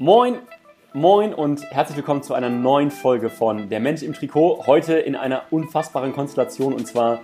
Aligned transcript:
Moin, 0.00 0.36
moin 0.92 1.34
und 1.34 1.60
herzlich 1.72 1.96
willkommen 1.96 2.22
zu 2.22 2.32
einer 2.32 2.48
neuen 2.48 2.92
Folge 2.92 3.28
von 3.28 3.68
Der 3.68 3.80
Mensch 3.80 4.04
im 4.04 4.14
Trikot. 4.14 4.64
Heute 4.64 4.94
in 4.94 5.16
einer 5.16 5.42
unfassbaren 5.50 6.12
Konstellation 6.12 6.72
und 6.72 6.86
zwar 6.86 7.18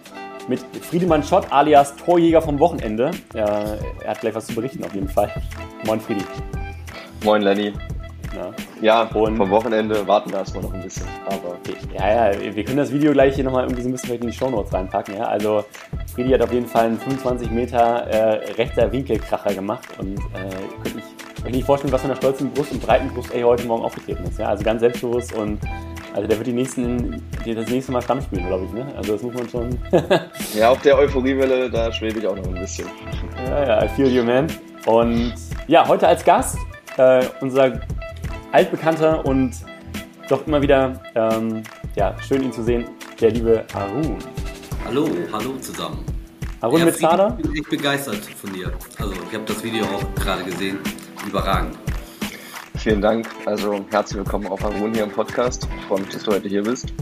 mit 0.49 0.59
Friedemann 0.83 1.23
Schott 1.23 1.53
alias 1.53 1.95
Torjäger 1.95 2.43
vom 2.43 2.59
Wochenende. 2.59 3.13
er 3.33 3.79
hat 4.05 4.21
gleich 4.23 4.35
was 4.35 4.47
zu 4.47 4.57
berichten 4.57 4.83
auf 4.83 4.93
jeden 4.93 5.09
Fall. 5.09 5.31
Moin 5.87 6.01
Friedi. 6.01 6.25
Moin 7.23 7.43
Lenny. 7.43 7.73
Ja, 8.35 8.51
ja 8.81 9.03
und 9.03 9.37
vom 9.37 9.51
Wochenende 9.51 10.05
warten 10.09 10.33
wir 10.33 10.41
erstmal 10.41 10.65
noch 10.65 10.75
ein 10.75 10.83
bisschen. 10.83 11.07
Aber 11.27 11.57
ja, 11.97 12.33
ja, 12.33 12.57
wir 12.57 12.65
können 12.65 12.79
das 12.79 12.93
Video 12.93 13.13
gleich 13.13 13.37
hier 13.37 13.45
nochmal 13.45 13.63
irgendwie 13.63 13.83
so 13.83 13.89
ein 13.89 13.93
bisschen 13.93 14.17
in 14.17 14.27
die 14.27 14.33
Shownotes 14.33 14.73
reinpacken. 14.73 15.17
Ja? 15.17 15.27
Also 15.27 15.65
Friedi 16.13 16.31
hat 16.33 16.43
auf 16.43 16.53
jeden 16.53 16.67
Fall 16.67 16.87
einen 16.87 16.99
25 16.99 17.53
Meter 17.53 17.79
äh, 18.09 18.53
rechter 18.55 18.91
Winkelkracher 18.91 19.55
gemacht 19.55 19.87
und 20.01 20.19
äh, 20.19 20.83
könnte 20.83 20.99
ich 20.99 21.14
kann 21.37 21.47
ich 21.47 21.57
nicht 21.57 21.67
vorstellen, 21.67 21.93
was 21.93 22.01
für 22.03 22.09
eine 22.09 22.17
stolzen 22.17 22.51
Brust 22.53 22.73
und 22.73 22.83
breiten 22.83 23.09
Brust 23.09 23.33
er 23.33 23.47
heute 23.47 23.67
Morgen 23.67 23.85
aufgetreten 23.85 24.25
ist. 24.25 24.39
Ja? 24.39 24.49
Also 24.49 24.65
ganz 24.65 24.81
selbstbewusst 24.81 25.33
und 25.35 25.59
also 26.15 26.29
der 26.29 26.39
wird 26.39 26.47
die 26.47 26.53
nächsten, 26.53 27.23
die 27.45 27.55
das 27.55 27.69
nächste 27.69 27.91
Mal 27.91 28.01
Stamm 28.01 28.23
spielen, 28.23 28.47
glaube 28.47 28.67
ich. 28.67 28.73
Ne? 28.73 28.87
Also 28.97 29.15
das 29.15 29.23
muss 29.23 29.35
man 29.35 29.49
schon. 29.49 29.79
ja, 30.55 30.71
auf 30.71 30.81
der 30.83 30.97
Euphoriewelle, 30.97 31.69
da 31.69 31.93
schwebe 31.93 32.21
ich 32.21 32.27
auch 32.27 32.37
noch 32.37 32.47
ein 32.47 32.55
bisschen. 32.55 32.89
Ja, 33.49 33.67
ja, 33.67 33.85
I 33.85 33.89
feel 33.89 34.09
you, 34.09 34.23
man. 34.23 34.47
Und 34.87 35.35
ja, 35.67 35.87
heute 35.87 36.09
als 36.09 36.25
Gast 36.25 36.57
äh, 36.97 37.27
unser 37.41 37.81
altbekannter 38.53 39.27
und 39.27 39.53
doch 40.29 40.47
immer 40.47 40.63
wieder 40.63 40.99
ähm, 41.15 41.63
ja, 41.95 42.15
schön 42.23 42.43
ihn 42.43 42.53
zu 42.53 42.63
sehen, 42.63 42.87
der 43.21 43.33
liebe 43.33 43.65
Arun. 43.75 44.17
Hallo, 44.87 45.09
hallo 45.33 45.57
zusammen. 45.61 46.05
Arun 46.61 46.79
ja, 46.79 46.85
Metzada? 46.87 47.37
Ich 47.39 47.45
bin 47.45 47.57
echt 47.57 47.71
begeistert 47.71 48.25
von 48.25 48.53
dir. 48.53 48.73
Also 48.99 49.13
ich 49.13 49.35
habe 49.35 49.45
das 49.45 49.63
Video 49.63 49.85
auch 49.85 50.15
gerade 50.15 50.45
gesehen 50.45 50.79
überragend. 51.27 51.77
Vielen 52.77 53.01
Dank. 53.01 53.27
Also 53.47 53.85
herzlich 53.91 54.19
willkommen 54.19 54.47
auf 54.49 54.65
Arun 54.65 54.93
hier 54.93 55.05
im 55.05 55.11
Podcast. 55.11 55.67
Ich 55.79 55.85
freue 55.87 56.01
mich, 56.01 56.11
dass 56.11 56.23
du 56.25 56.33
heute 56.33 56.49
hier 56.49 56.63
bist. 56.63 56.93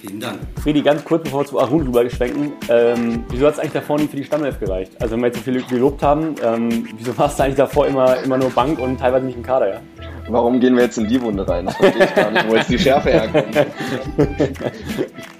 Vielen 0.00 0.20
Dank. 0.20 0.38
Friedi, 0.62 0.82
ganz 0.82 1.04
kurz 1.04 1.24
bevor 1.24 1.42
wir 1.42 1.46
zu 1.46 1.60
Arun 1.60 1.82
rübergeschwenken. 1.82 2.52
Ähm, 2.68 3.24
wieso 3.28 3.46
hat 3.46 3.54
es 3.54 3.58
eigentlich 3.60 3.72
davor 3.72 3.98
nicht 3.98 4.10
für 4.10 4.16
die 4.16 4.24
Stammelf 4.24 4.58
gereicht? 4.58 4.92
Also 5.00 5.14
wenn 5.14 5.20
wir 5.20 5.26
jetzt 5.28 5.38
so 5.38 5.42
viel 5.42 5.62
gelobt 5.62 6.02
haben, 6.02 6.34
ähm, 6.42 6.88
wieso 6.96 7.16
warst 7.18 7.38
du 7.38 7.44
eigentlich 7.44 7.56
davor 7.56 7.86
immer, 7.86 8.22
immer 8.22 8.38
nur 8.38 8.50
Bank 8.50 8.78
und 8.78 8.98
teilweise 8.98 9.26
nicht 9.26 9.36
im 9.36 9.42
Kader, 9.42 9.74
ja? 9.74 9.80
Warum 10.28 10.58
gehen 10.58 10.74
wir 10.74 10.82
jetzt 10.82 10.98
in 10.98 11.06
die 11.06 11.22
Wunde 11.22 11.46
rein? 11.48 11.66
Das 11.66 11.76
verstehe 11.76 12.04
ich 12.04 12.14
gar 12.16 12.30
nicht, 12.32 12.48
wo 12.48 12.56
jetzt 12.56 12.68
die 12.68 12.78
Schärfe 12.80 13.10
herkommt. 13.10 13.56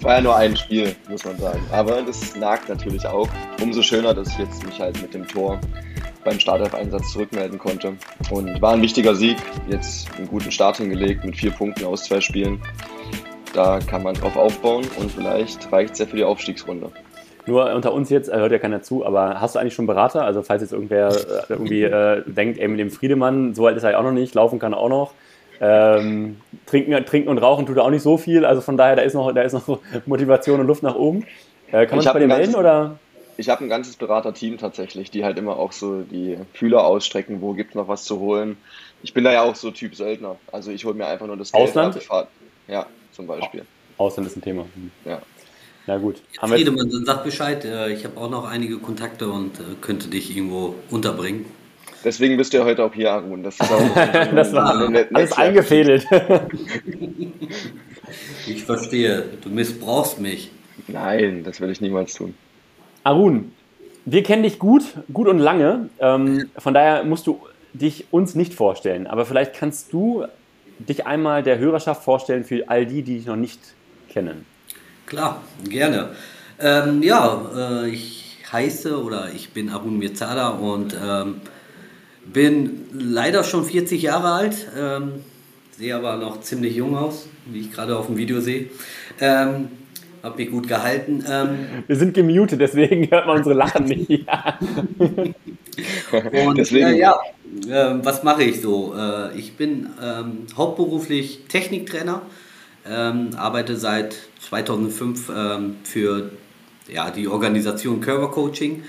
War 0.00 0.14
ja 0.14 0.20
nur 0.20 0.36
ein 0.36 0.56
Spiel, 0.56 0.94
muss 1.08 1.24
man 1.24 1.36
sagen. 1.38 1.60
Aber 1.72 2.02
das 2.02 2.36
nagt 2.36 2.68
natürlich 2.68 3.04
auch. 3.04 3.28
Umso 3.60 3.82
schöner, 3.82 4.14
dass 4.14 4.28
ich 4.28 4.38
jetzt 4.38 4.64
mich 4.64 4.78
halt 4.78 5.02
mit 5.02 5.12
dem 5.12 5.26
Tor 5.26 5.58
beim 6.26 6.38
Startelf-Einsatz 6.38 7.12
zurückmelden 7.12 7.58
konnte. 7.58 7.94
Und 8.30 8.60
war 8.60 8.74
ein 8.74 8.82
wichtiger 8.82 9.14
Sieg, 9.14 9.36
jetzt 9.70 10.08
einen 10.18 10.28
guten 10.28 10.50
Start 10.50 10.76
hingelegt 10.76 11.24
mit 11.24 11.36
vier 11.36 11.52
Punkten 11.52 11.86
aus 11.86 12.04
zwei 12.04 12.20
Spielen. 12.20 12.60
Da 13.54 13.78
kann 13.78 14.02
man 14.02 14.14
drauf 14.14 14.36
aufbauen 14.36 14.84
und 14.98 15.10
vielleicht 15.10 15.72
reicht 15.72 15.94
es 15.94 16.00
ja 16.00 16.06
für 16.06 16.16
die 16.16 16.24
Aufstiegsrunde. 16.24 16.90
Nur 17.46 17.72
unter 17.72 17.94
uns 17.94 18.10
jetzt, 18.10 18.30
hört 18.30 18.50
ja 18.50 18.58
keiner 18.58 18.82
zu, 18.82 19.06
aber 19.06 19.40
hast 19.40 19.54
du 19.54 19.60
eigentlich 19.60 19.74
schon 19.74 19.86
Berater? 19.86 20.24
Also 20.24 20.42
falls 20.42 20.62
jetzt 20.62 20.72
irgendwer 20.72 21.10
äh, 21.10 21.44
irgendwie 21.48 21.84
äh, 21.84 22.22
denkt, 22.26 22.58
ey, 22.58 22.66
mit 22.66 22.80
dem 22.80 22.90
Friedemann, 22.90 23.54
so 23.54 23.66
alt 23.66 23.76
ist 23.76 23.84
er 23.84 23.92
ja 23.92 23.98
auch 23.98 24.02
noch 24.02 24.10
nicht, 24.10 24.34
laufen 24.34 24.58
kann 24.58 24.72
er 24.72 24.78
auch 24.78 24.88
noch. 24.88 25.12
Ähm, 25.60 26.38
trinken, 26.66 27.06
trinken 27.06 27.28
und 27.28 27.38
rauchen 27.38 27.64
tut 27.64 27.76
er 27.76 27.84
auch 27.84 27.90
nicht 27.90 28.02
so 28.02 28.18
viel, 28.18 28.44
also 28.44 28.60
von 28.60 28.76
daher, 28.76 28.96
da 28.96 29.02
ist 29.02 29.14
noch, 29.14 29.32
da 29.32 29.42
ist 29.42 29.52
noch 29.52 29.78
Motivation 30.06 30.58
und 30.58 30.66
Luft 30.66 30.82
nach 30.82 30.96
oben. 30.96 31.24
Äh, 31.70 31.86
kann 31.86 31.96
man 31.96 32.00
sich 32.02 32.12
bei 32.12 32.18
dir 32.18 32.26
melden 32.26 32.56
oder? 32.56 32.98
Ich 33.36 33.48
habe 33.48 33.64
ein 33.64 33.68
ganzes 33.68 33.96
Beraterteam 33.96 34.58
tatsächlich, 34.58 35.10
die 35.10 35.24
halt 35.24 35.38
immer 35.38 35.56
auch 35.56 35.72
so 35.72 36.02
die 36.02 36.38
Fühler 36.54 36.84
ausstrecken, 36.86 37.40
wo 37.40 37.52
gibt 37.52 37.70
es 37.70 37.74
noch 37.74 37.88
was 37.88 38.04
zu 38.04 38.18
holen. 38.18 38.56
Ich 39.02 39.12
bin 39.12 39.24
da 39.24 39.32
ja 39.32 39.42
auch 39.42 39.54
so 39.54 39.70
Typ 39.70 39.94
Söldner. 39.94 40.36
Also 40.52 40.70
ich 40.70 40.84
hole 40.84 40.94
mir 40.94 41.06
einfach 41.06 41.26
nur 41.26 41.36
das 41.36 41.52
Ausland? 41.52 41.94
Geld 41.94 42.10
ab. 42.10 42.30
Ja, 42.68 42.86
zum 43.12 43.26
Beispiel. 43.26 43.64
Ausland 43.98 44.28
ist 44.28 44.36
ein 44.36 44.42
Thema. 44.42 44.62
Hm. 44.74 44.90
Ja. 45.04 45.22
Na 45.86 45.98
gut. 45.98 46.16
Haben 46.38 46.52
Friedemann, 46.52 46.90
dann 46.90 47.04
sag 47.04 47.22
Bescheid. 47.24 47.64
Äh, 47.64 47.92
ich 47.92 48.04
habe 48.04 48.18
auch 48.18 48.30
noch 48.30 48.44
einige 48.44 48.78
Kontakte 48.78 49.28
und 49.28 49.60
äh, 49.60 49.62
könnte 49.80 50.08
dich 50.08 50.36
irgendwo 50.36 50.74
unterbringen. 50.90 51.46
Deswegen 52.04 52.36
bist 52.36 52.52
du 52.52 52.58
ja 52.58 52.64
heute 52.64 52.84
auch 52.84 52.92
hier, 52.92 53.12
Arun. 53.12 53.42
Das, 53.42 53.54
ist 53.60 53.70
auch 53.70 53.94
das 54.34 54.52
war 54.52 54.90
alles 55.12 55.32
eingefädelt. 55.32 56.06
ich 58.46 58.64
verstehe. 58.64 59.24
Du 59.42 59.48
missbrauchst 59.50 60.20
mich. 60.20 60.50
Nein, 60.88 61.42
das 61.44 61.60
werde 61.60 61.72
ich 61.72 61.80
niemals 61.80 62.14
tun. 62.14 62.34
Arun, 63.06 63.52
wir 64.04 64.24
kennen 64.24 64.42
dich 64.42 64.58
gut, 64.58 64.82
gut 65.12 65.28
und 65.28 65.38
lange. 65.38 65.90
Ähm, 66.00 66.50
von 66.58 66.74
daher 66.74 67.04
musst 67.04 67.28
du 67.28 67.38
dich 67.72 68.06
uns 68.10 68.34
nicht 68.34 68.52
vorstellen. 68.52 69.06
Aber 69.06 69.24
vielleicht 69.26 69.54
kannst 69.54 69.92
du 69.92 70.24
dich 70.80 71.06
einmal 71.06 71.44
der 71.44 71.58
Hörerschaft 71.58 72.02
vorstellen 72.02 72.42
für 72.42 72.68
all 72.68 72.84
die, 72.84 73.02
die 73.02 73.18
dich 73.18 73.26
noch 73.26 73.36
nicht 73.36 73.60
kennen. 74.08 74.44
Klar, 75.06 75.40
gerne. 75.68 76.10
Ähm, 76.58 77.00
ja, 77.04 77.84
äh, 77.84 77.90
ich 77.90 78.38
heiße 78.50 79.00
oder 79.00 79.30
ich 79.32 79.50
bin 79.50 79.70
Arun 79.70 79.98
Mirzada 79.98 80.48
und 80.48 80.96
ähm, 81.00 81.40
bin 82.24 82.86
leider 82.92 83.44
schon 83.44 83.64
40 83.64 84.02
Jahre 84.02 84.32
alt, 84.32 84.66
ähm, 84.76 85.12
sehe 85.78 85.94
aber 85.94 86.16
noch 86.16 86.40
ziemlich 86.40 86.74
jung 86.74 86.96
aus, 86.96 87.28
wie 87.44 87.60
ich 87.60 87.72
gerade 87.72 87.96
auf 87.96 88.06
dem 88.06 88.16
Video 88.16 88.40
sehe. 88.40 88.68
Ähm, 90.22 90.30
hab 90.30 90.38
mich 90.38 90.50
gut 90.50 90.68
gehalten. 90.68 91.24
Ähm, 91.28 91.48
Wir 91.86 91.96
sind 91.96 92.14
gemutet, 92.14 92.60
deswegen 92.60 93.10
hört 93.10 93.26
man 93.26 93.38
unsere 93.38 93.54
Lachen 93.54 93.84
nicht. 93.84 94.08
Und 96.10 96.58
deswegen. 96.58 96.86
Äh, 96.86 96.98
ja, 96.98 97.18
äh, 97.68 97.94
was 98.02 98.22
mache 98.22 98.44
ich 98.44 98.60
so? 98.60 98.94
Äh, 98.96 99.36
ich 99.38 99.56
bin 99.56 99.88
ähm, 100.02 100.46
hauptberuflich 100.56 101.44
Techniktrainer, 101.48 102.22
ähm, 102.88 103.30
arbeite 103.36 103.76
seit 103.76 104.16
2005 104.40 105.32
ähm, 105.34 105.76
für 105.84 106.30
ja, 106.88 107.10
die 107.10 107.28
Organisation 107.28 108.00
Curver 108.00 108.30
Coaching. 108.30 108.84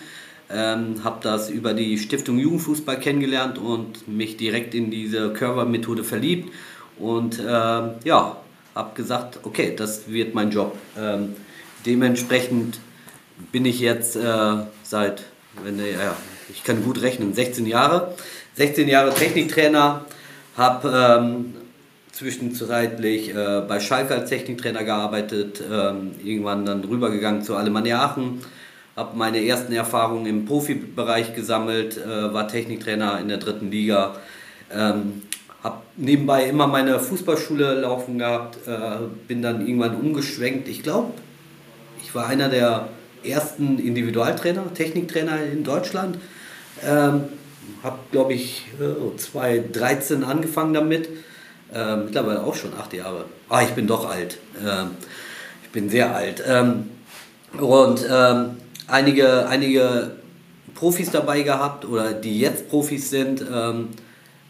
Ähm, 0.49 1.03
habe 1.03 1.17
das 1.21 1.49
über 1.49 1.73
die 1.73 1.97
Stiftung 1.97 2.37
Jugendfußball 2.39 2.99
kennengelernt 2.99 3.57
und 3.57 4.07
mich 4.07 4.37
direkt 4.37 4.73
in 4.75 4.89
diese 4.89 5.33
Curver-Methode 5.33 6.05
verliebt. 6.05 6.53
Und 6.97 7.39
ähm, 7.39 7.91
ja, 8.05 8.37
habe 8.77 8.95
gesagt, 8.95 9.39
okay, 9.43 9.73
das 9.75 10.07
wird 10.07 10.35
mein 10.35 10.51
Job. 10.51 10.77
Ähm, 10.97 11.35
dementsprechend 11.85 12.79
bin 13.51 13.65
ich 13.65 13.79
jetzt 13.79 14.15
äh, 14.15 14.53
seit, 14.83 15.23
wenn 15.63 15.79
ja, 15.79 16.15
ich 16.49 16.63
kann 16.63 16.83
gut 16.83 17.01
rechnen, 17.01 17.33
16 17.33 17.65
Jahre. 17.65 18.15
16 18.55 18.87
Jahre 18.87 19.13
Techniktrainer, 19.13 20.05
habe 20.55 21.19
ähm, 21.21 21.53
zwischenzeitlich 22.11 23.35
äh, 23.35 23.61
bei 23.67 23.79
Schalke 23.79 24.15
als 24.15 24.29
Techniktrainer 24.29 24.83
gearbeitet, 24.83 25.61
ähm, 25.71 26.15
irgendwann 26.23 26.65
dann 26.65 26.83
rübergegangen 26.83 27.43
zu 27.43 27.55
Alemannia 27.55 28.01
Aachen, 28.03 28.41
habe 28.95 29.15
meine 29.15 29.45
ersten 29.45 29.73
Erfahrungen 29.73 30.25
im 30.25 30.45
Profibereich 30.45 31.35
gesammelt, 31.35 31.97
äh, 31.97 32.33
war 32.33 32.47
Techniktrainer 32.47 33.19
in 33.19 33.27
der 33.27 33.37
dritten 33.37 33.69
Liga, 33.69 34.15
ähm, 34.73 35.21
habe 35.67 35.81
nebenbei 35.97 36.45
immer 36.45 36.67
meine 36.67 36.99
Fußballschule 36.99 37.81
laufen 37.81 38.19
gehabt, 38.19 38.57
äh, 38.67 38.79
bin 39.27 39.41
dann 39.41 39.67
irgendwann 39.67 39.95
umgeschwenkt. 39.95 40.69
Ich 40.69 40.81
glaube, 40.81 41.11
ich 42.01 42.15
war 42.15 42.27
einer 42.27 42.47
der 42.47 42.87
ersten 43.23 43.77
Individualtrainer, 43.77 44.73
Techniktrainer 44.73 45.43
in 45.43 45.63
Deutschland. 45.65 46.17
Ähm, 46.85 47.25
habe, 47.83 47.99
glaube 48.11 48.33
ich, 48.33 48.65
2013 49.17 50.21
äh, 50.21 50.25
angefangen 50.25 50.73
damit. 50.73 51.09
Äh, 51.73 51.97
mittlerweile 51.97 52.43
auch 52.43 52.55
schon 52.55 52.71
acht 52.73 52.93
Jahre. 52.93 53.25
Ah, 53.49 53.61
ich 53.61 53.71
bin 53.71 53.87
doch 53.87 54.09
alt. 54.09 54.37
Ähm, 54.65 54.91
ich 55.63 55.69
bin 55.71 55.89
sehr 55.89 56.15
alt. 56.15 56.41
Ähm, 56.47 56.89
und 57.59 58.05
ähm, 58.09 58.51
einige, 58.87 59.47
einige 59.49 60.11
Profis 60.75 61.11
dabei 61.11 61.41
gehabt 61.41 61.83
oder 61.83 62.13
die 62.13 62.39
jetzt 62.39 62.69
Profis 62.69 63.09
sind. 63.09 63.43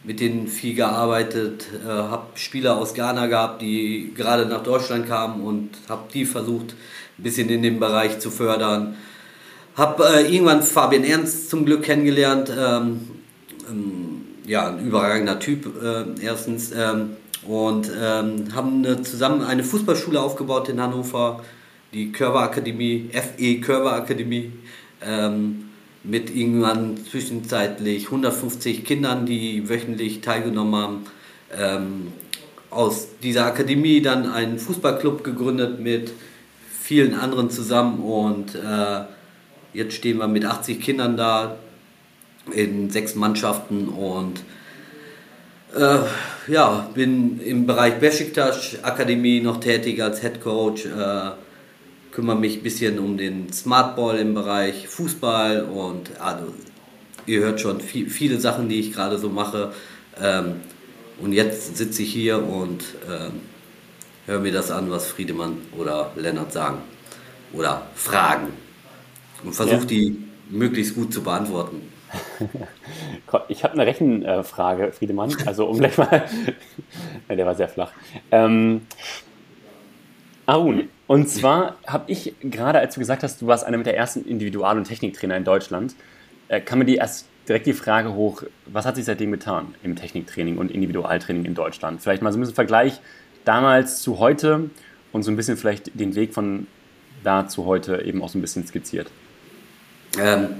Mit 0.04 0.20
denen 0.20 0.46
viel 0.46 0.74
gearbeitet, 0.74 1.66
äh, 1.84 1.88
habe 1.88 2.26
Spieler 2.34 2.76
aus 2.78 2.94
Ghana 2.94 3.26
gehabt, 3.26 3.62
die 3.62 4.12
gerade 4.14 4.46
nach 4.46 4.62
Deutschland 4.62 5.06
kamen 5.06 5.42
und 5.42 5.70
habe 5.88 6.04
die 6.14 6.24
versucht, 6.24 6.74
ein 7.18 7.22
bisschen 7.22 7.48
in 7.48 7.62
dem 7.62 7.80
Bereich 7.80 8.18
zu 8.20 8.30
fördern. 8.30 8.96
Habe 9.76 10.04
äh, 10.04 10.32
irgendwann 10.32 10.62
Fabian 10.62 11.04
Ernst 11.04 11.50
zum 11.50 11.64
Glück 11.64 11.82
kennengelernt, 11.82 12.50
ähm, 12.56 13.08
ähm, 13.68 14.24
ja, 14.46 14.68
ein 14.68 14.86
überragender 14.86 15.38
Typ 15.38 15.66
äh, 15.82 16.04
erstens. 16.24 16.72
Ähm, 16.72 17.16
und 17.46 17.90
ähm, 18.00 18.54
haben 18.54 18.84
eine, 18.84 19.02
zusammen 19.02 19.42
eine 19.42 19.62
Fußballschule 19.64 20.20
aufgebaut 20.20 20.68
in 20.68 20.80
Hannover, 20.80 21.42
die 21.92 22.12
Körper 22.12 22.40
Akademie, 22.40 23.10
FE 23.12 23.60
Körper 23.60 23.92
Akademie. 23.92 24.52
Ähm, 25.00 25.67
mit 26.04 26.34
irgendwann 26.34 26.96
zwischenzeitlich 26.96 28.06
150 28.06 28.84
Kindern, 28.84 29.26
die 29.26 29.68
wöchentlich 29.68 30.20
teilgenommen 30.20 30.74
haben. 30.74 31.04
Ähm, 31.56 32.12
aus 32.70 33.08
dieser 33.22 33.46
Akademie 33.46 34.02
dann 34.02 34.30
einen 34.30 34.58
Fußballclub 34.58 35.24
gegründet 35.24 35.80
mit 35.80 36.12
vielen 36.70 37.14
anderen 37.14 37.50
zusammen 37.50 38.00
und 38.00 38.54
äh, 38.54 39.04
jetzt 39.72 39.94
stehen 39.94 40.18
wir 40.18 40.28
mit 40.28 40.44
80 40.44 40.80
Kindern 40.80 41.16
da 41.16 41.56
in 42.52 42.90
sechs 42.90 43.14
Mannschaften 43.14 43.88
und 43.88 44.42
Äh, 45.74 45.98
ja, 46.50 46.88
bin 46.94 47.40
im 47.40 47.66
Bereich 47.66 47.98
Besiktas 47.98 48.82
Akademie 48.82 49.40
noch 49.40 49.60
tätig 49.60 50.02
als 50.02 50.20
Head 50.20 50.40
Coach. 50.40 50.86
Äh, 50.86 51.30
kümmere 52.18 52.34
mich 52.34 52.56
ein 52.56 52.62
bisschen 52.64 52.98
um 52.98 53.16
den 53.16 53.52
Smartball 53.52 54.18
im 54.18 54.34
Bereich 54.34 54.88
Fußball 54.88 55.62
und 55.62 56.20
also, 56.20 56.52
ihr 57.26 57.38
hört 57.38 57.60
schon 57.60 57.80
viel, 57.80 58.10
viele 58.10 58.40
Sachen, 58.40 58.68
die 58.68 58.80
ich 58.80 58.92
gerade 58.92 59.18
so 59.18 59.28
mache. 59.28 59.72
Ähm, 60.20 60.56
und 61.20 61.32
jetzt 61.32 61.76
sitze 61.76 62.02
ich 62.02 62.12
hier 62.12 62.44
und 62.44 62.82
ähm, 63.08 63.34
höre 64.26 64.40
mir 64.40 64.50
das 64.50 64.72
an, 64.72 64.90
was 64.90 65.06
Friedemann 65.06 65.58
oder 65.76 66.10
Lennart 66.16 66.52
sagen 66.52 66.78
oder 67.52 67.82
fragen 67.94 68.48
und 69.44 69.54
versuche 69.54 69.82
ja. 69.82 69.84
die 69.84 70.24
möglichst 70.50 70.96
gut 70.96 71.14
zu 71.14 71.22
beantworten. 71.22 71.82
Ich 73.48 73.62
habe 73.62 73.74
eine 73.74 73.84
Rechenfrage, 73.84 74.92
Friedemann. 74.92 75.36
Also 75.44 75.66
um 75.66 75.78
gleich 75.78 75.98
mal. 75.98 76.24
der 77.28 77.44
war 77.44 77.54
sehr 77.54 77.68
flach. 77.68 77.92
Ähm, 78.30 78.86
Arun, 80.48 80.88
und 81.06 81.28
zwar 81.28 81.76
habe 81.86 82.10
ich 82.10 82.32
gerade, 82.40 82.78
als 82.78 82.94
du 82.94 83.00
gesagt 83.00 83.22
hast, 83.22 83.42
du 83.42 83.46
warst 83.46 83.64
einer 83.64 83.76
der 83.82 83.98
ersten 83.98 84.24
Individual- 84.24 84.78
und 84.78 84.84
Techniktrainer 84.84 85.36
in 85.36 85.44
Deutschland, 85.44 85.94
äh, 86.48 86.58
kam 86.58 86.78
mir 86.78 86.86
die 86.86 86.96
erst 86.96 87.26
direkt 87.46 87.66
die 87.66 87.74
Frage 87.74 88.14
hoch, 88.14 88.44
was 88.64 88.86
hat 88.86 88.96
sich 88.96 89.04
seitdem 89.04 89.30
getan 89.30 89.74
im 89.82 89.94
Techniktraining 89.94 90.56
und 90.56 90.70
Individualtraining 90.70 91.44
in 91.44 91.54
Deutschland? 91.54 92.00
Vielleicht 92.00 92.22
mal 92.22 92.32
so 92.32 92.38
ein 92.38 92.40
bisschen 92.40 92.54
Vergleich 92.54 92.98
damals 93.44 94.00
zu 94.00 94.20
heute 94.20 94.70
und 95.12 95.22
so 95.22 95.30
ein 95.30 95.36
bisschen 95.36 95.58
vielleicht 95.58 95.90
den 96.00 96.14
Weg 96.14 96.32
von 96.32 96.66
da 97.22 97.46
zu 97.46 97.66
heute 97.66 98.00
eben 98.00 98.22
auch 98.22 98.30
so 98.30 98.38
ein 98.38 98.40
bisschen 98.40 98.66
skizziert. 98.66 99.10
Ähm, 100.18 100.56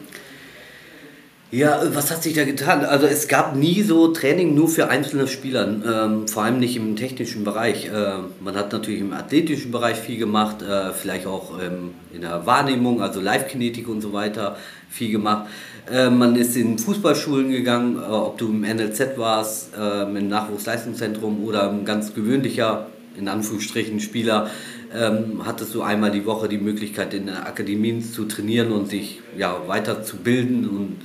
ja, 1.51 1.81
was 1.95 2.11
hat 2.11 2.23
sich 2.23 2.35
da 2.35 2.45
getan? 2.45 2.85
Also 2.85 3.07
es 3.07 3.27
gab 3.27 3.57
nie 3.57 3.83
so 3.83 4.09
Training 4.09 4.55
nur 4.55 4.69
für 4.69 4.89
einzelne 4.89 5.27
Spieler, 5.27 5.67
ähm, 5.67 6.29
vor 6.29 6.43
allem 6.43 6.59
nicht 6.59 6.77
im 6.77 6.95
technischen 6.95 7.43
Bereich. 7.43 7.87
Äh, 7.87 8.19
man 8.41 8.55
hat 8.55 8.71
natürlich 8.73 9.01
im 9.01 9.15
athletischen 9.15 9.71
Bereich 9.71 9.97
viel 9.97 10.19
gemacht, 10.19 10.61
äh, 10.61 10.93
vielleicht 10.93 11.27
auch 11.27 11.59
ähm, 11.59 11.95
in 12.13 12.21
der 12.21 12.45
Wahrnehmung, 12.45 13.01
also 13.01 13.21
Live-Kinetik 13.21 13.89
und 13.89 14.03
so 14.03 14.13
weiter 14.13 14.57
viel 14.91 15.11
gemacht. 15.11 15.49
Äh, 15.91 16.11
man 16.11 16.37
ist 16.37 16.55
in 16.55 16.79
Fußballschulen 16.79 17.51
gegangen, 17.51 17.97
äh, 17.97 18.01
ob 18.01 18.37
du 18.37 18.49
im 18.49 18.61
NLZ 18.61 19.17
warst, 19.17 19.71
äh, 19.75 20.03
im 20.03 20.29
Nachwuchsleistungszentrum 20.29 21.43
oder 21.45 21.71
ein 21.71 21.87
ganz 21.87 22.13
gewöhnlicher, 22.13 22.89
in 23.17 23.27
Anführungsstrichen, 23.27 24.01
Spieler, 24.01 24.51
ähm, 24.95 25.41
hattest 25.47 25.75
du 25.75 25.81
einmal 25.81 26.11
die 26.11 26.27
Woche 26.27 26.49
die 26.49 26.59
Möglichkeit 26.59 27.15
in 27.15 27.31
Akademien 27.31 28.03
zu 28.03 28.27
trainieren 28.27 28.71
und 28.71 28.93
dich 28.93 29.21
ja, 29.37 29.57
weiterzubilden 29.67 30.69
und 30.69 30.79
ähm, 30.79 30.97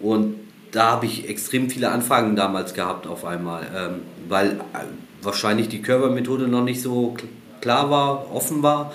und 0.00 0.34
da 0.72 0.92
habe 0.92 1.06
ich 1.06 1.28
extrem 1.28 1.70
viele 1.70 1.90
Anfragen 1.90 2.36
damals 2.36 2.74
gehabt 2.74 3.06
auf 3.06 3.24
einmal, 3.24 3.66
ähm, 3.74 3.94
weil 4.28 4.48
äh, 4.48 4.84
wahrscheinlich 5.22 5.68
die 5.68 5.82
Körpermethode 5.82 6.48
noch 6.48 6.62
nicht 6.62 6.82
so 6.82 7.16
klar 7.60 7.90
war, 7.90 8.34
offen 8.34 8.62
war, 8.62 8.92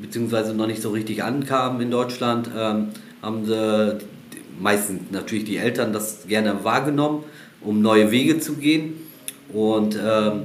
beziehungsweise 0.00 0.54
noch 0.54 0.66
nicht 0.66 0.82
so 0.82 0.90
richtig 0.90 1.22
ankam 1.22 1.80
in 1.80 1.90
Deutschland, 1.90 2.50
ähm, 2.56 2.88
haben 3.22 3.44
sie 3.44 3.98
meistens 4.58 5.10
natürlich 5.10 5.44
die 5.44 5.56
Eltern 5.56 5.92
das 5.92 6.26
gerne 6.26 6.64
wahrgenommen, 6.64 7.24
um 7.60 7.82
neue 7.82 8.10
Wege 8.10 8.40
zu 8.40 8.54
gehen. 8.54 8.94
Und 9.52 9.96
ähm, 9.96 10.44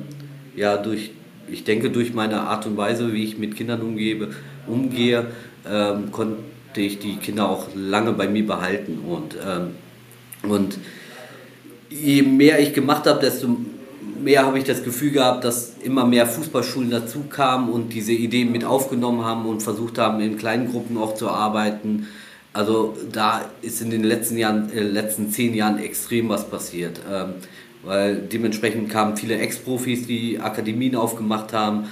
ja, 0.56 0.78
durch, 0.78 1.12
ich 1.48 1.64
denke, 1.64 1.90
durch 1.90 2.14
meine 2.14 2.42
Art 2.42 2.66
und 2.66 2.78
Weise, 2.78 3.14
wie 3.14 3.24
ich 3.24 3.38
mit 3.38 3.56
Kindern 3.56 3.82
umgebe, 3.82 4.30
umgehe, 4.68 5.28
ähm, 5.70 6.12
konnte 6.12 6.38
ich 6.82 7.00
die 7.00 7.18
Kinder 7.18 7.50
auch 7.50 7.68
lange 7.76 8.14
bei 8.14 8.28
mir 8.28 8.46
behalten. 8.46 9.00
Und, 9.08 9.36
ähm, 9.46 9.76
und 10.50 10.78
je 11.90 12.22
mehr 12.22 12.60
ich 12.60 12.74
gemacht 12.74 13.06
habe, 13.08 13.20
desto 13.20 13.58
mehr 14.22 14.46
habe 14.46 14.58
ich 14.58 14.64
das 14.64 14.84
Gefühl 14.84 15.12
gehabt, 15.12 15.44
dass 15.44 15.76
immer 15.84 16.06
mehr 16.06 16.26
Fußballschulen 16.26 16.90
dazu 16.90 17.24
kamen 17.30 17.70
und 17.70 17.94
diese 17.94 18.12
Ideen 18.14 18.52
mit 18.52 18.66
aufgenommen 18.66 19.24
haben 19.24 19.46
und 19.46 19.62
versucht 19.62 19.98
haben, 19.98 20.20
in 20.20 20.38
kleinen 20.38 20.72
Gruppen 20.72 20.98
auch 20.98 21.16
zu 21.16 21.30
arbeiten. 21.30 22.08
Also 22.54 22.96
da 23.12 23.50
ist 23.62 23.82
in 23.82 23.90
den 23.90 24.04
letzten 24.04 24.38
Jahren, 24.38 24.72
äh, 24.72 24.82
letzten 24.82 25.30
zehn 25.30 25.54
Jahren 25.54 25.78
extrem 25.78 26.30
was 26.30 26.50
passiert. 26.50 27.02
Ähm, 27.12 27.34
weil 27.84 28.16
dementsprechend 28.16 28.90
kamen 28.90 29.16
viele 29.16 29.38
Ex-Profis, 29.38 30.08
die 30.08 30.40
Akademien 30.40 30.96
aufgemacht 30.96 31.54
haben 31.54 31.86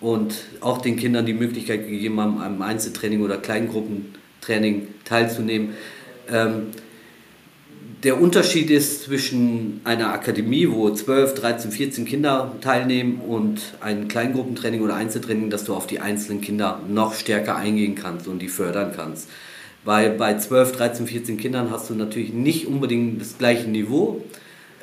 und 0.00 0.34
auch 0.60 0.78
den 0.78 0.96
Kindern 0.96 1.24
die 1.24 1.32
Möglichkeit 1.32 1.88
gegeben 1.88 2.20
haben, 2.20 2.40
einem 2.40 2.60
Einzeltraining 2.62 3.22
oder 3.22 3.38
Kleingruppen 3.38 4.14
Training 4.40 4.88
teilzunehmen. 5.04 5.74
Ähm, 6.30 6.68
der 8.04 8.20
Unterschied 8.20 8.70
ist 8.70 9.02
zwischen 9.02 9.80
einer 9.82 10.12
Akademie, 10.12 10.68
wo 10.70 10.88
12, 10.88 11.34
13, 11.34 11.72
14 11.72 12.04
Kinder 12.04 12.54
teilnehmen 12.60 13.20
und 13.20 13.60
einem 13.80 14.06
Kleingruppentraining 14.06 14.82
oder 14.82 14.94
Einzeltraining, 14.94 15.50
dass 15.50 15.64
du 15.64 15.74
auf 15.74 15.88
die 15.88 15.98
einzelnen 15.98 16.40
Kinder 16.40 16.80
noch 16.88 17.14
stärker 17.14 17.56
eingehen 17.56 17.96
kannst 17.96 18.28
und 18.28 18.38
die 18.40 18.48
fördern 18.48 18.92
kannst. 18.94 19.28
Weil 19.84 20.10
bei 20.10 20.36
12, 20.36 20.72
13, 20.72 21.06
14 21.08 21.36
Kindern 21.38 21.70
hast 21.72 21.90
du 21.90 21.94
natürlich 21.94 22.32
nicht 22.32 22.68
unbedingt 22.68 23.20
das 23.20 23.36
gleiche 23.36 23.68
Niveau. 23.68 24.22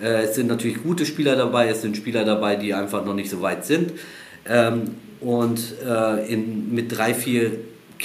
Äh, 0.02 0.24
es 0.24 0.36
sind 0.36 0.48
natürlich 0.48 0.84
gute 0.84 1.06
Spieler 1.06 1.38
dabei, 1.38 1.69
es 1.69 1.81
sind 1.81 1.96
Spieler 1.96 2.25
dabei, 2.25 2.57
die 2.57 2.74
einfach 2.74 3.06
noch 3.06 3.13
nicht 3.13 3.30
so 3.30 3.42
weit 3.42 3.66
sind. 3.66 3.94
Ähm, 4.46 4.96
und 5.22 5.60
äh, 5.88 6.36
mit 6.36 6.96
drei, 6.98 7.13
vier 7.13 7.52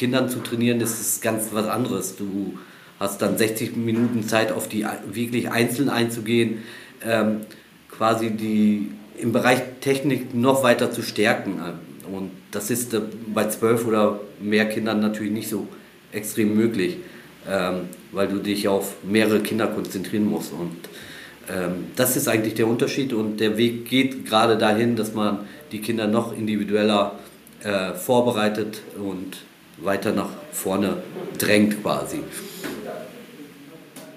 Kindern 0.00 0.30
zu 0.30 0.38
trainieren, 0.38 0.80
ist 0.80 0.98
es 0.98 1.20
ganz 1.20 1.48
was 1.52 1.66
anderes. 1.66 2.16
Du 2.16 2.58
hast 2.98 3.20
dann 3.20 3.36
60 3.36 3.76
Minuten 3.76 4.26
Zeit, 4.26 4.50
auf 4.50 4.66
die 4.66 4.86
wirklich 5.12 5.50
einzeln 5.50 5.90
einzugehen, 5.90 6.62
ähm, 7.06 7.42
quasi 7.90 8.30
die 8.30 8.92
im 9.18 9.32
Bereich 9.32 9.60
Technik 9.82 10.34
noch 10.34 10.62
weiter 10.62 10.90
zu 10.90 11.02
stärken. 11.02 11.60
Und 12.10 12.30
das 12.50 12.70
ist 12.70 12.94
äh, 12.94 13.02
bei 13.26 13.48
zwölf 13.48 13.86
oder 13.86 14.20
mehr 14.40 14.70
Kindern 14.70 15.00
natürlich 15.00 15.32
nicht 15.32 15.50
so 15.50 15.68
extrem 16.12 16.56
möglich, 16.56 16.96
ähm, 17.46 17.90
weil 18.12 18.28
du 18.28 18.38
dich 18.38 18.68
auf 18.68 18.94
mehrere 19.02 19.40
Kinder 19.40 19.66
konzentrieren 19.66 20.24
musst. 20.24 20.50
Und 20.54 20.76
ähm, 21.50 21.88
das 21.96 22.16
ist 22.16 22.26
eigentlich 22.26 22.54
der 22.54 22.68
Unterschied 22.68 23.12
und 23.12 23.38
der 23.38 23.58
Weg 23.58 23.84
geht 23.84 24.24
gerade 24.24 24.56
dahin, 24.56 24.96
dass 24.96 25.12
man 25.12 25.40
die 25.72 25.82
Kinder 25.82 26.06
noch 26.06 26.34
individueller 26.34 27.18
äh, 27.62 27.92
vorbereitet 27.92 28.80
und 28.96 29.36
weiter 29.82 30.12
nach 30.12 30.30
vorne 30.52 31.02
drängt 31.38 31.82
quasi. 31.82 32.20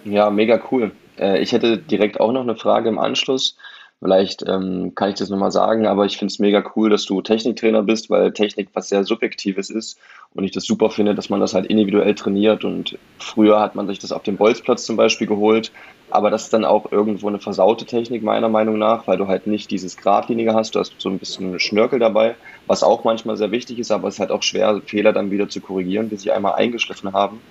Ja, 0.05 0.29
mega 0.29 0.61
cool. 0.71 0.91
Äh, 1.17 1.41
ich 1.41 1.51
hätte 1.51 1.77
direkt 1.77 2.19
auch 2.19 2.31
noch 2.31 2.41
eine 2.41 2.55
Frage 2.55 2.89
im 2.89 2.99
Anschluss. 2.99 3.55
Vielleicht 4.03 4.43
ähm, 4.45 4.95
kann 4.95 5.11
ich 5.11 5.15
das 5.15 5.29
nochmal 5.29 5.51
sagen, 5.51 5.87
aber 5.87 6.05
ich 6.05 6.17
finde 6.17 6.33
es 6.33 6.39
mega 6.39 6.61
cool, 6.75 6.89
dass 6.89 7.05
du 7.05 7.21
Techniktrainer 7.21 7.83
bist, 7.83 8.09
weil 8.09 8.33
Technik 8.33 8.67
was 8.73 8.89
sehr 8.89 9.05
Subjektives 9.05 9.69
ist 9.69 9.97
und 10.33 10.43
ich 10.43 10.51
das 10.51 10.65
super 10.65 10.89
finde, 10.89 11.15
dass 11.15 11.29
man 11.29 11.39
das 11.39 11.53
halt 11.53 11.67
individuell 11.67 12.13
trainiert 12.13 12.65
und 12.65 12.97
früher 13.17 13.61
hat 13.61 13.75
man 13.75 13.87
sich 13.87 13.99
das 13.99 14.11
auf 14.11 14.23
dem 14.23 14.35
Bolzplatz 14.35 14.83
zum 14.83 14.97
Beispiel 14.97 15.25
geholt, 15.25 15.71
aber 16.13 16.29
das 16.29 16.43
ist 16.43 16.53
dann 16.53 16.63
auch 16.63 16.91
irgendwo 16.91 17.27
eine 17.27 17.39
versaute 17.39 17.85
Technik 17.85 18.21
meiner 18.21 18.47
Meinung 18.47 18.77
nach, 18.77 19.07
weil 19.07 19.17
du 19.17 19.27
halt 19.27 19.47
nicht 19.47 19.71
dieses 19.71 19.97
Gradlinige 19.97 20.53
hast, 20.53 20.75
du 20.75 20.79
hast 20.79 20.93
so 20.99 21.09
ein 21.09 21.17
bisschen 21.17 21.59
Schnörkel 21.59 21.97
dabei, 21.97 22.35
was 22.67 22.83
auch 22.83 23.03
manchmal 23.03 23.35
sehr 23.35 23.49
wichtig 23.49 23.79
ist, 23.79 23.89
aber 23.89 24.07
es 24.07 24.15
ist 24.15 24.19
halt 24.19 24.29
auch 24.29 24.43
schwer, 24.43 24.79
Fehler 24.85 25.11
dann 25.11 25.31
wieder 25.31 25.49
zu 25.49 25.59
korrigieren, 25.59 26.09
die 26.09 26.17
sie 26.17 26.31
einmal 26.31 26.53
eingeschliffen 26.53 27.13
haben. 27.13 27.41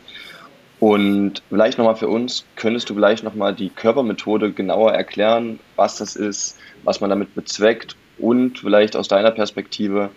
Und 0.78 1.42
vielleicht 1.49 1.76
nochmal 1.76 1.97
für 1.97 2.07
uns, 2.07 2.45
könntest 2.54 2.88
du 2.88 2.95
vielleicht 2.95 3.25
nochmal 3.25 3.52
die 3.52 3.69
Körpermethode 3.69 4.52
genauer 4.52 4.92
erklären, 4.92 5.59
was 5.75 5.99
das 5.99 6.14
ist, 6.14 6.57
was 6.85 7.00
man 7.00 7.11
damit 7.11 7.35
bezweckt 7.35 7.97
und 8.16 8.61
vielleicht 8.61 8.95
aus 8.95 9.09
deiner 9.09 9.33
Perspektive, 9.33 10.11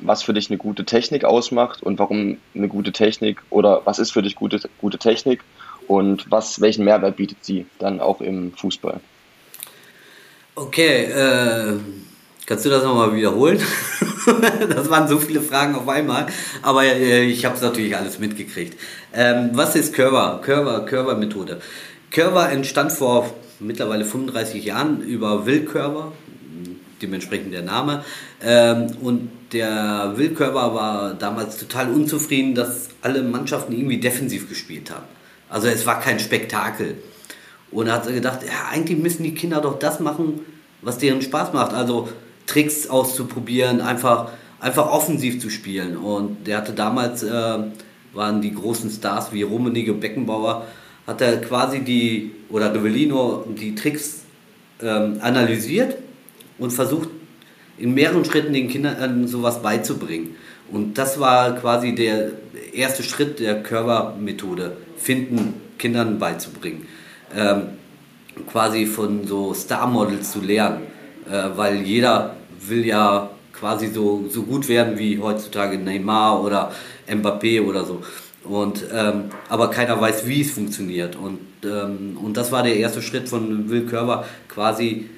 was 0.00 0.22
für 0.22 0.32
dich 0.32 0.48
eine 0.48 0.56
gute 0.56 0.86
Technik 0.86 1.26
ausmacht 1.26 1.82
und 1.82 1.98
warum 1.98 2.38
eine 2.54 2.68
gute 2.68 2.92
Technik 2.92 3.42
oder 3.50 3.82
was 3.84 3.98
ist 3.98 4.12
für 4.12 4.22
dich 4.22 4.36
gute, 4.36 4.58
gute 4.80 4.96
Technik 4.96 5.44
und 5.90 6.30
was, 6.30 6.60
welchen 6.60 6.84
Mehrwert 6.84 7.16
bietet 7.16 7.38
sie 7.44 7.66
dann 7.80 8.00
auch 8.00 8.20
im 8.20 8.52
Fußball? 8.52 9.00
Okay, 10.54 11.04
äh, 11.04 11.78
Kannst 12.46 12.66
du 12.66 12.70
das 12.70 12.82
nochmal 12.82 13.14
wiederholen? 13.14 13.60
das 14.68 14.90
waren 14.90 15.06
so 15.06 15.18
viele 15.18 15.40
Fragen 15.40 15.76
auf 15.76 15.88
einmal, 15.88 16.26
aber 16.62 16.82
äh, 16.82 17.22
ich 17.22 17.44
habe 17.44 17.54
es 17.54 17.62
natürlich 17.62 17.96
alles 17.96 18.18
mitgekriegt. 18.18 18.76
Ähm, 19.14 19.50
was 19.52 19.76
ist 19.76 19.94
Curver? 19.94 20.40
Curver, 20.42 20.84
Curver-Methode. 20.84 21.60
Curver 22.10 22.50
entstand 22.50 22.90
vor 22.90 23.32
mittlerweile 23.60 24.04
35 24.04 24.64
Jahren 24.64 25.00
über 25.00 25.46
Will 25.46 25.64
Curver, 25.64 26.10
dementsprechend 27.00 27.52
der 27.52 27.62
Name. 27.62 28.04
Ähm, 28.42 28.96
und 29.00 29.30
der 29.52 30.14
Will 30.16 30.30
Curver 30.34 30.74
war 30.74 31.14
damals 31.14 31.56
total 31.56 31.88
unzufrieden, 31.92 32.56
dass 32.56 32.88
alle 33.00 33.22
Mannschaften 33.22 33.72
irgendwie 33.72 34.00
defensiv 34.00 34.48
gespielt 34.48 34.90
haben. 34.90 35.19
Also 35.50 35.66
es 35.66 35.84
war 35.84 36.00
kein 36.00 36.18
Spektakel. 36.18 36.96
Und 37.70 37.88
er 37.88 37.94
hat 37.94 38.06
gedacht, 38.06 38.40
ja, 38.46 38.68
eigentlich 38.70 38.98
müssen 38.98 39.24
die 39.24 39.34
Kinder 39.34 39.60
doch 39.60 39.78
das 39.78 40.00
machen, 40.00 40.40
was 40.80 40.98
deren 40.98 41.20
Spaß 41.20 41.52
macht. 41.52 41.74
Also 41.74 42.08
Tricks 42.46 42.88
auszuprobieren, 42.88 43.80
einfach, 43.80 44.30
einfach 44.60 44.90
offensiv 44.90 45.40
zu 45.40 45.50
spielen. 45.50 45.96
Und 45.96 46.46
der 46.46 46.58
hatte 46.58 46.72
damals, 46.72 47.22
äh, 47.22 47.58
waren 48.12 48.40
die 48.40 48.54
großen 48.54 48.90
Stars 48.90 49.32
wie 49.32 49.42
Rummenigge, 49.42 49.92
Beckenbauer, 49.92 50.66
hat 51.06 51.20
er 51.20 51.40
quasi 51.40 51.80
die, 51.80 52.32
oder 52.48 52.74
Rivellino, 52.74 53.44
die 53.56 53.74
Tricks 53.74 54.22
ähm, 54.80 55.18
analysiert 55.20 55.96
und 56.58 56.72
versucht 56.72 57.08
in 57.78 57.94
mehreren 57.94 58.24
Schritten 58.24 58.52
den 58.52 58.68
Kindern 58.68 59.26
sowas 59.26 59.62
beizubringen. 59.62 60.36
Und 60.72 60.98
das 60.98 61.18
war 61.18 61.56
quasi 61.56 61.94
der 61.94 62.30
erste 62.72 63.02
Schritt 63.02 63.40
der 63.40 63.62
Körpermethode, 63.62 64.76
Finden 64.96 65.54
Kindern 65.78 66.18
beizubringen. 66.18 66.86
Ähm, 67.34 67.62
quasi 68.46 68.86
von 68.86 69.26
so 69.26 69.52
Star-Models 69.54 70.32
zu 70.32 70.40
lernen, 70.40 70.82
äh, 71.28 71.48
weil 71.56 71.82
jeder 71.82 72.36
will 72.60 72.84
ja 72.84 73.30
quasi 73.52 73.88
so, 73.88 74.26
so 74.28 74.42
gut 74.42 74.68
werden 74.68 74.98
wie 74.98 75.18
heutzutage 75.18 75.78
Neymar 75.78 76.42
oder 76.42 76.72
Mbappé 77.08 77.62
oder 77.62 77.84
so. 77.84 78.02
Und, 78.44 78.84
ähm, 78.92 79.24
aber 79.48 79.68
keiner 79.70 80.00
weiß, 80.00 80.26
wie 80.26 80.40
es 80.40 80.50
funktioniert. 80.52 81.16
Und, 81.16 81.40
ähm, 81.64 82.16
und 82.22 82.36
das 82.36 82.52
war 82.52 82.62
der 82.62 82.76
erste 82.76 83.02
Schritt 83.02 83.28
von 83.28 83.68
Will 83.68 83.86
Körber, 83.86 84.24
quasi 84.48 85.10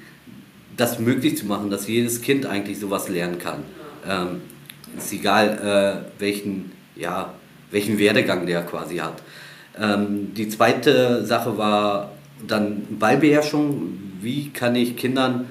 das 0.75 0.99
möglich 0.99 1.37
zu 1.37 1.45
machen, 1.45 1.69
dass 1.69 1.87
jedes 1.87 2.21
Kind 2.21 2.45
eigentlich 2.45 2.79
sowas 2.79 3.07
lernen 3.07 3.37
kann. 3.39 3.63
Ähm, 4.07 4.41
ist 4.97 5.13
egal, 5.13 6.03
äh, 6.17 6.21
welchen, 6.21 6.71
ja, 6.95 7.33
welchen 7.71 7.97
Werdegang 7.97 8.45
der 8.45 8.61
quasi 8.63 8.97
hat. 8.97 9.21
Ähm, 9.79 10.33
die 10.35 10.49
zweite 10.49 11.25
Sache 11.25 11.57
war 11.57 12.11
dann 12.47 12.83
Ballbeherrschung. 12.99 13.99
Wie 14.21 14.49
kann 14.49 14.75
ich 14.75 14.95
Kindern 14.95 15.47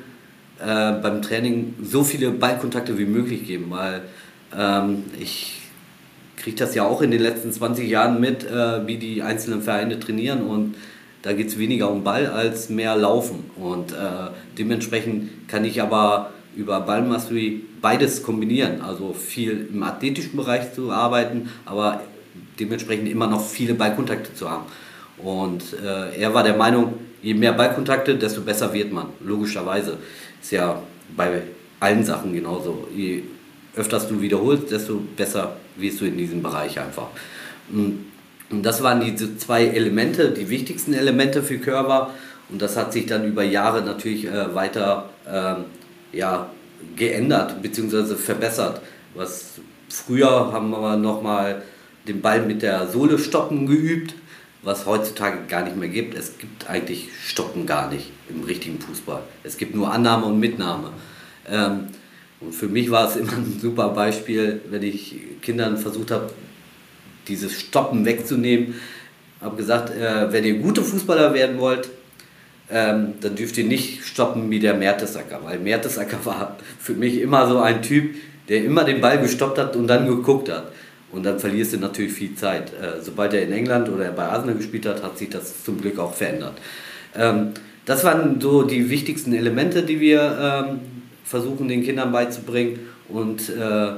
äh, 0.61 0.92
beim 0.92 1.22
Training 1.22 1.75
so 1.82 2.04
viele 2.04 2.30
Ballkontakte 2.30 2.99
wie 2.99 3.04
möglich 3.04 3.46
geben? 3.46 3.66
Weil 3.70 4.02
ähm, 4.56 5.04
ich 5.18 5.61
kriege 6.37 6.56
das 6.56 6.75
ja 6.75 6.84
auch 6.84 7.02
in 7.02 7.11
den 7.11 7.20
letzten 7.20 7.52
20 7.52 7.88
Jahren 7.88 8.20
mit, 8.20 8.44
äh, 8.44 8.87
wie 8.87 8.96
die 8.96 9.22
einzelnen 9.22 9.62
Vereine 9.62 9.99
trainieren 9.99 10.42
und 10.42 10.75
da 11.22 11.32
geht 11.32 11.49
es 11.49 11.58
weniger 11.58 11.88
um 11.88 12.02
Ball 12.02 12.26
als 12.26 12.68
mehr 12.68 12.96
Laufen. 12.96 13.44
Und 13.56 13.92
äh, 13.92 13.94
dementsprechend 14.58 15.49
kann 15.49 15.64
ich 15.64 15.80
aber 15.80 16.32
über 16.56 16.80
Ballmastery 16.80 17.62
beides 17.80 18.23
kombinieren. 18.23 18.80
Also 18.80 19.12
viel 19.12 19.68
im 19.73 19.82
athletischen 19.82 20.37
Bereich 20.37 20.73
zu 20.75 20.90
arbeiten, 20.90 21.50
aber 21.64 22.02
dementsprechend 22.59 23.09
immer 23.09 23.26
noch 23.26 23.44
viele 23.44 23.75
Ballkontakte 23.75 24.35
zu 24.35 24.50
haben. 24.50 24.64
Und 25.18 25.62
äh, 25.85 26.21
er 26.21 26.35
war 26.35 26.42
der 26.42 26.56
Meinung, 26.56 26.94
je 27.23 27.35
mehr 27.35 27.52
Ballkontakte, 27.52 28.16
desto 28.16 28.40
besser 28.40 28.73
wird 28.73 28.92
man. 28.92 29.06
Logischerweise. 29.21 29.99
Ist 30.40 30.52
ja 30.52 30.82
bei 31.16 31.42
allen 31.80 32.04
Sachen 32.04 32.32
genauso. 32.32 32.88
Je 32.94 33.23
öfters 33.76 34.09
du 34.09 34.21
wiederholst, 34.21 34.71
desto 34.71 35.00
besser 35.16 35.56
wirst 35.76 36.00
du 36.00 36.04
in 36.04 36.18
diesem 36.18 36.42
Bereich 36.42 36.78
einfach. 36.78 37.09
Und 37.71 38.62
das 38.62 38.82
waren 38.82 39.00
diese 39.00 39.37
zwei 39.38 39.66
Elemente, 39.66 40.30
die 40.30 40.49
wichtigsten 40.50 40.92
Elemente 40.92 41.42
für 41.42 41.59
Körper. 41.59 42.11
Und 42.50 42.61
das 42.61 42.76
hat 42.76 42.92
sich 42.92 43.06
dann 43.06 43.26
über 43.26 43.42
Jahre 43.42 43.82
natürlich 43.82 44.26
äh, 44.26 44.54
weiter 44.54 45.09
ähm, 45.26 45.64
ja, 46.12 46.50
geändert 46.97 47.62
bzw. 47.62 48.14
verbessert. 48.16 48.83
Was 49.14 49.61
früher 49.88 50.52
haben 50.52 50.71
wir 50.71 50.97
nochmal 50.97 51.62
den 52.09 52.21
Ball 52.21 52.42
mit 52.42 52.62
der 52.62 52.88
Sohle 52.88 53.19
stoppen 53.19 53.66
geübt, 53.66 54.14
was 54.62 54.87
heutzutage 54.87 55.38
gar 55.49 55.64
nicht 55.64 55.76
mehr 55.76 55.88
gibt. 55.88 56.14
Es 56.14 56.38
gibt 56.38 56.69
eigentlich 56.69 57.09
Stoppen 57.25 57.66
gar 57.66 57.90
nicht 57.90 58.11
im 58.28 58.45
richtigen 58.45 58.81
Fußball. 58.81 59.23
Es 59.42 59.57
gibt 59.57 59.75
nur 59.75 59.92
Annahme 59.92 60.26
und 60.26 60.38
Mitnahme. 60.38 60.90
Ähm, 61.49 61.88
und 62.40 62.54
für 62.54 62.69
mich 62.69 62.90
war 62.90 63.09
es 63.09 63.16
immer 63.16 63.33
ein 63.33 63.59
super 63.61 63.88
Beispiel, 63.90 64.61
wenn 64.71 64.83
ich 64.83 65.16
Kindern 65.42 65.76
versucht 65.76 66.11
habe, 66.11 66.31
dieses 67.28 67.59
Stoppen 67.59 68.04
wegzunehmen. 68.04 68.75
Ich 69.38 69.45
habe 69.45 69.57
gesagt, 69.57 69.90
äh, 69.90 70.33
wenn 70.33 70.45
ihr 70.45 70.59
gute 70.59 70.83
Fußballer 70.83 71.35
werden 71.35 71.59
wollt, 71.59 71.88
ähm, 72.72 73.14
dann 73.20 73.36
dürft 73.36 73.58
ihr 73.58 73.64
nicht 73.64 74.04
stoppen 74.04 74.50
wie 74.50 74.58
der 74.58 74.74
Mertesacker, 74.74 75.40
weil 75.44 75.58
Mertesacker 75.58 76.18
war 76.24 76.56
für 76.78 76.94
mich 76.94 77.20
immer 77.20 77.46
so 77.46 77.58
ein 77.58 77.82
Typ, 77.82 78.14
der 78.48 78.64
immer 78.64 78.84
den 78.84 79.00
Ball 79.00 79.20
gestoppt 79.20 79.58
hat 79.58 79.76
und 79.76 79.86
dann 79.86 80.06
geguckt 80.06 80.50
hat. 80.50 80.72
Und 81.12 81.24
dann 81.24 81.38
verlierst 81.38 81.74
du 81.74 81.76
natürlich 81.76 82.12
viel 82.12 82.34
Zeit. 82.34 82.72
Äh, 82.72 83.02
sobald 83.02 83.34
er 83.34 83.42
in 83.42 83.52
England 83.52 83.90
oder 83.90 84.10
bei 84.12 84.24
Arsenal 84.24 84.56
gespielt 84.56 84.86
hat, 84.86 85.02
hat 85.02 85.18
sich 85.18 85.28
das 85.28 85.62
zum 85.62 85.80
Glück 85.80 85.98
auch 85.98 86.14
verändert. 86.14 86.54
Ähm, 87.14 87.52
das 87.84 88.02
waren 88.04 88.40
so 88.40 88.62
die 88.62 88.88
wichtigsten 88.88 89.34
Elemente, 89.34 89.82
die 89.82 90.00
wir 90.00 90.66
ähm, 90.68 90.80
versuchen 91.24 91.68
den 91.68 91.82
Kindern 91.82 92.12
beizubringen. 92.12 92.78
Und 93.08 93.50
äh, 93.50 93.92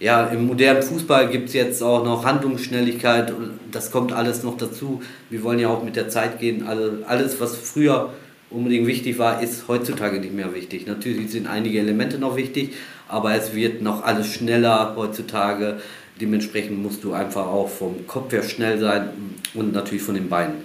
ja, 0.00 0.26
im 0.26 0.46
modernen 0.46 0.82
Fußball 0.82 1.28
gibt 1.28 1.48
es 1.48 1.54
jetzt 1.54 1.82
auch 1.82 2.04
noch 2.04 2.24
Handlungsschnelligkeit 2.24 3.32
und 3.32 3.58
das 3.72 3.90
kommt 3.90 4.12
alles 4.12 4.44
noch 4.44 4.56
dazu. 4.56 5.02
Wir 5.28 5.42
wollen 5.42 5.58
ja 5.58 5.68
auch 5.68 5.82
mit 5.82 5.96
der 5.96 6.08
Zeit 6.08 6.38
gehen. 6.38 6.66
Also 6.66 6.98
alles, 7.06 7.40
was 7.40 7.56
früher 7.56 8.10
unbedingt 8.50 8.86
wichtig 8.86 9.18
war, 9.18 9.42
ist 9.42 9.66
heutzutage 9.66 10.20
nicht 10.20 10.34
mehr 10.34 10.54
wichtig. 10.54 10.86
Natürlich 10.86 11.30
sind 11.30 11.48
einige 11.48 11.80
Elemente 11.80 12.18
noch 12.18 12.36
wichtig, 12.36 12.74
aber 13.08 13.34
es 13.34 13.54
wird 13.54 13.82
noch 13.82 14.04
alles 14.04 14.32
schneller 14.32 14.94
heutzutage. 14.96 15.80
Dementsprechend 16.20 16.80
musst 16.80 17.02
du 17.02 17.12
einfach 17.12 17.46
auch 17.46 17.68
vom 17.68 18.06
Kopf 18.06 18.32
her 18.32 18.42
schnell 18.42 18.78
sein 18.78 19.10
und 19.54 19.72
natürlich 19.72 20.02
von 20.02 20.14
den 20.14 20.28
Beinen. 20.28 20.64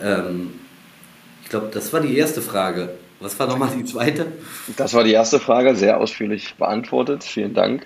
Ähm, 0.00 0.50
ich 1.42 1.50
glaube, 1.50 1.68
das 1.72 1.92
war 1.92 2.00
die 2.00 2.16
erste 2.16 2.42
Frage. 2.42 2.90
Was 3.20 3.38
war 3.40 3.48
nochmal 3.48 3.70
die 3.76 3.84
zweite? 3.84 4.26
Das 4.76 4.94
war 4.94 5.02
die 5.02 5.12
erste 5.12 5.40
Frage, 5.40 5.74
sehr 5.74 5.98
ausführlich 5.98 6.54
beantwortet. 6.54 7.24
Vielen 7.24 7.54
Dank. 7.54 7.84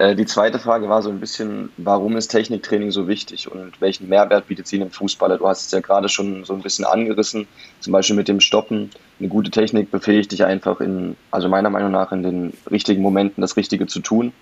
Äh, 0.00 0.16
die 0.16 0.24
zweite 0.24 0.58
Frage 0.58 0.88
war 0.88 1.02
so 1.02 1.10
ein 1.10 1.20
bisschen, 1.20 1.68
warum 1.76 2.16
ist 2.16 2.28
Techniktraining 2.28 2.90
so 2.90 3.06
wichtig 3.06 3.52
und 3.52 3.82
welchen 3.82 4.08
Mehrwert 4.08 4.48
bietet 4.48 4.66
sie 4.66 4.80
einem 4.80 4.90
Fußballer? 4.90 5.36
Du 5.36 5.46
hast 5.46 5.66
es 5.66 5.72
ja 5.72 5.80
gerade 5.80 6.08
schon 6.08 6.46
so 6.46 6.54
ein 6.54 6.62
bisschen 6.62 6.86
angerissen, 6.86 7.46
zum 7.80 7.92
Beispiel 7.92 8.16
mit 8.16 8.26
dem 8.26 8.40
Stoppen. 8.40 8.88
Eine 9.18 9.28
gute 9.28 9.50
Technik 9.50 9.90
befähigt 9.90 10.32
dich 10.32 10.42
einfach 10.42 10.80
in, 10.80 11.16
also 11.30 11.50
meiner 11.50 11.68
Meinung 11.68 11.90
nach, 11.92 12.12
in 12.12 12.22
den 12.22 12.54
richtigen 12.70 13.02
Momenten 13.02 13.42
das 13.42 13.58
Richtige 13.58 13.86
zu 13.88 14.00
tun. 14.00 14.32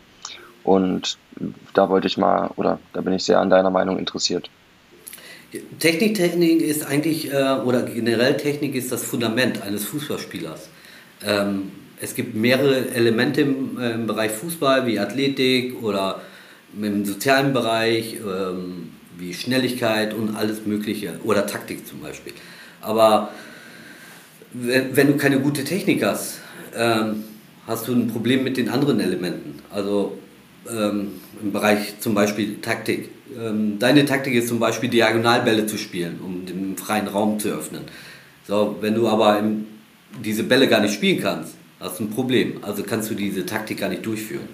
Und 0.62 1.18
da 1.74 1.88
wollte 1.88 2.06
ich 2.06 2.18
mal, 2.18 2.52
oder 2.54 2.78
da 2.92 3.00
bin 3.00 3.12
ich 3.12 3.24
sehr 3.24 3.40
an 3.40 3.50
deiner 3.50 3.70
Meinung 3.70 3.98
interessiert. 3.98 4.48
Techniktechnik 5.80 6.60
ist 6.60 6.86
eigentlich, 6.86 7.32
äh, 7.32 7.54
oder 7.64 7.82
generell 7.82 8.36
Technik 8.36 8.76
ist 8.76 8.92
das 8.92 9.02
Fundament 9.02 9.60
eines 9.62 9.86
Fußballspielers. 9.86 10.68
Ähm, 11.24 11.72
es 12.00 12.14
gibt 12.14 12.34
mehrere 12.34 12.90
Elemente 12.90 13.42
im, 13.42 13.78
äh, 13.78 13.92
im, 13.92 14.06
Bereich 14.06 14.32
Fußball, 14.32 14.86
wie 14.86 14.98
Athletik 14.98 15.82
oder 15.82 16.20
im 16.80 17.04
sozialen 17.04 17.52
Bereich, 17.52 18.16
ähm, 18.16 18.90
wie 19.18 19.34
Schnelligkeit 19.34 20.14
und 20.14 20.36
alles 20.36 20.66
Mögliche, 20.66 21.14
oder 21.24 21.46
Taktik 21.46 21.86
zum 21.86 22.00
Beispiel. 22.00 22.32
Aber 22.80 23.32
wenn, 24.52 24.96
wenn 24.96 25.06
du 25.08 25.16
keine 25.16 25.40
gute 25.40 25.64
Technik 25.64 26.04
hast, 26.04 26.40
ähm, 26.76 27.24
hast 27.66 27.88
du 27.88 27.92
ein 27.92 28.08
Problem 28.08 28.44
mit 28.44 28.56
den 28.56 28.68
anderen 28.68 29.00
Elementen. 29.00 29.60
Also 29.70 30.18
ähm, 30.70 31.12
im 31.42 31.52
Bereich 31.52 32.00
zum 32.00 32.14
Beispiel 32.14 32.60
Taktik. 32.60 33.10
Ähm, 33.38 33.78
deine 33.78 34.04
Taktik 34.04 34.34
ist 34.34 34.48
zum 34.48 34.58
Beispiel 34.58 34.88
Diagonalbälle 34.88 35.66
zu 35.66 35.78
spielen, 35.78 36.20
um 36.24 36.46
den 36.46 36.76
freien 36.76 37.08
Raum 37.08 37.38
zu 37.38 37.48
öffnen. 37.48 37.82
So, 38.46 38.76
wenn 38.80 38.94
du 38.94 39.08
aber 39.08 39.38
im, 39.38 39.66
diese 40.24 40.44
Bälle 40.44 40.68
gar 40.68 40.80
nicht 40.80 40.94
spielen 40.94 41.20
kannst, 41.20 41.57
hast 41.80 42.00
ein 42.00 42.10
Problem. 42.10 42.58
Also 42.62 42.82
kannst 42.82 43.10
du 43.10 43.14
diese 43.14 43.46
Taktik 43.46 43.78
gar 43.78 43.88
nicht 43.88 44.04
durchführen. 44.04 44.48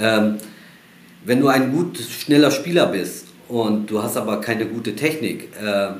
Ähm, 0.00 0.36
wenn 1.24 1.40
du 1.40 1.48
ein 1.48 1.72
gut 1.72 1.98
schneller 1.98 2.50
Spieler 2.50 2.86
bist 2.86 3.26
und 3.48 3.90
du 3.90 4.02
hast 4.02 4.16
aber 4.16 4.40
keine 4.40 4.66
gute 4.66 4.94
Technik, 4.94 5.48
äh, 5.60 5.90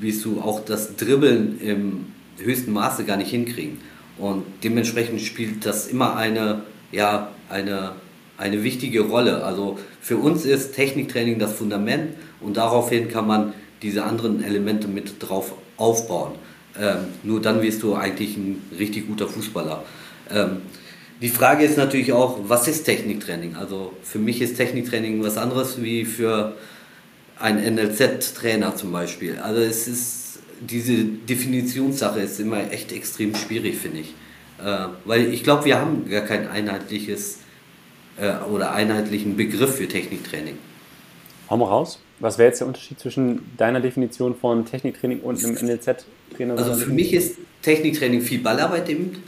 wirst 0.00 0.24
du 0.24 0.40
auch 0.40 0.64
das 0.64 0.96
Dribbeln 0.96 1.60
im 1.60 2.06
höchsten 2.38 2.72
Maße 2.72 3.04
gar 3.04 3.16
nicht 3.16 3.30
hinkriegen. 3.30 3.78
Und 4.18 4.44
dementsprechend 4.62 5.20
spielt 5.20 5.66
das 5.66 5.88
immer 5.88 6.16
eine, 6.16 6.62
ja, 6.92 7.30
eine 7.48 7.92
eine 8.36 8.62
wichtige 8.64 9.02
Rolle. 9.02 9.44
Also 9.44 9.78
für 10.00 10.16
uns 10.16 10.44
ist 10.44 10.74
Techniktraining 10.74 11.38
das 11.38 11.52
Fundament 11.52 12.14
und 12.40 12.56
daraufhin 12.56 13.08
kann 13.08 13.26
man 13.26 13.54
diese 13.82 14.04
anderen 14.04 14.42
Elemente 14.42 14.88
mit 14.88 15.16
drauf 15.20 15.54
aufbauen. 15.76 16.32
Ähm, 16.80 17.06
nur 17.22 17.40
dann 17.40 17.62
wirst 17.62 17.82
du 17.82 17.94
eigentlich 17.94 18.36
ein 18.36 18.62
richtig 18.78 19.06
guter 19.06 19.28
Fußballer. 19.28 19.84
Ähm, 20.30 20.62
die 21.20 21.28
Frage 21.28 21.64
ist 21.64 21.78
natürlich 21.78 22.12
auch, 22.12 22.38
was 22.48 22.66
ist 22.66 22.84
Techniktraining? 22.84 23.56
Also 23.56 23.92
für 24.02 24.18
mich 24.18 24.40
ist 24.40 24.56
Techniktraining 24.56 25.22
was 25.22 25.36
anderes 25.36 25.80
wie 25.80 26.04
für 26.04 26.56
einen 27.38 27.76
NLZ-Trainer 27.76 28.74
zum 28.76 28.92
Beispiel. 28.92 29.38
Also 29.38 29.60
es 29.60 29.86
ist 29.86 30.24
diese 30.60 31.04
Definitionssache 31.04 32.20
ist 32.20 32.40
immer 32.40 32.70
echt 32.72 32.92
extrem 32.92 33.34
schwierig, 33.34 33.76
finde 33.76 34.00
ich. 34.00 34.14
Äh, 34.64 34.88
weil 35.04 35.32
ich 35.32 35.42
glaube, 35.42 35.64
wir 35.64 35.80
haben 35.80 36.08
gar 36.08 36.22
kein 36.22 36.48
einheitliches 36.48 37.38
äh, 38.16 38.36
oder 38.50 38.72
einheitlichen 38.72 39.36
Begriff 39.36 39.76
für 39.76 39.88
Techniktraining. 39.88 40.58
Hau 41.50 41.56
mal 41.56 41.66
raus. 41.66 41.98
Was 42.20 42.38
wäre 42.38 42.48
jetzt 42.48 42.60
der 42.60 42.68
Unterschied 42.68 43.00
zwischen 43.00 43.42
deiner 43.56 43.80
Definition 43.80 44.36
von 44.36 44.64
Techniktraining 44.64 45.20
und 45.20 45.44
einem 45.44 45.56
NLZ-Trainer? 45.56 46.56
Also 46.56 46.74
für 46.74 46.90
mich 46.90 47.12
ist 47.12 47.36
Techniktraining 47.62 48.20
viel 48.20 48.40
Ballarbeit 48.40 48.88
eben. 48.88 49.22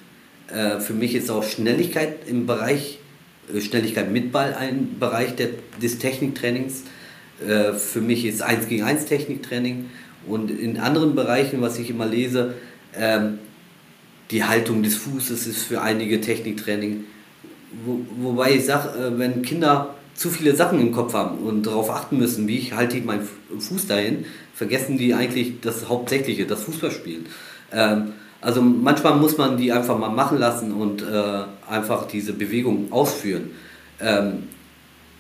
Äh, 0.48 0.78
für 0.80 0.92
mich 0.92 1.14
ist 1.14 1.30
auch 1.30 1.42
Schnelligkeit 1.42 2.28
im 2.28 2.46
Bereich, 2.46 3.00
äh, 3.52 3.60
Schnelligkeit 3.60 4.10
mit 4.10 4.30
Ball 4.30 4.54
ein 4.54 4.96
Bereich 5.00 5.34
der, 5.34 5.48
des 5.82 5.98
Techniktrainings. 5.98 6.84
Äh, 7.46 7.72
für 7.72 8.00
mich 8.00 8.24
ist 8.24 8.42
1 8.42 8.68
gegen 8.68 8.84
1 8.84 9.06
Techniktraining. 9.06 9.90
Und 10.26 10.50
in 10.50 10.78
anderen 10.78 11.14
Bereichen, 11.14 11.60
was 11.60 11.78
ich 11.78 11.90
immer 11.90 12.06
lese, 12.06 12.54
ähm, 12.96 13.38
die 14.30 14.44
Haltung 14.44 14.82
des 14.82 14.96
Fußes 14.96 15.46
ist 15.46 15.64
für 15.64 15.82
einige 15.82 16.20
Techniktraining. 16.20 17.04
Wo, 17.84 18.00
wobei 18.18 18.54
ich 18.54 18.64
sage, 18.64 18.88
äh, 18.98 19.18
wenn 19.18 19.42
Kinder 19.42 19.95
zu 20.16 20.30
viele 20.30 20.56
Sachen 20.56 20.80
im 20.80 20.92
Kopf 20.92 21.14
haben 21.14 21.38
und 21.38 21.66
darauf 21.66 21.90
achten 21.90 22.18
müssen, 22.18 22.48
wie 22.48 22.56
ich 22.56 22.72
halte 22.72 22.96
ich 22.96 23.04
meinen 23.04 23.28
Fuß 23.58 23.86
dahin, 23.86 24.24
vergessen 24.54 24.98
die 24.98 25.14
eigentlich 25.14 25.60
das 25.60 25.88
Hauptsächliche, 25.88 26.46
das 26.46 26.62
Fußballspielen. 26.62 27.26
Ähm, 27.72 28.12
also 28.40 28.62
manchmal 28.62 29.16
muss 29.16 29.36
man 29.38 29.56
die 29.56 29.72
einfach 29.72 29.98
mal 29.98 30.10
machen 30.10 30.38
lassen 30.38 30.72
und 30.72 31.02
äh, 31.02 31.42
einfach 31.68 32.06
diese 32.06 32.32
Bewegung 32.32 32.92
ausführen. 32.92 33.50
Ähm, 34.00 34.44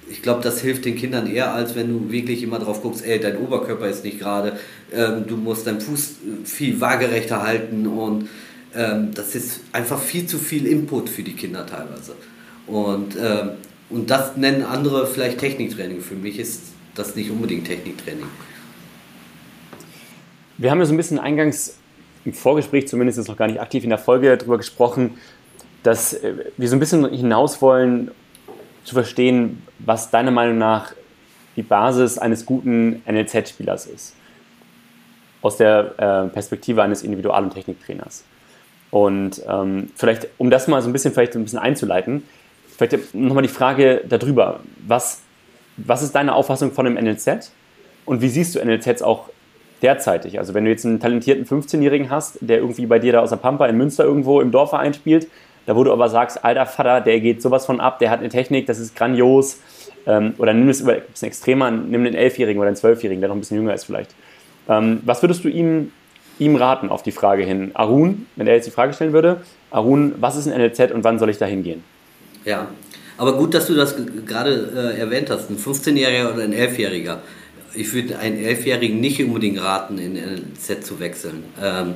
ich 0.08 0.22
glaube, 0.22 0.42
das 0.42 0.60
hilft 0.60 0.84
den 0.84 0.96
Kindern 0.96 1.26
eher, 1.26 1.52
als 1.52 1.74
wenn 1.74 1.88
du 1.88 2.12
wirklich 2.12 2.42
immer 2.42 2.58
drauf 2.58 2.82
guckst, 2.82 3.04
ey, 3.04 3.18
dein 3.18 3.38
Oberkörper 3.38 3.88
ist 3.88 4.04
nicht 4.04 4.20
gerade, 4.20 4.58
ähm, 4.92 5.24
du 5.26 5.36
musst 5.36 5.66
deinen 5.66 5.80
Fuß 5.80 6.16
viel 6.44 6.80
waagerechter 6.80 7.42
halten 7.42 7.86
und 7.86 8.28
ähm, 8.74 9.10
das 9.14 9.34
ist 9.34 9.60
einfach 9.72 10.00
viel 10.00 10.26
zu 10.26 10.38
viel 10.38 10.66
Input 10.66 11.08
für 11.08 11.22
die 11.22 11.32
Kinder 11.32 11.66
teilweise. 11.66 12.12
Und, 12.66 13.16
ähm, 13.16 13.50
und 13.90 14.10
das 14.10 14.36
nennen 14.36 14.62
andere 14.62 15.06
vielleicht 15.06 15.38
Techniktraining. 15.38 16.00
Für 16.00 16.14
mich 16.14 16.38
ist 16.38 16.72
das 16.94 17.14
nicht 17.14 17.30
unbedingt 17.30 17.66
Techniktraining. 17.66 18.26
Wir 20.58 20.70
haben 20.70 20.78
ja 20.78 20.86
so 20.86 20.94
ein 20.94 20.96
bisschen 20.96 21.18
eingangs 21.18 21.78
im 22.24 22.32
Vorgespräch 22.32 22.88
zumindest 22.88 23.18
ist 23.18 23.28
noch 23.28 23.36
gar 23.36 23.46
nicht 23.46 23.60
aktiv 23.60 23.84
in 23.84 23.90
der 23.90 23.98
Folge 23.98 24.36
darüber 24.36 24.56
gesprochen, 24.58 25.18
dass 25.82 26.12
äh, 26.12 26.34
wir 26.56 26.68
so 26.68 26.74
ein 26.76 26.80
bisschen 26.80 27.08
hinaus 27.08 27.62
wollen, 27.62 28.10
zu 28.84 28.94
verstehen, 28.94 29.62
was 29.78 30.10
deiner 30.10 30.30
Meinung 30.30 30.58
nach 30.58 30.92
die 31.56 31.62
Basis 31.62 32.18
eines 32.18 32.44
guten 32.44 33.02
NLZ-Spielers 33.06 33.86
ist. 33.86 34.14
Aus 35.42 35.56
der 35.56 35.94
äh, 35.98 36.32
Perspektive 36.32 36.82
eines 36.82 37.02
Individual- 37.02 37.44
und 37.44 37.50
Techniktrainers. 37.50 38.24
Und 38.90 39.42
ähm, 39.48 39.90
vielleicht, 39.94 40.28
um 40.38 40.50
das 40.50 40.68
mal 40.68 40.82
so 40.82 40.88
ein 40.88 40.92
bisschen 40.92 41.12
vielleicht 41.12 41.34
ein 41.36 41.44
bisschen 41.44 41.58
einzuleiten, 41.58 42.24
vielleicht 42.76 43.14
nochmal 43.14 43.42
die 43.42 43.48
Frage 43.48 44.02
darüber, 44.08 44.60
was, 44.86 45.22
was 45.76 46.02
ist 46.02 46.14
deine 46.14 46.34
Auffassung 46.34 46.72
von 46.72 46.84
dem 46.84 46.94
NLZ 46.94 47.52
und 48.04 48.20
wie 48.22 48.28
siehst 48.28 48.54
du 48.54 48.64
NLZs 48.64 49.02
auch 49.02 49.30
derzeitig? 49.82 50.38
Also 50.38 50.54
wenn 50.54 50.64
du 50.64 50.70
jetzt 50.70 50.84
einen 50.84 51.00
talentierten 51.00 51.44
15-Jährigen 51.44 52.10
hast, 52.10 52.38
der 52.40 52.58
irgendwie 52.58 52.86
bei 52.86 52.98
dir 52.98 53.12
da 53.12 53.20
aus 53.20 53.30
der 53.30 53.36
Pampa 53.36 53.66
in 53.66 53.76
Münster 53.76 54.04
irgendwo 54.04 54.40
im 54.40 54.50
Dorfverein 54.50 54.94
spielt, 54.94 55.28
da 55.66 55.74
wo 55.74 55.82
du 55.82 55.92
aber 55.92 56.08
sagst, 56.08 56.44
alter 56.44 56.66
Vater, 56.66 57.00
der 57.00 57.20
geht 57.20 57.42
sowas 57.42 57.66
von 57.66 57.80
ab, 57.80 57.98
der 57.98 58.10
hat 58.10 58.20
eine 58.20 58.28
Technik, 58.28 58.66
das 58.66 58.78
ist 58.78 58.94
grandios, 58.94 59.60
ähm, 60.06 60.34
oder 60.38 60.54
nimm 60.54 60.68
es 60.68 60.86
ein 60.86 61.02
bisschen 61.10 61.28
extremer, 61.28 61.70
nimm 61.70 62.04
den 62.04 62.14
11-Jährigen 62.14 62.60
oder 62.60 62.70
den 62.70 62.76
12-Jährigen, 62.76 63.20
der 63.20 63.28
noch 63.28 63.36
ein 63.36 63.40
bisschen 63.40 63.56
jünger 63.56 63.74
ist 63.74 63.84
vielleicht. 63.84 64.14
Ähm, 64.68 65.00
was 65.04 65.22
würdest 65.22 65.44
du 65.44 65.48
ihm 65.48 65.92
ihm 66.38 66.56
raten 66.56 66.90
auf 66.90 67.02
die 67.02 67.12
Frage 67.12 67.44
hin? 67.44 67.70
Arun, 67.74 68.26
wenn 68.36 68.46
er 68.46 68.54
jetzt 68.54 68.66
die 68.66 68.70
Frage 68.70 68.92
stellen 68.92 69.12
würde, 69.12 69.42
Arun, 69.70 70.14
was 70.18 70.36
ist 70.36 70.46
ein 70.46 70.58
NLZ 70.58 70.92
und 70.92 71.04
wann 71.04 71.18
soll 71.18 71.30
ich 71.30 71.38
da 71.38 71.46
hingehen? 71.46 71.82
Ja, 72.46 72.68
aber 73.18 73.36
gut, 73.36 73.52
dass 73.52 73.66
du 73.66 73.74
das 73.74 73.94
gerade 74.24 74.72
äh, 74.74 74.98
erwähnt 74.98 75.28
hast, 75.28 75.50
ein 75.50 75.58
15-Jähriger 75.58 76.32
oder 76.32 76.44
ein 76.44 76.54
11-Jähriger. 76.54 77.18
Ich 77.74 77.92
würde 77.92 78.18
einen 78.18 78.38
11-Jährigen 78.38 79.00
nicht 79.00 79.22
unbedingt 79.22 79.60
raten, 79.60 79.98
in 79.98 80.14
NLZ 80.14 80.86
zu 80.86 80.98
wechseln. 80.98 81.44
Ähm, 81.62 81.94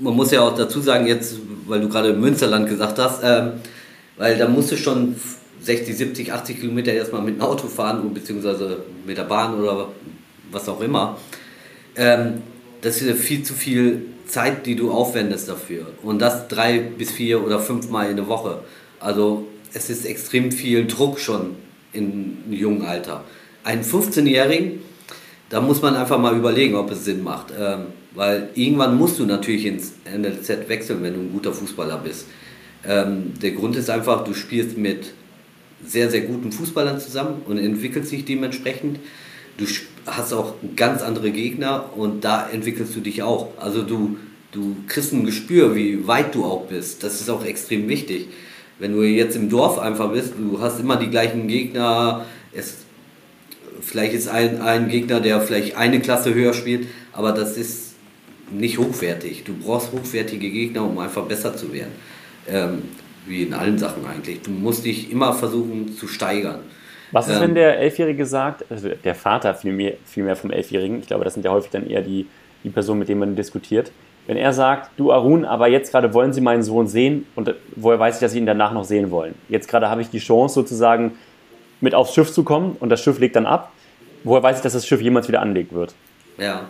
man 0.00 0.14
muss 0.14 0.30
ja 0.30 0.42
auch 0.42 0.54
dazu 0.54 0.80
sagen, 0.80 1.06
jetzt, 1.06 1.36
weil 1.66 1.80
du 1.80 1.88
gerade 1.88 2.12
Münsterland 2.12 2.68
gesagt 2.68 2.98
hast, 2.98 3.22
ähm, 3.24 3.52
weil 4.18 4.36
da 4.36 4.46
musst 4.46 4.70
du 4.72 4.76
schon 4.76 5.16
60, 5.62 5.96
70, 5.96 6.32
80 6.34 6.60
Kilometer 6.60 6.92
erstmal 6.92 7.22
mit 7.22 7.36
dem 7.36 7.40
Auto 7.40 7.68
fahren, 7.68 8.12
beziehungsweise 8.12 8.84
mit 9.06 9.16
der 9.16 9.24
Bahn 9.24 9.58
oder 9.58 9.88
was 10.50 10.68
auch 10.68 10.82
immer 10.82 11.16
ähm, 11.96 12.42
das 12.82 13.00
ist 13.00 13.20
viel 13.20 13.42
zu 13.42 13.54
viel 13.54 14.06
Zeit, 14.26 14.66
die 14.66 14.76
du 14.76 14.90
aufwendest 14.90 15.48
dafür. 15.48 15.86
Und 16.02 16.20
das 16.20 16.48
drei 16.48 16.78
bis 16.78 17.10
vier 17.10 17.44
oder 17.44 17.58
fünf 17.60 17.88
Mal 17.90 18.10
in 18.10 18.16
der 18.16 18.28
Woche. 18.28 18.60
Also 19.00 19.46
es 19.72 19.90
ist 19.90 20.04
extrem 20.04 20.52
viel 20.52 20.86
Druck 20.86 21.18
schon 21.18 21.56
im 21.92 22.38
jungen 22.50 22.82
Alter. 22.82 23.24
Einen 23.64 23.82
15-Jährigen, 23.82 24.80
da 25.48 25.60
muss 25.60 25.82
man 25.82 25.96
einfach 25.96 26.18
mal 26.18 26.36
überlegen, 26.36 26.74
ob 26.74 26.90
es 26.90 27.04
Sinn 27.04 27.22
macht. 27.22 27.52
Ähm, 27.58 27.86
weil 28.14 28.48
irgendwann 28.54 28.96
musst 28.96 29.18
du 29.18 29.26
natürlich 29.26 29.66
ins 29.66 29.92
NLZ 30.04 30.68
wechseln, 30.68 31.02
wenn 31.02 31.14
du 31.14 31.20
ein 31.20 31.32
guter 31.32 31.52
Fußballer 31.52 31.98
bist. 31.98 32.26
Ähm, 32.84 33.34
der 33.42 33.50
Grund 33.52 33.76
ist 33.76 33.90
einfach, 33.90 34.24
du 34.24 34.32
spielst 34.32 34.78
mit 34.78 35.12
sehr, 35.84 36.10
sehr 36.10 36.22
guten 36.22 36.50
Fußballern 36.50 36.98
zusammen 36.98 37.42
und 37.46 37.58
entwickelst 37.58 38.10
dich 38.10 38.24
dementsprechend. 38.24 38.98
Du 39.58 39.66
hast 40.06 40.32
auch 40.32 40.54
ganz 40.76 41.02
andere 41.02 41.30
Gegner 41.30 41.90
und 41.96 42.24
da 42.24 42.48
entwickelst 42.48 42.94
du 42.96 43.00
dich 43.00 43.22
auch. 43.22 43.52
Also 43.58 43.82
du, 43.82 44.16
du 44.56 44.76
kriegst 44.88 45.12
ein 45.12 45.24
Gespür, 45.24 45.74
wie 45.76 46.06
weit 46.06 46.34
du 46.34 46.44
auch 46.44 46.62
bist. 46.62 47.04
Das 47.04 47.20
ist 47.20 47.28
auch 47.28 47.44
extrem 47.44 47.88
wichtig. 47.88 48.28
Wenn 48.78 48.94
du 48.94 49.02
jetzt 49.02 49.36
im 49.36 49.48
Dorf 49.50 49.78
einfach 49.78 50.10
bist, 50.10 50.34
du 50.38 50.60
hast 50.60 50.80
immer 50.80 50.96
die 50.96 51.10
gleichen 51.10 51.46
Gegner. 51.46 52.24
Es, 52.54 52.78
vielleicht 53.82 54.14
ist 54.14 54.28
ein, 54.28 54.62
ein 54.62 54.88
Gegner, 54.88 55.20
der 55.20 55.40
vielleicht 55.40 55.76
eine 55.76 56.00
Klasse 56.00 56.34
höher 56.34 56.54
spielt, 56.54 56.88
aber 57.12 57.32
das 57.32 57.56
ist 57.56 57.94
nicht 58.50 58.78
hochwertig. 58.78 59.44
Du 59.44 59.54
brauchst 59.54 59.92
hochwertige 59.92 60.50
Gegner, 60.50 60.84
um 60.84 60.98
einfach 60.98 61.24
besser 61.24 61.54
zu 61.54 61.72
werden. 61.72 61.92
Ähm, 62.48 62.82
wie 63.26 63.42
in 63.42 63.54
allen 63.54 63.76
Sachen 63.76 64.06
eigentlich. 64.06 64.42
Du 64.42 64.52
musst 64.52 64.84
dich 64.84 65.10
immer 65.10 65.32
versuchen 65.32 65.92
zu 65.96 66.06
steigern. 66.06 66.60
Was 67.12 67.28
ist, 67.28 67.36
ähm, 67.36 67.42
wenn 67.42 67.54
der 67.56 67.78
Elfjährige 67.78 68.24
sagt, 68.24 68.64
also 68.70 68.88
der 68.88 69.14
Vater 69.14 69.54
vielmehr, 69.54 69.94
vielmehr 70.04 70.36
vom 70.36 70.50
Elfjährigen, 70.50 71.00
ich 71.00 71.08
glaube, 71.08 71.24
das 71.24 71.34
sind 71.34 71.44
ja 71.44 71.50
häufig 71.50 71.70
dann 71.70 71.88
eher 71.88 72.02
die, 72.02 72.26
die 72.62 72.70
Personen, 72.70 73.00
mit 73.00 73.08
denen 73.08 73.20
man 73.20 73.34
diskutiert, 73.36 73.90
wenn 74.26 74.36
er 74.36 74.52
sagt, 74.52 74.90
du 74.96 75.12
Arun, 75.12 75.44
aber 75.44 75.68
jetzt 75.68 75.92
gerade 75.92 76.12
wollen 76.12 76.32
Sie 76.32 76.40
meinen 76.40 76.62
Sohn 76.62 76.86
sehen 76.86 77.26
und 77.36 77.54
woher 77.76 77.98
weiß 77.98 78.16
ich, 78.16 78.20
dass 78.20 78.32
Sie 78.32 78.38
ihn 78.38 78.46
danach 78.46 78.72
noch 78.72 78.84
sehen 78.84 79.10
wollen? 79.10 79.34
Jetzt 79.48 79.68
gerade 79.68 79.88
habe 79.88 80.02
ich 80.02 80.10
die 80.10 80.18
Chance 80.18 80.54
sozusagen 80.54 81.12
mit 81.80 81.94
aufs 81.94 82.14
Schiff 82.14 82.32
zu 82.32 82.42
kommen 82.42 82.76
und 82.80 82.88
das 82.88 83.02
Schiff 83.02 83.18
legt 83.18 83.36
dann 83.36 83.46
ab. 83.46 83.72
Woher 84.24 84.42
weiß 84.42 84.56
ich, 84.56 84.62
dass 84.62 84.72
das 84.72 84.86
Schiff 84.86 85.00
jemals 85.00 85.28
wieder 85.28 85.40
anlegt 85.40 85.72
wird? 85.72 85.94
Ja, 86.38 86.62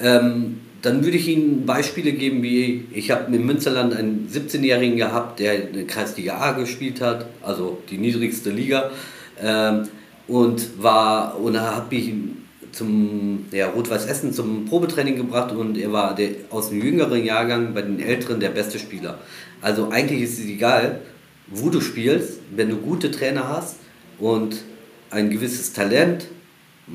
ähm, 0.00 0.60
dann 0.82 1.02
würde 1.02 1.16
ich 1.16 1.26
Ihnen 1.26 1.66
Beispiele 1.66 2.12
geben, 2.12 2.42
wie 2.42 2.84
ich 2.92 3.10
habe 3.10 3.34
in 3.34 3.44
Münsterland 3.44 3.94
einen 3.94 4.28
17-Jährigen 4.32 4.96
gehabt, 4.96 5.40
der 5.40 5.70
in 5.70 5.86
Kreisliga 5.86 6.38
A 6.38 6.52
gespielt 6.52 7.00
hat, 7.00 7.26
also 7.42 7.78
die 7.90 7.98
niedrigste 7.98 8.50
Liga. 8.50 8.90
Ähm, 9.42 9.88
und 10.28 10.82
war 10.82 11.38
und 11.40 11.60
habe 11.60 11.94
ich 11.94 12.12
zum 12.76 13.46
ja, 13.52 13.68
Rot-Weiß 13.68 14.06
Essen 14.06 14.32
zum 14.32 14.66
Probetraining 14.66 15.16
gebracht 15.16 15.52
und 15.52 15.78
er 15.78 15.92
war 15.92 16.14
der, 16.14 16.30
aus 16.50 16.68
dem 16.68 16.82
jüngeren 16.82 17.24
Jahrgang 17.24 17.72
bei 17.72 17.82
den 17.82 18.00
Älteren 18.00 18.38
der 18.38 18.50
beste 18.50 18.78
Spieler. 18.78 19.18
Also 19.62 19.88
eigentlich 19.88 20.22
ist 20.22 20.38
es 20.38 20.44
egal, 20.44 21.00
wo 21.48 21.70
du 21.70 21.80
spielst, 21.80 22.40
wenn 22.54 22.68
du 22.68 22.76
gute 22.76 23.10
Trainer 23.10 23.48
hast 23.48 23.76
und 24.18 24.62
ein 25.10 25.30
gewisses 25.30 25.72
Talent, 25.72 26.26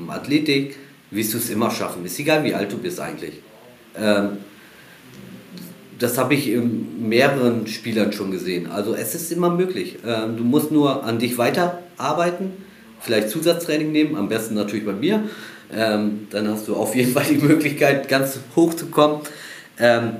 Athletik, 0.08 0.76
wirst 1.10 1.34
du 1.34 1.38
es 1.38 1.50
immer 1.50 1.70
schaffen. 1.70 2.04
Ist 2.04 2.18
egal, 2.18 2.44
wie 2.44 2.54
alt 2.54 2.72
du 2.72 2.78
bist 2.78 3.00
eigentlich. 3.00 3.40
Ähm, 3.96 4.38
das 5.98 6.16
habe 6.18 6.34
ich 6.34 6.48
in 6.48 7.08
mehreren 7.08 7.66
Spielern 7.66 8.12
schon 8.12 8.30
gesehen. 8.30 8.70
Also 8.70 8.94
es 8.94 9.14
ist 9.14 9.32
immer 9.32 9.50
möglich. 9.50 9.98
Ähm, 10.06 10.36
du 10.36 10.44
musst 10.44 10.70
nur 10.70 11.04
an 11.04 11.18
dich 11.18 11.38
weiterarbeiten, 11.38 12.52
vielleicht 13.00 13.30
Zusatztraining 13.30 13.92
nehmen, 13.92 14.16
am 14.16 14.28
besten 14.28 14.54
natürlich 14.54 14.86
bei 14.86 14.92
mir. 14.92 15.24
Ähm, 15.74 16.26
dann 16.30 16.48
hast 16.48 16.68
du 16.68 16.76
auf 16.76 16.94
jeden 16.94 17.12
Fall 17.12 17.24
die 17.24 17.38
Möglichkeit, 17.38 18.08
ganz 18.08 18.38
hoch 18.56 18.74
zu 18.74 18.86
kommen. 18.86 19.22
Ähm, 19.78 20.16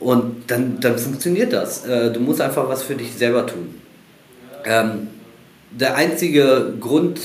und 0.00 0.50
dann, 0.50 0.80
dann 0.80 0.98
funktioniert 0.98 1.52
das. 1.52 1.86
Äh, 1.86 2.12
du 2.12 2.20
musst 2.20 2.40
einfach 2.40 2.68
was 2.68 2.82
für 2.82 2.94
dich 2.94 3.12
selber 3.12 3.46
tun. 3.46 3.74
Ähm, 4.64 5.08
der 5.70 5.96
einzige 5.96 6.74
Grund 6.80 7.20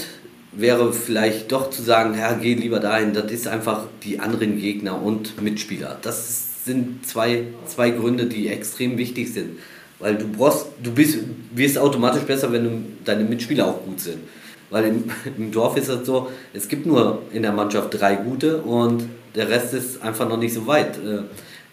wäre 0.51 0.93
vielleicht 0.93 1.51
doch 1.51 1.69
zu 1.69 1.81
sagen, 1.81 2.17
ja, 2.17 2.33
geh 2.33 2.55
lieber 2.55 2.79
dahin, 2.79 3.13
das 3.13 3.31
ist 3.31 3.47
einfach 3.47 3.85
die 4.03 4.19
anderen 4.19 4.59
Gegner 4.59 5.01
und 5.01 5.41
Mitspieler. 5.41 5.97
Das 6.01 6.65
sind 6.65 7.05
zwei, 7.05 7.43
zwei 7.65 7.91
Gründe, 7.91 8.25
die 8.25 8.47
extrem 8.47 8.97
wichtig 8.97 9.33
sind. 9.33 9.59
Weil 9.99 10.15
du 10.15 10.27
brauchst, 10.27 10.67
du 10.81 10.91
bist, 10.91 11.19
wirst 11.51 11.77
automatisch 11.77 12.23
besser, 12.23 12.51
wenn 12.51 12.63
du, 12.63 12.81
deine 13.03 13.23
Mitspieler 13.23 13.67
auch 13.67 13.83
gut 13.83 13.99
sind. 13.99 14.19
Weil 14.69 14.85
im, 14.85 15.11
im 15.37 15.51
Dorf 15.51 15.77
ist 15.77 15.89
das 15.89 16.05
so, 16.05 16.31
es 16.53 16.67
gibt 16.67 16.85
nur 16.85 17.23
in 17.31 17.41
der 17.41 17.53
Mannschaft 17.53 17.99
drei 17.99 18.15
gute 18.15 18.61
und 18.61 19.09
der 19.35 19.49
Rest 19.49 19.73
ist 19.73 20.01
einfach 20.01 20.27
noch 20.27 20.37
nicht 20.37 20.53
so 20.53 20.67
weit. 20.67 20.97
Äh, 20.97 21.23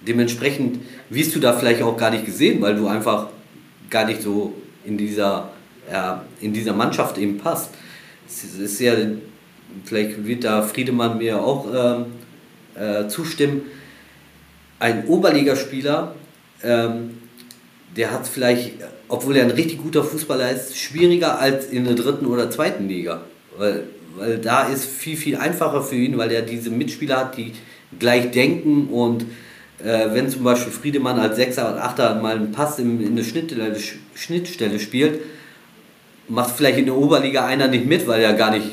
dementsprechend 0.06 0.80
wirst 1.10 1.34
du 1.34 1.40
da 1.40 1.52
vielleicht 1.54 1.82
auch 1.82 1.96
gar 1.96 2.10
nicht 2.10 2.26
gesehen, 2.26 2.60
weil 2.60 2.76
du 2.76 2.86
einfach 2.86 3.28
gar 3.90 4.04
nicht 4.06 4.22
so 4.22 4.54
in 4.84 4.98
dieser, 4.98 5.50
ja, 5.90 6.24
in 6.40 6.52
dieser 6.52 6.72
Mannschaft 6.72 7.18
eben 7.18 7.38
passt. 7.38 7.70
Es 8.26 8.58
ist 8.58 8.80
ja, 8.80 8.94
vielleicht 9.84 10.24
wird 10.26 10.44
da 10.44 10.62
Friedemann 10.62 11.18
mir 11.18 11.42
auch 11.42 11.66
ähm, 11.72 12.06
äh, 12.74 13.08
zustimmen, 13.08 13.62
ein 14.78 15.06
Oberligaspieler, 15.06 16.14
ähm, 16.62 17.18
der 17.96 18.10
hat 18.10 18.26
vielleicht, 18.26 18.72
obwohl 19.14 19.36
er 19.36 19.44
ein 19.44 19.50
richtig 19.52 19.78
guter 19.82 20.02
Fußballer 20.02 20.50
ist, 20.50 20.76
schwieriger 20.76 21.38
als 21.38 21.66
in 21.66 21.84
der 21.84 21.94
dritten 21.94 22.26
oder 22.26 22.50
zweiten 22.50 22.88
Liga. 22.88 23.22
Weil, 23.56 23.84
weil 24.16 24.38
da 24.38 24.64
ist 24.64 24.84
viel, 24.84 25.16
viel 25.16 25.36
einfacher 25.36 25.82
für 25.82 25.94
ihn, 25.94 26.18
weil 26.18 26.32
er 26.32 26.42
diese 26.42 26.70
Mitspieler 26.70 27.18
hat, 27.18 27.36
die 27.36 27.52
gleich 27.98 28.32
denken 28.32 28.88
und 28.88 29.26
äh, 29.78 30.08
wenn 30.12 30.28
zum 30.28 30.42
Beispiel 30.42 30.72
Friedemann 30.72 31.18
als 31.18 31.36
Sechser 31.36 31.72
und 31.72 31.78
Achter 31.78 32.16
mal 32.16 32.36
einen 32.36 32.50
Pass 32.50 32.78
in, 32.78 33.00
in 33.00 33.12
eine 33.12 33.24
Schnittstelle, 33.24 33.76
Schnittstelle 34.14 34.80
spielt, 34.80 35.20
macht 36.28 36.56
vielleicht 36.56 36.78
in 36.78 36.86
der 36.86 36.96
Oberliga 36.96 37.46
einer 37.46 37.68
nicht 37.68 37.86
mit, 37.86 38.08
weil 38.08 38.20
er 38.20 38.32
gar 38.32 38.50
nicht 38.50 38.66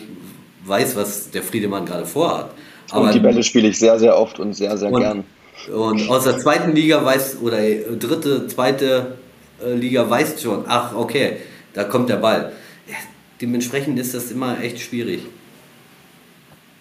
weiß, 0.66 0.96
was 0.96 1.30
der 1.30 1.44
Friedemann 1.44 1.86
gerade 1.86 2.06
vorhat. 2.06 2.52
Aber 2.90 3.06
und 3.06 3.14
die 3.14 3.20
Bälle 3.20 3.44
spiele 3.44 3.68
ich 3.68 3.78
sehr, 3.78 4.00
sehr 4.00 4.18
oft 4.18 4.40
und 4.40 4.54
sehr, 4.54 4.76
sehr 4.78 4.92
und, 4.92 5.02
gern. 5.02 5.24
Und 5.72 6.10
aus 6.10 6.24
der 6.24 6.40
zweiten 6.40 6.74
Liga 6.74 7.04
weiß, 7.06 7.38
oder 7.42 7.60
dritte, 8.00 8.48
zweite 8.48 8.86
äh, 8.86 9.21
Liga 9.66 10.10
weiß 10.10 10.42
schon, 10.42 10.66
ach, 10.68 10.96
okay, 10.96 11.38
da 11.74 11.84
kommt 11.84 12.10
der 12.10 12.18
Ball. 12.18 12.52
Ja, 12.88 12.96
dementsprechend 13.42 14.00
ist 14.00 14.14
das 14.14 14.32
immer 14.32 14.62
echt 14.62 14.80
schwierig. 14.80 15.22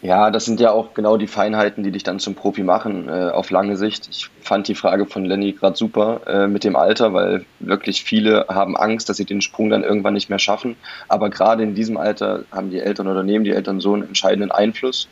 Ja, 0.03 0.31
das 0.31 0.47
sind 0.47 0.61
ja 0.61 0.71
auch 0.71 0.95
genau 0.95 1.19
die 1.19 1.27
Feinheiten, 1.27 1.85
die 1.85 1.91
dich 1.91 2.03
dann 2.03 2.21
zum 2.21 2.35
Profi 2.35 2.63
machen 2.63 3.09
äh, 3.09 3.31
auf 3.31 3.51
lange 3.51 3.77
Sicht. 3.77 4.09
Ich 4.11 4.31
fand 4.41 4.67
die 4.67 4.75
Frage 4.75 5.05
von 5.05 5.27
Lenny 5.27 5.53
gerade 5.53 5.77
super 5.77 6.23
äh, 6.27 6.47
mit 6.47 6.65
dem 6.65 6.75
Alter, 6.75 7.13
weil 7.13 7.45
wirklich 7.59 8.03
viele 8.03 8.47
haben 8.49 8.79
Angst, 8.79 9.11
dass 9.11 9.19
sie 9.19 9.27
den 9.27 9.43
Sprung 9.43 9.69
dann 9.69 9.85
irgendwann 9.85 10.15
nicht 10.15 10.31
mehr 10.31 10.39
schaffen. 10.39 10.77
Aber 11.09 11.29
gerade 11.29 11.63
in 11.63 11.75
diesem 11.75 11.99
Alter 11.99 12.45
haben 12.51 12.71
die 12.71 12.81
Eltern 12.81 13.09
oder 13.09 13.23
nehmen 13.23 13.45
die 13.45 13.51
Eltern 13.51 13.81
so 13.81 13.93
einen 13.93 14.05
entscheidenden 14.05 14.51
Einfluss. 14.51 15.07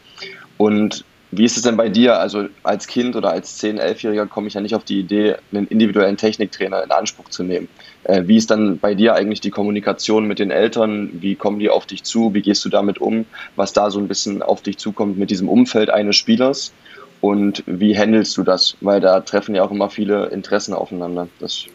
Und 0.56 1.04
wie 1.30 1.44
ist 1.44 1.56
es 1.56 1.62
denn 1.62 1.76
bei 1.76 1.88
dir? 1.88 2.18
Also 2.18 2.46
als 2.62 2.86
Kind 2.86 3.16
oder 3.16 3.30
als 3.30 3.62
10-, 3.62 3.80
11-Jähriger 3.80 4.26
komme 4.26 4.48
ich 4.48 4.54
ja 4.54 4.60
nicht 4.60 4.74
auf 4.74 4.84
die 4.84 5.00
Idee, 5.00 5.36
einen 5.52 5.66
individuellen 5.66 6.16
Techniktrainer 6.16 6.82
in 6.82 6.90
Anspruch 6.90 7.28
zu 7.28 7.42
nehmen. 7.42 7.68
Äh, 8.04 8.22
wie 8.26 8.36
ist 8.36 8.50
dann 8.50 8.78
bei 8.78 8.94
dir 8.94 9.14
eigentlich 9.14 9.40
die 9.40 9.50
Kommunikation 9.50 10.26
mit 10.26 10.38
den 10.38 10.50
Eltern? 10.50 11.10
Wie 11.20 11.34
kommen 11.34 11.58
die 11.58 11.70
auf 11.70 11.86
dich 11.86 12.04
zu? 12.04 12.32
Wie 12.34 12.42
gehst 12.42 12.64
du 12.64 12.68
damit 12.68 12.98
um? 12.98 13.26
Was 13.56 13.72
da 13.72 13.90
so 13.90 13.98
ein 13.98 14.08
bisschen 14.08 14.42
auf 14.42 14.62
dich 14.62 14.78
zukommt 14.78 15.18
mit 15.18 15.30
diesem 15.30 15.48
Umfeld 15.48 15.90
eines 15.90 16.16
Spielers? 16.16 16.72
Und 17.20 17.64
wie 17.66 17.98
handelst 17.98 18.36
du 18.36 18.42
das? 18.42 18.76
Weil 18.80 19.00
da 19.00 19.20
treffen 19.20 19.54
ja 19.54 19.62
auch 19.64 19.70
immer 19.70 19.90
viele 19.90 20.26
Interessen 20.26 20.72
aufeinander. 20.72 21.28
Das 21.40 21.66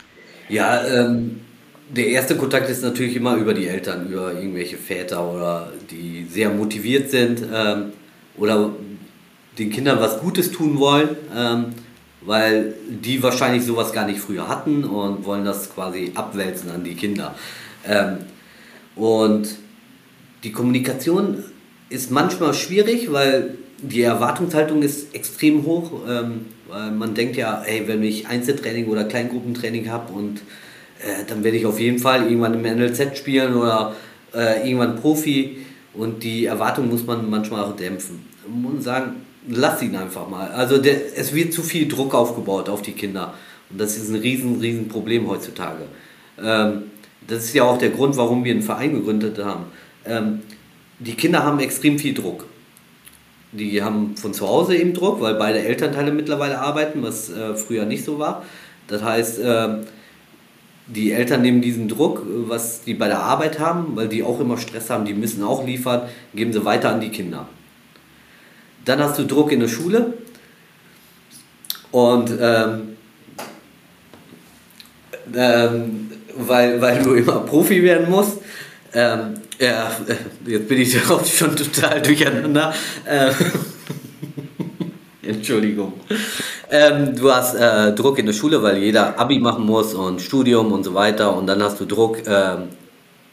ja, 0.50 0.86
ähm, 0.86 1.42
der 1.89 2.08
erste 2.08 2.36
Kontakt 2.36 2.70
ist 2.70 2.84
natürlich 2.84 3.16
immer 3.16 3.36
über 3.36 3.54
die 3.54 3.68
Eltern, 3.68 4.10
über 4.10 4.34
irgendwelche 4.34 4.78
Väter 4.78 5.32
oder 5.32 5.72
die 5.92 6.26
sehr 6.30 6.50
motiviert 6.50 7.12
sind 7.12 7.44
ähm, 7.54 7.94
oder 8.38 8.72
den 9.58 9.70
Kindern 9.70 10.00
was 10.00 10.20
Gutes 10.20 10.52
tun 10.52 10.80
wollen, 10.80 11.10
ähm, 11.36 11.66
weil 12.22 12.74
die 12.88 13.22
wahrscheinlich 13.22 13.63
sowas 13.63 13.92
gar 13.92 14.06
nicht 14.06 14.20
früher 14.20 14.48
hatten 14.48 14.84
und 14.84 15.26
wollen 15.26 15.46
das 15.46 15.74
quasi 15.74 16.12
abwälzen 16.16 16.72
an 16.72 16.84
die 16.84 16.96
Kinder. 16.96 17.36
Ähm, 17.88 18.20
und 18.96 19.56
die 20.44 20.52
Kommunikation 20.52 21.44
ist 21.89 22.12
manchmal 22.12 22.54
schwierig, 22.54 23.12
weil 23.12 23.58
die 23.82 24.02
Erwartungshaltung 24.02 24.82
ist 24.82 25.13
extrem 25.13 25.66
hoch. 25.66 25.92
Ähm, 26.08 26.46
weil 26.74 26.92
man 26.92 27.13
denkt 27.13 27.36
ja, 27.36 27.62
hey, 27.63 27.84
wenn 27.88 28.02
ich 28.04 28.28
Einzeltraining 28.28 28.88
oder 28.88 29.04
Kleingruppentraining 29.04 29.92
habe 29.92 30.12
und 30.13 30.39
äh, 31.00 31.24
dann 31.28 31.44
werde 31.44 31.58
ich 31.58 31.66
auf 31.66 31.80
jeden 31.80 32.00
Fall 32.00 32.24
irgendwann 32.24 32.54
im 32.54 32.62
NLZ 32.62 33.18
spielen 33.18 33.56
oder 33.56 33.96
äh, 34.34 34.68
irgendwann 34.68 34.96
Profi. 34.96 35.58
Und 35.94 36.24
die 36.24 36.46
Erwartung 36.46 36.89
muss 36.89 37.06
man 37.06 37.30
manchmal 37.30 37.63
auch 37.63 37.76
dämpfen. 37.76 38.26
Man 38.48 38.76
muss 38.76 38.84
sagen, 38.84 39.18
lass 39.48 39.82
ihn 39.82 39.96
einfach 39.96 40.28
mal. 40.30 40.50
Also 40.50 40.78
der, 40.78 41.18
es 41.18 41.34
wird 41.34 41.54
zu 41.54 41.64
viel 41.64 41.88
Druck 41.88 42.14
aufgebaut 42.14 42.70
auf 42.70 42.82
die 42.82 42.94
Kinder. 42.94 43.34
Und 43.70 43.80
das 43.80 43.98
ist 43.98 44.10
ein 44.10 44.16
riesen, 44.16 44.60
riesen 44.60 44.88
Problem 44.88 45.28
heutzutage. 45.28 45.86
Ähm, 46.42 46.84
das 47.28 47.46
ist 47.46 47.54
ja 47.54 47.64
auch 47.64 47.78
der 47.78 47.90
Grund, 47.90 48.18
warum 48.18 48.44
wir 48.44 48.52
einen 48.52 48.62
Verein 48.62 48.94
gegründet 48.94 49.38
haben. 49.44 49.66
Ähm, 50.06 50.42
die 51.00 51.16
Kinder 51.16 51.44
haben 51.44 51.60
extrem 51.60 52.00
viel 52.00 52.14
Druck. 52.14 52.46
Die 53.52 53.84
haben 53.84 54.18
von 54.18 54.34
zu 54.34 54.48
Hause 54.48 54.76
eben 54.76 54.94
Druck, 54.94 55.22
weil 55.22 55.36
beide 55.36 55.60
Elternteile 55.60 56.12
mittlerweile 56.12 56.60
arbeiten, 56.60 57.04
was 57.04 57.30
äh, 57.30 57.56
früher 57.56 57.86
nicht 57.86 58.04
so 58.04 58.20
war. 58.20 58.44
Das 58.88 59.04
heißt, 59.04 59.40
äh, 59.40 59.78
die 60.88 61.12
Eltern 61.12 61.42
nehmen 61.42 61.62
diesen 61.62 61.88
Druck, 61.88 62.24
was 62.26 62.84
die 62.84 62.94
bei 62.94 63.08
der 63.08 63.20
Arbeit 63.20 63.60
haben, 63.60 63.96
weil 63.96 64.10
die 64.10 64.24
auch 64.24 64.40
immer 64.40 64.58
Stress 64.58 64.90
haben, 64.90 65.06
die 65.06 65.14
müssen 65.14 65.44
auch 65.44 65.66
liefern, 65.66 66.10
geben 66.34 66.52
sie 66.52 66.66
weiter 66.66 66.90
an 66.90 67.00
die 67.00 67.10
Kinder. 67.10 67.48
Dann 68.86 69.00
hast 69.00 69.17
du 69.19 69.26
Druck 69.26 69.52
in 69.52 69.60
der 69.60 69.67
Schule 69.67 70.13
und 71.91 72.32
ähm, 72.39 72.98
ähm, 75.34 76.12
weil, 76.36 76.82
weil 76.82 77.04
du 77.04 77.13
immer 77.13 77.39
Profi 77.41 77.84
werden 77.84 78.10
musst. 78.10 78.39
Ähm, 78.93 79.36
ja, 79.60 79.91
jetzt 80.46 80.67
bin 80.67 80.82
ich 80.82 80.98
auch 81.10 81.26
schon 81.26 81.56
total 81.56 82.02
durcheinander. 82.02 82.74
Ähm, 83.08 83.34
Entschuldigung. 85.22 85.93
Ähm, 86.69 87.15
du 87.15 87.32
hast 87.32 87.56
äh, 87.56 87.93
Druck 87.93 88.19
in 88.19 88.26
der 88.26 88.34
Schule, 88.34 88.62
weil 88.62 88.78
jeder 88.78 89.17
Abi 89.17 89.39
machen 89.39 89.65
muss 89.65 89.93
und 89.93 90.22
Studium 90.22 90.72
und 90.72 90.84
so 90.84 90.93
weiter. 90.93 91.36
Und 91.36 91.48
dann 91.48 91.62
hast 91.63 91.80
du 91.80 91.86
Druck 91.86 92.17
ähm, 92.28 92.69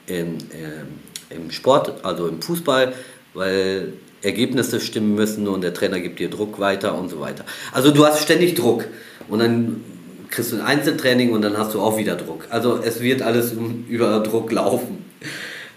im, 0.06 0.38
ähm, 0.52 0.88
im 1.30 1.50
Sport, 1.50 2.04
also 2.04 2.28
im 2.28 2.40
Fußball, 2.40 2.92
weil 3.34 3.94
Ergebnisse 4.22 4.80
stimmen 4.80 5.14
müssen 5.14 5.48
und 5.48 5.62
der 5.62 5.74
Trainer 5.74 6.00
gibt 6.00 6.18
dir 6.18 6.28
Druck 6.30 6.60
weiter 6.60 6.96
und 6.96 7.08
so 7.08 7.20
weiter. 7.20 7.44
Also 7.72 7.90
du 7.90 8.06
hast 8.06 8.22
ständig 8.22 8.54
Druck 8.54 8.86
und 9.28 9.38
dann 9.38 9.82
kriegst 10.30 10.52
du 10.52 10.56
ein 10.56 10.62
Einzeltraining 10.62 11.32
und 11.32 11.42
dann 11.42 11.56
hast 11.56 11.74
du 11.74 11.80
auch 11.80 11.96
wieder 11.96 12.16
Druck. 12.16 12.46
Also 12.50 12.78
es 12.82 13.00
wird 13.00 13.22
alles 13.22 13.54
über 13.88 14.20
Druck 14.20 14.52
laufen. 14.52 15.04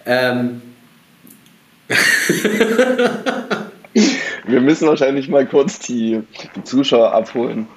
Ähm. 0.05 0.61
wir 4.45 4.61
müssen 4.61 4.87
wahrscheinlich 4.87 5.27
mal 5.29 5.45
kurz 5.45 5.79
die, 5.79 6.21
die 6.55 6.63
Zuschauer 6.63 7.13
abholen, 7.13 7.67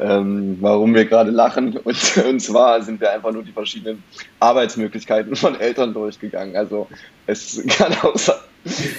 ähm, 0.00 0.56
warum 0.60 0.94
wir 0.94 1.04
gerade 1.04 1.30
lachen. 1.30 1.76
Und, 1.76 2.16
und 2.28 2.40
zwar 2.40 2.82
sind 2.82 3.00
wir 3.00 3.12
einfach 3.12 3.32
nur 3.32 3.42
die 3.42 3.52
verschiedenen 3.52 4.02
Arbeitsmöglichkeiten 4.40 5.36
von 5.36 5.60
Eltern 5.60 5.92
durchgegangen. 5.92 6.56
Also 6.56 6.88
es 7.26 7.62
kann 7.68 7.92
auch 8.02 8.16
sein, 8.16 8.36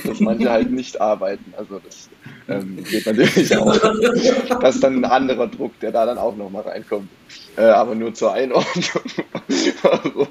dass 0.05 0.19
manche 0.19 0.49
halt 0.49 0.71
nicht 0.71 1.01
arbeiten. 1.01 1.53
Also 1.57 1.79
das 1.83 2.09
ähm, 2.47 2.83
geht 2.83 3.05
natürlich 3.05 3.57
auch. 3.57 3.75
Das 4.61 4.75
ist 4.75 4.83
dann 4.83 4.97
ein 4.97 5.05
anderer 5.05 5.47
Druck, 5.47 5.79
der 5.79 5.91
da 5.91 6.05
dann 6.05 6.17
auch 6.17 6.35
nochmal 6.35 6.63
reinkommt. 6.63 7.09
Äh, 7.57 7.63
aber 7.63 7.95
nur 7.95 8.13
zur 8.13 8.33
Einordnung, 8.33 9.03
warum, 9.81 10.27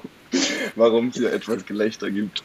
warum 0.75 1.07
es 1.09 1.17
hier 1.17 1.33
etwas 1.33 1.65
Gelächter 1.65 2.09
gibt. 2.09 2.43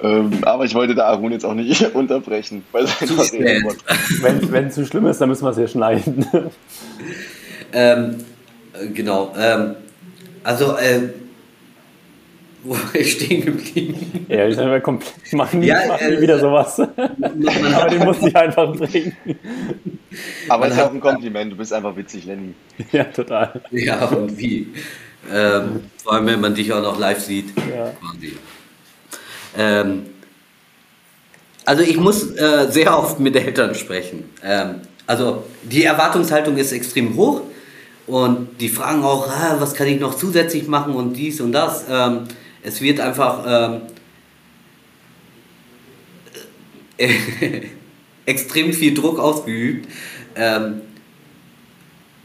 Ähm, 0.00 0.38
aber 0.42 0.64
ich 0.64 0.74
wollte 0.74 0.94
da 0.94 1.06
Arun 1.06 1.32
jetzt 1.32 1.44
auch 1.44 1.54
nicht 1.54 1.82
unterbrechen 1.94 2.62
seiner 2.72 3.32
Rede. 3.32 3.74
Wenn 4.20 4.66
es 4.66 4.74
zu 4.74 4.86
schlimm 4.86 5.06
ist, 5.06 5.20
dann 5.20 5.28
müssen 5.28 5.44
wir 5.44 5.50
es 5.50 5.56
hier 5.56 5.66
schneiden. 5.66 6.24
Ähm, 7.72 8.24
genau. 8.94 9.32
Ähm, 9.38 9.76
also 10.44 10.76
äh, 10.76 11.08
wo 12.64 12.74
war 12.74 12.94
ich 12.94 13.12
stehen 13.12 13.44
geblieben? 13.44 14.26
Ja, 14.28 14.46
ich 14.46 14.56
sage 14.56 14.80
komplett, 14.80 15.32
machen 15.32 15.62
ja, 15.62 15.80
mach 15.86 16.00
äh, 16.00 16.10
nie 16.10 16.22
wieder 16.22 16.38
sowas. 16.38 16.78
Aber 16.80 17.88
den 17.88 18.04
muss 18.04 18.20
ich 18.20 18.34
einfach 18.34 18.74
bringen. 18.76 19.16
Aber 20.48 20.66
es 20.66 20.74
ist 20.74 20.80
auch 20.80 20.92
ein 20.92 21.00
Kompliment, 21.00 21.52
du 21.52 21.56
bist 21.56 21.72
einfach 21.72 21.96
witzig, 21.96 22.26
Lenny. 22.26 22.54
Ja, 22.92 23.04
total. 23.04 23.60
Ja, 23.70 24.06
und 24.06 24.36
wie? 24.38 24.68
Ähm, 25.32 25.84
vor 26.02 26.14
allem, 26.14 26.26
wenn 26.26 26.40
man 26.40 26.54
dich 26.54 26.72
auch 26.72 26.82
noch 26.82 26.98
live 26.98 27.20
sieht. 27.20 27.52
Ja. 27.56 27.92
Ähm, 29.56 30.06
also 31.64 31.82
ich 31.82 31.98
muss 31.98 32.34
äh, 32.36 32.66
sehr 32.70 32.98
oft 32.98 33.20
mit 33.20 33.36
Eltern 33.36 33.74
sprechen. 33.74 34.24
Ähm, 34.42 34.76
also 35.06 35.44
die 35.62 35.84
Erwartungshaltung 35.84 36.56
ist 36.56 36.72
extrem 36.72 37.14
hoch 37.16 37.42
und 38.08 38.48
die 38.60 38.70
fragen 38.70 39.04
auch, 39.04 39.28
ah, 39.28 39.56
was 39.58 39.74
kann 39.74 39.86
ich 39.86 40.00
noch 40.00 40.16
zusätzlich 40.16 40.66
machen 40.66 40.94
und 40.94 41.12
dies 41.12 41.40
und 41.42 41.52
das. 41.52 41.84
Ähm, 41.90 42.20
es 42.62 42.80
wird 42.80 43.00
einfach 43.00 43.44
ähm, 43.46 43.80
extrem 48.24 48.72
viel 48.72 48.94
Druck 48.94 49.18
ausgeübt. 49.18 49.88
Ähm, 50.34 50.80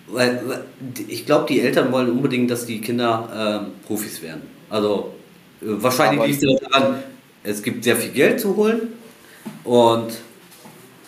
weil, 0.07 0.63
ich 1.07 1.25
glaube, 1.25 1.47
die 1.49 1.59
Eltern 1.59 1.91
wollen 1.91 2.11
unbedingt, 2.11 2.49
dass 2.49 2.65
die 2.65 2.79
Kinder 2.79 3.61
ähm, 3.65 3.73
Profis 3.85 4.21
werden. 4.21 4.43
Also 4.69 5.13
äh, 5.61 5.65
wahrscheinlich 5.65 6.39
liegt 6.39 6.43
es 6.43 6.59
daran, 6.61 7.03
es 7.43 7.61
gibt 7.61 7.83
sehr 7.83 7.97
viel 7.97 8.11
Geld 8.11 8.39
zu 8.39 8.55
holen 8.55 8.93
und, 9.65 10.13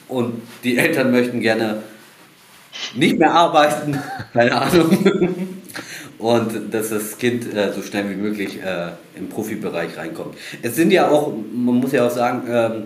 und 0.10 0.42
die 0.64 0.78
Eltern 0.78 1.12
möchten 1.12 1.40
gerne 1.40 1.82
nicht 2.93 3.17
mehr 3.17 3.34
arbeiten, 3.34 4.00
keine 4.34 4.54
Ahnung 4.62 5.56
und 6.17 6.74
dass 6.74 6.89
das 6.89 7.17
Kind 7.17 7.54
äh, 7.54 7.71
so 7.74 7.82
schnell 7.82 8.10
wie 8.10 8.15
möglich 8.15 8.62
äh, 8.62 8.89
im 9.15 9.30
Profibereich 9.30 9.98
reinkommt. 9.98 10.36
Es 10.62 10.76
sind 10.76 10.91
ja 10.91 11.10
auch, 11.10 11.32
man 11.32 11.76
muss 11.76 11.91
ja 11.91 12.06
auch 12.06 12.12
sagen, 12.12 12.43
ähm, 12.50 12.84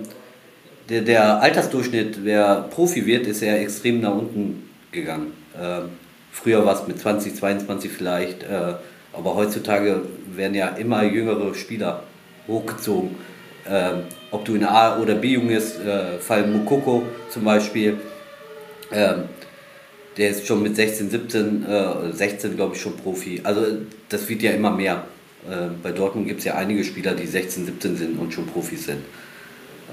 der, 0.89 1.01
der, 1.01 1.41
Altersdurchschnitt, 1.41 2.23
wer 2.23 2.67
Profi 2.69 3.05
wird, 3.05 3.27
ist 3.27 3.41
ja 3.41 3.53
extrem 3.53 4.01
nach 4.01 4.13
unten 4.13 4.69
gegangen. 4.91 5.33
Ähm, 5.59 5.89
früher 6.31 6.65
war 6.65 6.81
es 6.81 6.87
mit 6.87 6.99
20, 6.99 7.35
22 7.35 7.91
vielleicht, 7.91 8.43
äh, 8.43 8.73
aber 9.13 9.35
heutzutage 9.35 10.01
werden 10.35 10.55
ja 10.55 10.69
immer 10.69 11.03
jüngere 11.03 11.53
Spieler 11.53 12.03
hochgezogen. 12.47 13.15
Ähm, 13.69 14.03
ob 14.31 14.45
du 14.45 14.55
in 14.55 14.65
A- 14.65 14.97
oder 14.97 15.13
B-Jung 15.13 15.49
ist, 15.49 15.79
äh, 15.79 16.17
Fall 16.19 16.47
Mukoko 16.47 17.03
zum 17.29 17.43
Beispiel. 17.43 17.99
Ähm, 18.91 19.25
der 20.19 20.29
ist 20.31 20.45
schon 20.45 20.61
mit 20.61 20.75
16, 20.75 21.09
17, 21.09 21.65
äh, 21.65 22.11
16 22.11 22.55
glaube 22.57 22.75
ich 22.75 22.81
schon 22.81 22.95
Profi. 22.97 23.39
Also 23.43 23.61
das 24.09 24.27
wird 24.27 24.43
ja 24.43 24.51
immer 24.51 24.69
mehr. 24.69 25.05
Äh, 25.49 25.69
bei 25.81 25.93
Dortmund 25.93 26.27
gibt 26.27 26.39
es 26.39 26.45
ja 26.45 26.55
einige 26.55 26.83
Spieler, 26.83 27.15
die 27.15 27.25
16, 27.25 27.65
17 27.65 27.95
sind 27.95 28.19
und 28.19 28.33
schon 28.33 28.45
Profis 28.45 28.85
sind. 28.85 29.01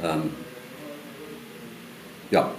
Ähm, 0.02 0.30
ja. 2.32 2.50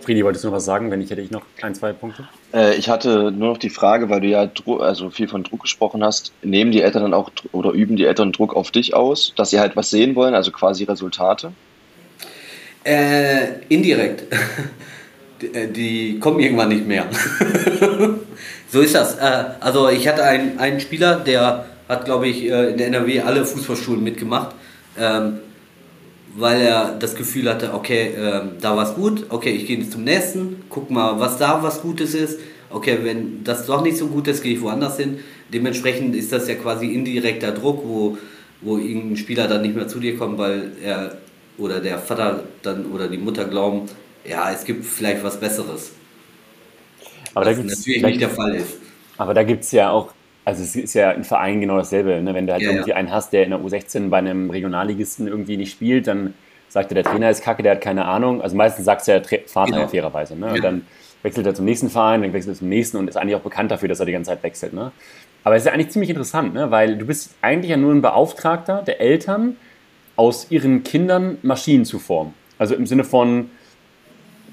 Friedi, 0.00 0.24
wolltest 0.24 0.44
du 0.44 0.48
noch 0.48 0.56
was 0.56 0.64
sagen? 0.64 0.90
Wenn 0.90 1.00
nicht, 1.00 1.10
hätte 1.10 1.20
ich 1.20 1.30
noch 1.30 1.42
ein, 1.60 1.74
zwei 1.74 1.92
Punkte. 1.92 2.26
Äh, 2.54 2.76
ich 2.76 2.88
hatte 2.88 3.30
nur 3.30 3.50
noch 3.50 3.58
die 3.58 3.68
Frage, 3.68 4.08
weil 4.08 4.22
du 4.22 4.28
ja 4.28 4.50
also 4.80 5.10
viel 5.10 5.28
von 5.28 5.44
Druck 5.44 5.60
gesprochen 5.60 6.02
hast. 6.02 6.32
Nehmen 6.42 6.72
die 6.72 6.80
Eltern 6.80 7.02
dann 7.02 7.12
auch 7.12 7.30
oder 7.52 7.72
üben 7.72 7.96
die 7.96 8.06
Eltern 8.06 8.32
Druck 8.32 8.56
auf 8.56 8.70
dich 8.70 8.94
aus, 8.94 9.34
dass 9.36 9.50
sie 9.50 9.60
halt 9.60 9.76
was 9.76 9.90
sehen 9.90 10.14
wollen, 10.14 10.34
also 10.34 10.50
quasi 10.50 10.84
Resultate? 10.84 11.52
Äh, 12.84 13.60
indirekt. 13.68 14.24
Äh, 15.52 15.68
die 15.68 16.18
kommen 16.18 16.40
irgendwann 16.40 16.68
nicht 16.68 16.86
mehr. 16.86 17.06
so 18.68 18.80
ist 18.80 18.94
das. 18.94 19.16
Äh, 19.16 19.44
also 19.60 19.88
ich 19.88 20.06
hatte 20.08 20.24
einen, 20.24 20.58
einen 20.58 20.80
Spieler, 20.80 21.16
der 21.16 21.66
hat, 21.88 22.04
glaube 22.04 22.28
ich, 22.28 22.44
äh, 22.44 22.70
in 22.70 22.78
der 22.78 22.88
NRW 22.88 23.20
alle 23.20 23.44
Fußballschulen 23.44 24.02
mitgemacht. 24.02 24.54
Ähm, 24.98 25.38
weil 26.36 26.60
er 26.60 26.94
das 26.98 27.16
Gefühl 27.16 27.48
hatte, 27.48 27.74
okay, 27.74 28.12
äh, 28.14 28.42
da 28.60 28.76
war 28.76 28.88
es 28.88 28.94
gut, 28.94 29.26
okay, 29.28 29.50
ich 29.50 29.66
gehe 29.66 29.88
zum 29.88 30.04
nächsten, 30.04 30.62
guck 30.68 30.90
mal, 30.90 31.18
was 31.18 31.38
da 31.38 31.62
was 31.62 31.82
Gutes 31.82 32.14
ist. 32.14 32.38
Okay, 32.70 32.98
wenn 33.02 33.42
das 33.44 33.66
doch 33.66 33.82
nicht 33.82 33.96
so 33.96 34.08
gut 34.08 34.28
ist, 34.28 34.42
gehe 34.42 34.54
ich 34.54 34.60
woanders 34.60 34.98
hin. 34.98 35.18
Dementsprechend 35.52 36.14
ist 36.14 36.32
das 36.32 36.46
ja 36.48 36.54
quasi 36.54 36.86
indirekter 36.86 37.52
Druck, 37.52 37.82
wo, 37.84 38.18
wo 38.60 38.76
irgendein 38.76 39.16
Spieler 39.16 39.48
dann 39.48 39.62
nicht 39.62 39.74
mehr 39.74 39.88
zu 39.88 40.00
dir 40.00 40.16
kommt, 40.16 40.38
weil 40.38 40.72
er 40.84 41.16
oder 41.56 41.80
der 41.80 41.98
Vater 41.98 42.44
dann 42.62 42.86
oder 42.86 43.08
die 43.08 43.18
Mutter 43.18 43.46
glauben, 43.46 43.88
ja, 44.28 44.50
es 44.52 44.64
gibt 44.64 44.84
vielleicht 44.84 45.22
was 45.24 45.38
Besseres. 45.38 45.92
Aber 47.34 47.46
was 47.46 47.56
da 47.56 47.62
natürlich 47.62 48.02
nicht 48.02 48.20
der 48.20 48.30
Fall 48.30 48.54
ist. 48.54 48.78
Aber 49.16 49.34
da 49.34 49.42
gibt 49.42 49.64
es 49.64 49.72
ja 49.72 49.90
auch 49.90 50.12
also 50.48 50.62
es 50.62 50.74
ist 50.76 50.94
ja 50.94 51.10
im 51.10 51.24
Verein 51.24 51.60
genau 51.60 51.76
dasselbe. 51.76 52.22
Ne? 52.22 52.32
Wenn 52.32 52.46
du 52.46 52.54
halt 52.54 52.62
ja, 52.62 52.70
irgendwie 52.70 52.90
ja. 52.90 52.96
einen 52.96 53.12
hast, 53.12 53.34
der 53.34 53.44
in 53.44 53.50
der 53.50 53.60
U16 53.60 54.08
bei 54.08 54.16
einem 54.16 54.48
Regionalligisten 54.48 55.28
irgendwie 55.28 55.58
nicht 55.58 55.70
spielt, 55.70 56.06
dann 56.06 56.32
sagt 56.70 56.90
er, 56.90 56.94
der 56.94 57.04
Trainer 57.04 57.28
ist 57.28 57.42
kacke, 57.42 57.62
der 57.62 57.72
hat 57.72 57.82
keine 57.82 58.06
Ahnung. 58.06 58.40
Also 58.40 58.56
meistens 58.56 58.86
sagt 58.86 59.02
es 59.02 59.08
ja 59.08 59.18
der 59.18 59.40
Vater 59.46 59.72
genau. 59.72 59.82
ja 59.82 59.88
fairerweise. 59.88 60.36
Ne? 60.36 60.54
Und 60.54 60.64
dann 60.64 60.86
wechselt 61.22 61.44
er 61.44 61.54
zum 61.54 61.66
nächsten 61.66 61.90
Verein, 61.90 62.22
dann 62.22 62.32
wechselt 62.32 62.54
er 62.54 62.58
zum 62.58 62.70
nächsten 62.70 62.96
und 62.96 63.08
ist 63.08 63.16
eigentlich 63.16 63.36
auch 63.36 63.42
bekannt 63.42 63.70
dafür, 63.70 63.90
dass 63.90 64.00
er 64.00 64.06
die 64.06 64.12
ganze 64.12 64.30
Zeit 64.30 64.42
wechselt. 64.42 64.72
Ne? 64.72 64.90
Aber 65.44 65.54
es 65.54 65.64
ist 65.64 65.66
ja 65.66 65.72
eigentlich 65.74 65.90
ziemlich 65.90 66.08
interessant, 66.08 66.54
ne? 66.54 66.70
weil 66.70 66.96
du 66.96 67.04
bist 67.04 67.34
eigentlich 67.42 67.70
ja 67.70 67.76
nur 67.76 67.92
ein 67.92 68.00
Beauftragter 68.00 68.82
der 68.82 69.02
Eltern, 69.02 69.56
aus 70.16 70.50
ihren 70.50 70.82
Kindern 70.82 71.36
Maschinen 71.42 71.84
zu 71.84 71.98
formen. 71.98 72.34
Also 72.58 72.74
im 72.74 72.86
Sinne 72.86 73.04
von 73.04 73.50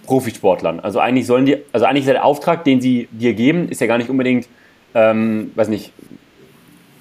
Profisportlern. 0.05 0.79
Also 0.79 0.99
eigentlich 0.99 1.27
sollen 1.27 1.45
die, 1.45 1.57
also 1.71 1.85
eigentlich 1.85 2.05
ist 2.05 2.11
der 2.11 2.25
Auftrag, 2.25 2.63
den 2.63 2.81
sie 2.81 3.07
dir 3.11 3.33
geben, 3.33 3.69
ist 3.69 3.81
ja 3.81 3.87
gar 3.87 3.97
nicht 3.97 4.09
unbedingt 4.09 4.47
ähm, 4.95 5.51
weiß 5.55 5.67
nicht, 5.67 5.91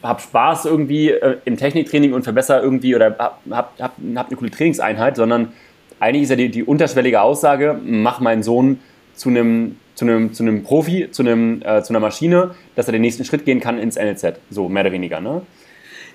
hab 0.02 0.20
Spaß 0.20 0.66
irgendwie 0.66 1.10
äh, 1.10 1.38
im 1.46 1.56
Techniktraining 1.56 2.12
und 2.12 2.24
verbessere 2.24 2.60
irgendwie 2.60 2.94
oder 2.94 3.16
hab, 3.18 3.42
hab, 3.48 3.80
hab, 3.80 3.96
hab 4.16 4.26
eine 4.26 4.36
coole 4.36 4.50
Trainingseinheit, 4.50 5.16
sondern 5.16 5.52
eigentlich 6.00 6.24
ist 6.24 6.30
ja 6.30 6.36
die, 6.36 6.50
die 6.50 6.64
unterschwellige 6.64 7.22
Aussage, 7.22 7.80
mach 7.82 8.20
meinen 8.20 8.42
Sohn 8.42 8.80
zu 9.14 9.30
einem 9.30 9.76
zu 9.94 10.04
einem, 10.04 10.32
zu 10.32 10.42
einem 10.42 10.64
Profi, 10.64 11.08
zu, 11.12 11.22
einem, 11.22 11.62
äh, 11.64 11.80
zu 11.82 11.92
einer 11.92 12.00
Maschine, 12.00 12.56
dass 12.74 12.88
er 12.88 12.92
den 12.92 13.02
nächsten 13.02 13.24
Schritt 13.24 13.44
gehen 13.44 13.60
kann 13.60 13.78
ins 13.78 13.94
NLZ. 13.94 14.40
So, 14.50 14.68
mehr 14.68 14.82
oder 14.82 14.90
weniger, 14.90 15.20
ne? 15.20 15.42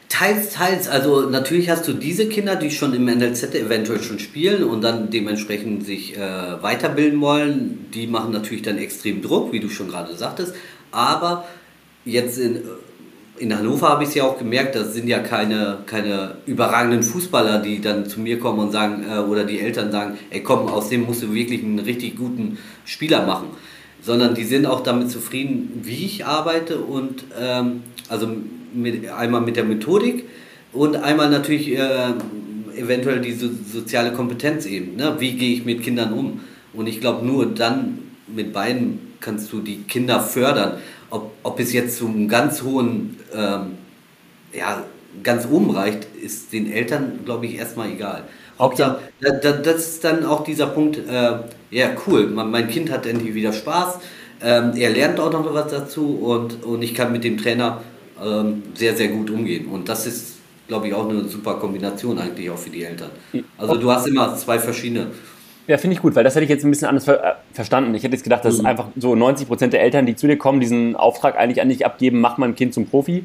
Teils, 0.10 0.50
teils. 0.50 0.88
Also 0.88 1.30
natürlich 1.30 1.70
hast 1.70 1.88
du 1.88 1.94
diese 1.94 2.28
Kinder, 2.28 2.56
die 2.56 2.72
schon 2.72 2.94
im 2.96 3.06
NLZ 3.06 3.54
eventuell 3.54 4.02
schon 4.02 4.18
spielen 4.18 4.64
und 4.64 4.82
dann 4.82 5.12
dementsprechend 5.12 5.86
sich 5.86 6.18
äh, 6.18 6.62
weiterbilden 6.62 7.22
wollen. 7.22 7.86
Die 7.94 8.08
machen 8.08 8.32
natürlich 8.32 8.64
dann 8.64 8.80
extrem 8.80 9.22
Druck, 9.22 9.54
wie 9.54 9.60
du 9.60 9.70
schon 9.70 9.88
gerade 9.88 10.16
sagtest. 10.18 10.56
Aber 10.92 11.46
jetzt 12.06 12.40
in, 12.40 12.64
in 13.38 13.56
Hannover 13.56 13.90
habe 13.90 14.04
ich 14.04 14.10
es 14.10 14.16
ja 14.16 14.24
auch 14.24 14.40
gemerkt, 14.40 14.76
das 14.76 14.96
sind 14.96 15.08
ja 15.08 15.20
keine, 15.20 15.84
keine 15.86 16.38
überragenden 16.48 17.04
Fußballer, 17.04 17.60
die 17.60 17.80
dann 17.80 18.08
zu 18.08 18.20
mir 18.20 18.40
kommen 18.40 18.60
und 18.60 18.72
sagen, 18.72 19.06
äh, 19.08 19.20
oder 19.20 19.44
die 19.44 19.60
Eltern 19.60 19.92
sagen, 19.92 20.18
ey 20.32 20.42
komm, 20.42 20.68
aus 20.68 20.90
dem 20.90 21.06
musst 21.06 21.22
du 21.22 21.36
wirklich 21.36 21.64
einen 21.64 21.78
richtig 21.78 22.18
guten 22.18 22.58
Spieler 22.84 23.28
machen. 23.28 23.50
Sondern 24.02 24.34
die 24.34 24.44
sind 24.44 24.66
auch 24.66 24.82
damit 24.82 25.12
zufrieden, 25.12 25.82
wie 25.84 26.06
ich 26.06 26.26
arbeite 26.26 26.80
und 26.80 27.26
ähm, 27.40 27.84
also 28.08 28.28
mit, 28.74 29.10
einmal 29.10 29.42
mit 29.42 29.56
der 29.56 29.64
Methodik 29.66 30.26
und 30.74 30.96
einmal 30.96 31.30
natürlich 31.30 31.72
äh, 31.72 32.14
eventuell 32.76 33.20
die 33.22 33.34
so, 33.34 33.50
soziale 33.72 34.14
Kompetenz 34.14 34.66
eben. 34.66 34.96
Ne? 34.96 35.16
Wie 35.20 35.34
gehe 35.34 35.54
ich 35.54 35.66
mit 35.66 35.84
Kindern 35.84 36.14
um? 36.14 36.42
Und 36.74 36.88
ich 36.88 37.02
glaube, 37.02 37.26
nur 37.26 37.48
dann 37.48 38.00
mit 38.28 38.54
beiden 38.54 39.00
kannst 39.20 39.52
du 39.52 39.60
die 39.60 39.84
Kinder 39.84 40.20
fördern 40.20 40.78
ob, 41.10 41.32
ob 41.44 41.60
es 41.60 41.74
jetzt 41.74 41.98
zum 41.98 42.28
ganz 42.28 42.62
hohen, 42.62 43.18
ähm, 43.34 43.78
ja, 44.54 44.84
ganz 45.24 45.48
oben 45.50 45.72
reicht, 45.72 46.08
ist 46.22 46.54
den 46.54 46.72
Eltern, 46.72 47.20
glaube 47.26 47.46
ich, 47.46 47.58
erstmal 47.58 47.90
egal. 47.90 48.24
Hauptsache, 48.58 49.00
da, 49.22 49.32
da, 49.32 49.52
das 49.54 49.88
ist 49.88 50.04
dann 50.04 50.26
auch 50.26 50.44
dieser 50.44 50.68
Punkt, 50.68 50.98
äh, 50.98 51.32
ja, 51.72 51.90
cool, 52.08 52.28
mein 52.28 52.68
Kind 52.68 52.92
hat 52.92 53.06
endlich 53.06 53.34
wieder 53.34 53.54
Spaß, 53.54 54.00
ähm, 54.42 54.74
er 54.76 54.90
lernt 54.92 55.20
auch 55.20 55.32
noch 55.32 55.54
was 55.54 55.72
dazu 55.72 56.16
und, 56.16 56.64
und 56.64 56.82
ich 56.82 56.94
kann 56.94 57.12
mit 57.12 57.24
dem 57.24 57.38
Trainer 57.38 57.82
ähm, 58.24 58.64
sehr, 58.74 58.96
sehr 58.96 59.10
gut 59.10 59.30
umgehen. 59.30 59.68
Und 59.68 59.90
das 59.90 60.06
ist, 60.06 60.38
glaube 60.68 60.88
ich, 60.88 60.94
auch 60.94 61.10
eine 61.10 61.24
super 61.26 61.56
Kombination 61.56 62.18
eigentlich 62.18 62.50
auch 62.50 62.58
für 62.58 62.70
die 62.70 62.84
Eltern. 62.84 63.12
Also 63.58 63.76
du 63.76 63.92
hast 63.92 64.08
immer 64.08 64.36
zwei 64.36 64.60
verschiedene 64.60 65.08
ja, 65.70 65.78
finde 65.78 65.96
ich 65.96 66.02
gut, 66.02 66.16
weil 66.16 66.24
das 66.24 66.34
hätte 66.34 66.46
ich 66.46 66.50
jetzt 66.50 66.66
ein 66.66 66.72
bisschen 66.72 66.88
anders 66.88 67.06
ver 67.06 67.24
äh, 67.24 67.34
verstanden. 67.54 67.94
Ich 67.94 68.02
hätte 68.02 68.16
jetzt 68.16 68.24
gedacht, 68.24 68.44
dass 68.44 68.58
mhm. 68.58 68.66
einfach 68.66 68.88
so 68.96 69.14
90 69.14 69.48
Prozent 69.48 69.72
der 69.72 69.84
Eltern, 69.84 70.08
die 70.08 70.16
zu 70.16 70.26
dir 70.26 70.36
kommen, 70.36 70.60
diesen 70.60 70.96
Auftrag 70.96 71.38
eigentlich 71.38 71.62
an 71.62 71.70
dich 71.70 71.86
abgeben, 71.86 72.20
mach 72.22 72.40
mein 72.40 72.56
Kind 72.56 72.74
zum 72.74 72.88
Profi, 72.88 73.24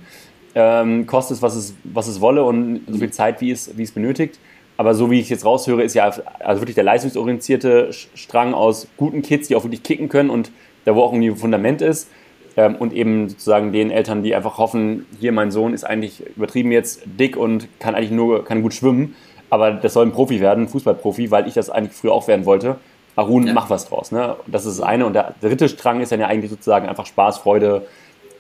ähm, 0.55 1.07
kostet 1.07 1.39
es 1.39 1.43
was, 1.43 1.55
es, 1.55 1.75
was 1.85 2.07
es 2.07 2.21
wolle 2.21 2.45
und 2.45 2.83
so 2.87 2.99
viel 2.99 3.11
Zeit, 3.11 3.41
wie 3.41 3.51
es, 3.51 3.79
wie 3.79 3.83
es 3.83 3.93
benötigt. 3.93 4.39
Aber 4.77 4.95
so 4.95 5.11
wie 5.11 5.21
ich 5.21 5.31
jetzt 5.31 5.47
raushöre, 5.47 5.83
ist 5.83 5.95
ja 5.95 6.13
also 6.41 6.61
wirklich 6.61 6.75
der 6.75 6.85
leistungsorientierte 6.85 7.91
Strang 8.15 8.53
aus 8.53 8.89
guten 8.99 9.23
Kids, 9.23 9.49
die 9.49 9.57
auch 9.57 9.65
wirklich 9.65 9.83
kicken 9.83 10.11
können 10.11 10.29
und 10.29 10.51
da 10.85 10.95
wo 10.95 11.01
auch 11.01 11.15
irgendwie 11.15 11.31
ein 11.31 11.37
Fundament 11.37 11.81
ist. 11.81 12.11
Ähm, 12.57 12.77
und 12.77 12.93
eben 12.93 13.29
sozusagen 13.29 13.73
den 13.73 13.91
Eltern, 13.91 14.23
die 14.23 14.35
einfach 14.35 14.59
hoffen, 14.59 15.07
hier 15.19 15.33
mein 15.33 15.51
Sohn 15.51 15.75
ist 15.75 15.85
eigentlich 15.85 16.23
übertrieben 16.37 16.71
jetzt 16.73 17.03
dick 17.05 17.37
und 17.37 17.69
kann 17.81 17.95
eigentlich 17.95 18.11
nur 18.13 18.45
kann 18.45 18.63
gut 18.63 18.75
schwimmen 18.75 19.17
aber 19.55 19.71
das 19.71 19.93
soll 19.93 20.07
ein 20.07 20.13
Profi 20.13 20.41
werden, 20.41 20.67
Fußballprofi, 20.69 21.31
weil 21.31 21.47
ich 21.47 21.55
das 21.55 21.71
eigentlich 21.71 21.97
früher 21.97 22.13
auch 22.13 22.27
werden 22.27 22.45
wollte. 22.45 22.77
Arun, 23.15 23.47
ja. 23.47 23.53
mach 23.53 23.71
was 23.71 23.89
draus. 23.89 24.11
Ne? 24.11 24.35
Das 24.49 24.67
ist 24.67 24.81
das 24.81 24.87
eine. 24.87 25.07
Und 25.07 25.13
der 25.13 25.35
dritte 25.41 25.69
Strang 25.69 26.01
ist 26.01 26.11
dann 26.11 26.19
ja 26.19 26.27
eigentlich 26.27 26.51
sozusagen 26.51 26.89
einfach 26.89 27.07
Spaß, 27.07 27.39
Freude 27.39 27.87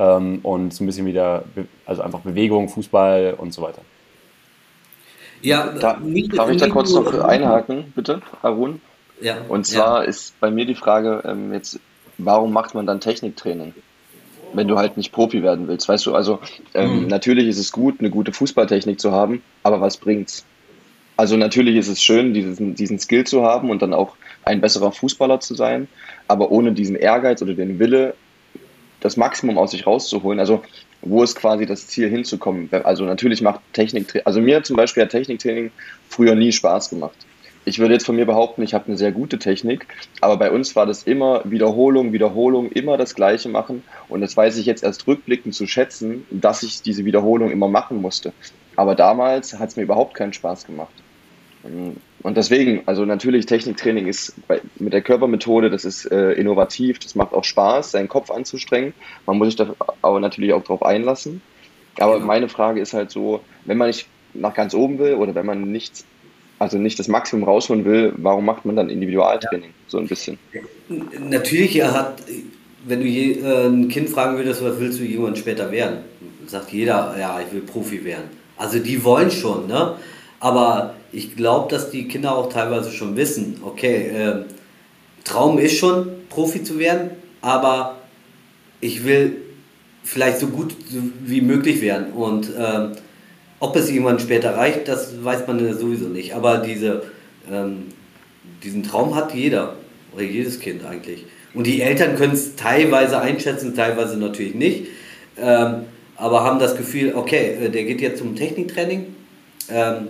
ähm, 0.01 0.41
und 0.43 0.75
so 0.75 0.83
ein 0.83 0.89
bisschen 0.89 1.07
wieder, 1.07 1.45
also 1.87 2.03
einfach 2.03 2.19
Bewegung, 2.21 2.69
Fußball 2.69 3.35
und 3.39 3.55
so 3.55 3.63
weiter. 3.63 3.83
Ja, 5.41 5.69
da, 5.69 6.01
darf 6.35 6.51
ich 6.51 6.61
da 6.61 6.69
kurz 6.69 6.93
noch 6.93 7.23
einhaken, 7.23 7.93
bitte, 7.95 8.21
Arun? 8.43 8.81
Ja. 9.21 9.37
Und 9.49 9.67
zwar 9.67 10.03
ja. 10.03 10.09
ist 10.09 10.41
bei 10.41 10.51
mir 10.51 10.67
die 10.67 10.75
Frage 10.75 11.23
ähm, 11.27 11.53
jetzt, 11.53 11.79
warum 12.19 12.53
macht 12.53 12.75
man 12.75 12.87
dann 12.87 12.99
Techniktraining? 12.99 13.73
Wenn 14.55 14.69
du 14.69 14.77
halt 14.77 14.97
nicht 14.97 15.13
Profi 15.13 15.43
werden 15.43 15.69
willst, 15.69 15.89
weißt 15.89 16.07
du, 16.07 16.15
also 16.15 16.41
ähm, 16.75 17.03
mhm. 17.03 17.07
natürlich 17.09 17.49
ist 17.49 17.59
es 17.59 17.73
gut, 17.73 18.01
eine 18.01 18.11
gute 18.11 18.33
Fußballtechnik 18.33 19.01
zu 19.01 19.13
haben, 19.13 19.43
aber 19.63 19.81
was 19.81 19.97
bringt's? 19.97 20.45
Also 21.17 21.37
natürlich 21.37 21.77
ist 21.77 21.89
es 21.89 22.03
schön, 22.03 22.35
diesen, 22.35 22.75
diesen 22.75 22.99
Skill 22.99 23.25
zu 23.25 23.45
haben 23.45 23.71
und 23.71 23.83
dann 23.83 23.95
auch 23.95 24.17
ein 24.45 24.61
besserer 24.61 24.91
Fußballer 24.91 25.41
zu 25.41 25.55
sein, 25.55 25.89
aber 26.27 26.51
ohne 26.51 26.73
diesen 26.73 26.97
Ehrgeiz 26.97 27.41
oder 27.41 27.55
den 27.55 27.79
Wille, 27.79 28.15
das 29.01 29.17
Maximum 29.17 29.59
aus 29.59 29.73
sich 29.73 29.87
rauszuholen. 29.87 30.41
Also 30.41 30.63
wo 31.03 31.23
ist 31.23 31.37
quasi 31.37 31.67
das 31.67 31.87
Ziel 31.87 32.09
hinzukommen? 32.09 32.69
Also 32.85 33.05
natürlich 33.05 33.43
macht 33.43 33.61
Techniktraining, 33.75 34.27
also 34.27 34.41
mir 34.41 34.63
zum 34.63 34.77
Beispiel 34.77 35.03
hat 35.03 35.11
Techniktraining 35.11 35.71
früher 36.09 36.35
nie 36.35 36.51
Spaß 36.51 36.91
gemacht. 36.91 37.24
Ich 37.65 37.79
würde 37.79 37.95
jetzt 37.95 38.05
von 38.05 38.17
mir 38.17 38.27
behaupten, 38.27 38.63
ich 38.63 38.75
habe 38.75 38.87
eine 38.87 38.97
sehr 38.97 39.13
gute 39.13 39.39
Technik, 39.39 39.87
aber 40.21 40.37
bei 40.37 40.51
uns 40.51 40.77
war 40.77 40.85
das 40.87 41.05
immer 41.05 41.43
Wiederholung, 41.45 42.13
Wiederholung, 42.13 42.71
immer 42.71 42.97
das 42.97 43.15
Gleiche 43.15 43.49
machen. 43.49 43.83
Und 44.09 44.21
das 44.21 44.37
weiß 44.37 44.59
ich 44.59 44.67
jetzt 44.67 44.83
erst 44.83 45.07
rückblickend 45.07 45.55
zu 45.55 45.67
schätzen, 45.67 46.27
dass 46.31 46.63
ich 46.63 46.83
diese 46.83 47.05
Wiederholung 47.05 47.51
immer 47.51 47.69
machen 47.69 48.03
musste. 48.03 48.33
Aber 48.77 48.95
damals 48.95 49.59
hat 49.59 49.71
es 49.71 49.77
mir 49.77 49.83
überhaupt 49.83 50.15
keinen 50.15 50.33
Spaß 50.33 50.67
gemacht. 50.67 50.93
Und 52.23 52.37
deswegen, 52.37 52.83
also 52.85 53.07
natürlich 53.07 53.47
Techniktraining 53.47 54.07
ist 54.07 54.35
bei, 54.47 54.61
mit 54.79 54.93
der 54.93 55.01
Körpermethode, 55.01 55.71
das 55.71 55.87
ist 55.87 56.05
äh, 56.05 56.33
innovativ, 56.33 56.99
das 56.99 57.15
macht 57.15 57.33
auch 57.33 57.45
Spaß, 57.45 57.93
seinen 57.93 58.09
Kopf 58.09 58.31
anzustrengen. 58.31 58.93
Man 59.25 59.39
muss 59.39 59.49
sich 59.49 59.57
da 59.57 59.75
aber 60.03 60.21
natürlich 60.21 60.53
auch 60.53 60.63
drauf 60.63 60.83
einlassen. 60.83 61.41
Aber 61.99 62.15
genau. 62.15 62.27
meine 62.27 62.49
Frage 62.49 62.81
ist 62.81 62.93
halt 62.93 63.11
so, 63.11 63.41
wenn 63.65 63.79
man 63.79 63.89
nicht 63.89 64.07
nach 64.35 64.53
ganz 64.53 64.75
oben 64.75 64.99
will 64.99 65.15
oder 65.15 65.35
wenn 65.35 65.47
man 65.47 65.71
nichts, 65.71 66.05
also 66.65 66.79
nicht 66.79 66.99
das 66.99 67.09
Maximum 67.09 67.45
rausholen 67.45 67.85
will, 67.85 68.13
warum 68.17 68.45
macht 68.45 68.65
man 68.65 68.75
dann 68.75 68.91
Individualtraining 68.91 69.71
ja. 69.71 69.75
so 69.87 69.99
ein 69.99 70.09
bisschen? 70.09 70.39
Natürlich 71.31 71.81
hat, 71.83 72.23
wenn 72.87 73.01
du 73.01 73.07
je, 73.07 73.41
äh, 73.41 73.67
ein 73.67 73.89
Kind 73.89 74.11
fragen 74.11 74.37
würdest, 74.37 74.65
was 74.65 74.81
willst 74.81 74.99
du 74.99 75.05
irgendwann 75.05 75.37
später 75.37 75.71
werden, 75.71 75.99
sagt 76.47 76.73
jeder, 76.73 77.15
ja, 77.19 77.41
ich 77.41 77.53
will 77.53 77.61
Profi 77.61 78.05
werden. 78.05 78.25
Also 78.57 78.79
die 78.79 79.05
wollen 79.05 79.31
schon, 79.31 79.67
ne? 79.67 79.95
Aber 80.41 80.95
ich 81.13 81.37
glaube, 81.37 81.71
dass 81.71 81.91
die 81.91 82.09
Kinder 82.09 82.37
auch 82.37 82.53
teilweise 82.53 82.91
schon 82.91 83.17
wissen, 83.17 83.61
okay, 83.65 84.09
äh, 84.09 84.45
Traum 85.25 85.59
ist 85.59 85.79
schon, 85.79 86.09
Profi 86.29 86.63
zu 86.63 86.79
werden, 86.79 87.11
aber 87.41 87.97
ich 88.81 89.05
will 89.05 89.37
vielleicht 90.03 90.39
so 90.39 90.49
gut 90.49 90.75
wie 91.25 91.41
möglich 91.41 91.81
werden. 91.81 92.13
Und 92.13 92.51
ähm, 92.59 92.93
ob 93.65 93.77
es 93.77 93.89
irgendwann 93.89 94.21
später 94.21 94.57
reicht, 94.57 94.89
das 94.89 95.25
weiß 95.25 95.47
man 95.47 95.59
sowieso 95.75 96.07
nicht. 96.07 96.35
Aber 96.35 96.59
diese, 96.59 97.03
ähm, 97.51 97.85
diesen 98.63 98.83
Traum 98.83 99.15
hat 99.15 99.35
jeder 99.35 99.77
oder 100.13 100.23
jedes 100.23 100.61
Kind 100.61 100.85
eigentlich. 100.85 101.25
Und 101.55 101.67
die 101.67 101.81
Eltern 101.81 102.17
können 102.17 102.35
es 102.35 102.57
teilweise 102.57 103.21
einschätzen, 103.21 103.75
teilweise 103.75 104.19
natürlich 104.19 104.55
nicht. 104.55 104.89
Ähm, 105.39 105.87
aber 106.17 106.45
haben 106.45 106.59
das 106.59 106.77
Gefühl, 106.77 107.15
okay, 107.15 107.57
äh, 107.61 107.71
der 107.71 107.85
geht 107.85 108.03
jetzt 108.03 108.19
zum 108.19 108.37
Techniktraining, 108.37 109.07
ähm, 109.71 110.09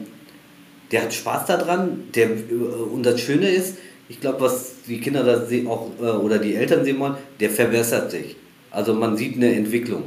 der 0.91 1.03
hat 1.03 1.15
Spaß 1.15 1.47
daran, 1.47 2.05
der, 2.15 2.31
äh, 2.31 2.55
und 2.93 3.07
das 3.07 3.21
Schöne 3.21 3.49
ist, 3.49 3.79
ich 4.09 4.21
glaube, 4.21 4.41
was 4.41 4.83
die 4.87 5.01
Kinder 5.01 5.23
da 5.23 5.47
auch 5.71 5.91
äh, 6.01 6.05
oder 6.05 6.39
die 6.39 6.57
Eltern 6.57 6.85
sehen 6.85 6.99
wollen, 6.99 7.15
der 7.41 7.51
verbessert 7.51 8.11
sich. 8.11 8.37
Also 8.71 8.93
man 8.95 9.17
sieht 9.17 9.37
eine 9.37 9.55
Entwicklung. 9.55 10.05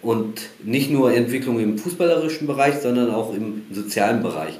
Und 0.00 0.42
nicht 0.62 0.90
nur 0.90 1.12
Entwicklung 1.12 1.58
im 1.58 1.76
fußballerischen 1.76 2.46
Bereich, 2.46 2.76
sondern 2.76 3.10
auch 3.10 3.34
im 3.34 3.62
sozialen 3.72 4.22
Bereich. 4.22 4.58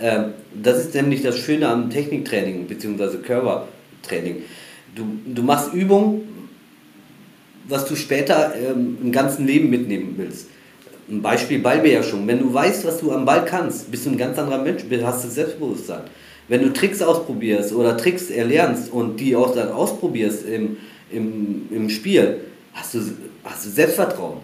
Ähm, 0.00 0.32
das 0.54 0.78
ist 0.78 0.94
nämlich 0.94 1.22
das 1.22 1.38
Schöne 1.38 1.68
am 1.68 1.90
Techniktraining 1.90 2.66
bzw. 2.66 3.18
Körpertraining. 3.18 4.42
Du, 4.94 5.04
du 5.26 5.42
machst 5.42 5.74
Übungen, 5.74 6.22
was 7.68 7.84
du 7.84 7.96
später 7.96 8.54
ähm, 8.54 8.98
im 9.02 9.12
ganzen 9.12 9.46
Leben 9.46 9.70
mitnehmen 9.70 10.14
willst. 10.16 10.48
Ein 11.10 11.22
Beispiel 11.22 11.58
Ballbeherrschung. 11.58 12.26
Wenn 12.26 12.38
du 12.38 12.52
weißt, 12.52 12.86
was 12.86 12.98
du 12.98 13.12
am 13.12 13.24
Ball 13.24 13.44
kannst, 13.44 13.90
bist 13.90 14.06
du 14.06 14.10
ein 14.10 14.18
ganz 14.18 14.38
anderer 14.38 14.62
Mensch, 14.62 14.82
hast 15.02 15.24
du 15.24 15.28
Selbstbewusstsein. 15.28 16.02
Wenn 16.48 16.62
du 16.62 16.72
Tricks 16.72 17.02
ausprobierst 17.02 17.72
oder 17.72 17.96
Tricks 17.96 18.30
erlernst 18.30 18.90
und 18.92 19.18
die 19.20 19.36
auch 19.36 19.54
dann 19.54 19.70
ausprobierst 19.70 20.46
im, 20.46 20.78
im, 21.10 21.68
im 21.70 21.90
Spiel, 21.90 22.40
hast 22.72 22.94
du, 22.94 23.00
hast 23.44 23.66
du 23.66 23.70
Selbstvertrauen. 23.70 24.38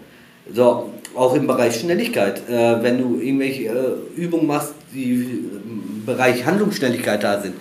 So, 0.53 0.91
auch 1.15 1.35
im 1.35 1.47
Bereich 1.47 1.79
Schnelligkeit. 1.79 2.47
Äh, 2.49 2.83
wenn 2.83 2.97
du 2.99 3.19
irgendwelche 3.19 3.63
äh, 3.65 4.19
Übungen 4.21 4.47
machst, 4.47 4.73
die 4.93 5.13
im 5.13 6.03
Bereich 6.05 6.45
Handlungsschnelligkeit 6.45 7.23
da 7.23 7.41
sind, 7.41 7.55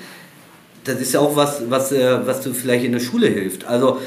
das 0.85 1.01
ist 1.01 1.15
ja 1.15 1.21
auch 1.21 1.35
was, 1.35 1.63
was, 1.71 1.93
äh, 1.93 2.27
was 2.27 2.43
du 2.43 2.53
vielleicht 2.53 2.85
in 2.85 2.93
der 2.93 3.01
Schule 3.01 3.29
hilft. 3.29 3.65
Also, 3.67 4.01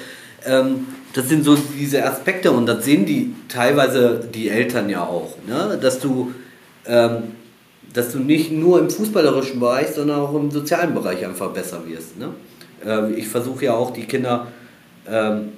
ähm, 0.45 0.87
das 1.13 1.29
sind 1.29 1.43
so 1.43 1.57
diese 1.79 2.05
Aspekte 2.05 2.51
und 2.51 2.67
das 2.67 2.85
sehen 2.85 3.05
die 3.05 3.33
teilweise 3.47 4.21
die 4.33 4.49
Eltern 4.49 4.87
ja 4.89 5.03
auch, 5.03 5.35
ne? 5.47 5.79
dass 5.81 5.99
du 5.99 6.31
ähm, 6.85 7.23
dass 7.93 8.11
du 8.11 8.19
nicht 8.19 8.51
nur 8.51 8.79
im 8.79 8.89
fußballerischen 8.89 9.59
Bereich, 9.59 9.87
sondern 9.87 10.19
auch 10.19 10.35
im 10.35 10.51
sozialen 10.51 10.93
Bereich 10.93 11.25
einfach 11.25 11.49
besser 11.49 11.81
wirst. 11.87 12.17
Ne? 12.17 12.29
Ähm, 12.85 13.15
ich 13.17 13.27
versuche 13.27 13.65
ja 13.65 13.73
auch 13.73 13.91
die 13.91 14.05
Kinder 14.05 14.47
ähm, 15.09 15.53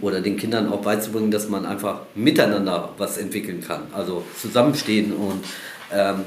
oder 0.00 0.20
den 0.20 0.36
Kindern 0.36 0.72
auch 0.72 0.80
beizubringen, 0.80 1.30
dass 1.30 1.48
man 1.48 1.64
einfach 1.64 2.00
miteinander 2.14 2.90
was 2.98 3.18
entwickeln 3.18 3.60
kann. 3.60 3.82
Also 3.92 4.24
zusammenstehen 4.40 5.12
und 5.12 5.44
ähm, 5.92 6.24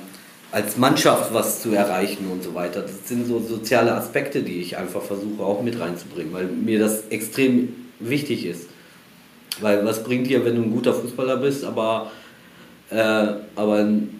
als 0.51 0.77
Mannschaft 0.77 1.33
was 1.33 1.61
zu 1.61 1.73
erreichen 1.73 2.27
und 2.29 2.43
so 2.43 2.53
weiter. 2.53 2.81
Das 2.81 3.07
sind 3.07 3.25
so 3.25 3.39
soziale 3.39 3.93
Aspekte, 3.93 4.43
die 4.43 4.59
ich 4.59 4.77
einfach 4.77 5.01
versuche 5.01 5.43
auch 5.43 5.61
mit 5.61 5.79
reinzubringen, 5.79 6.33
weil 6.33 6.47
mir 6.47 6.79
das 6.79 7.07
extrem 7.09 7.73
wichtig 7.99 8.45
ist. 8.45 8.67
Weil 9.61 9.85
was 9.85 10.03
bringt 10.03 10.27
dir, 10.27 10.43
wenn 10.43 10.55
du 10.55 10.63
ein 10.63 10.71
guter 10.71 10.93
Fußballer 10.93 11.37
bist, 11.37 11.63
aber, 11.63 12.11
äh, 12.89 13.27
aber 13.55 13.75
ein, 13.75 14.19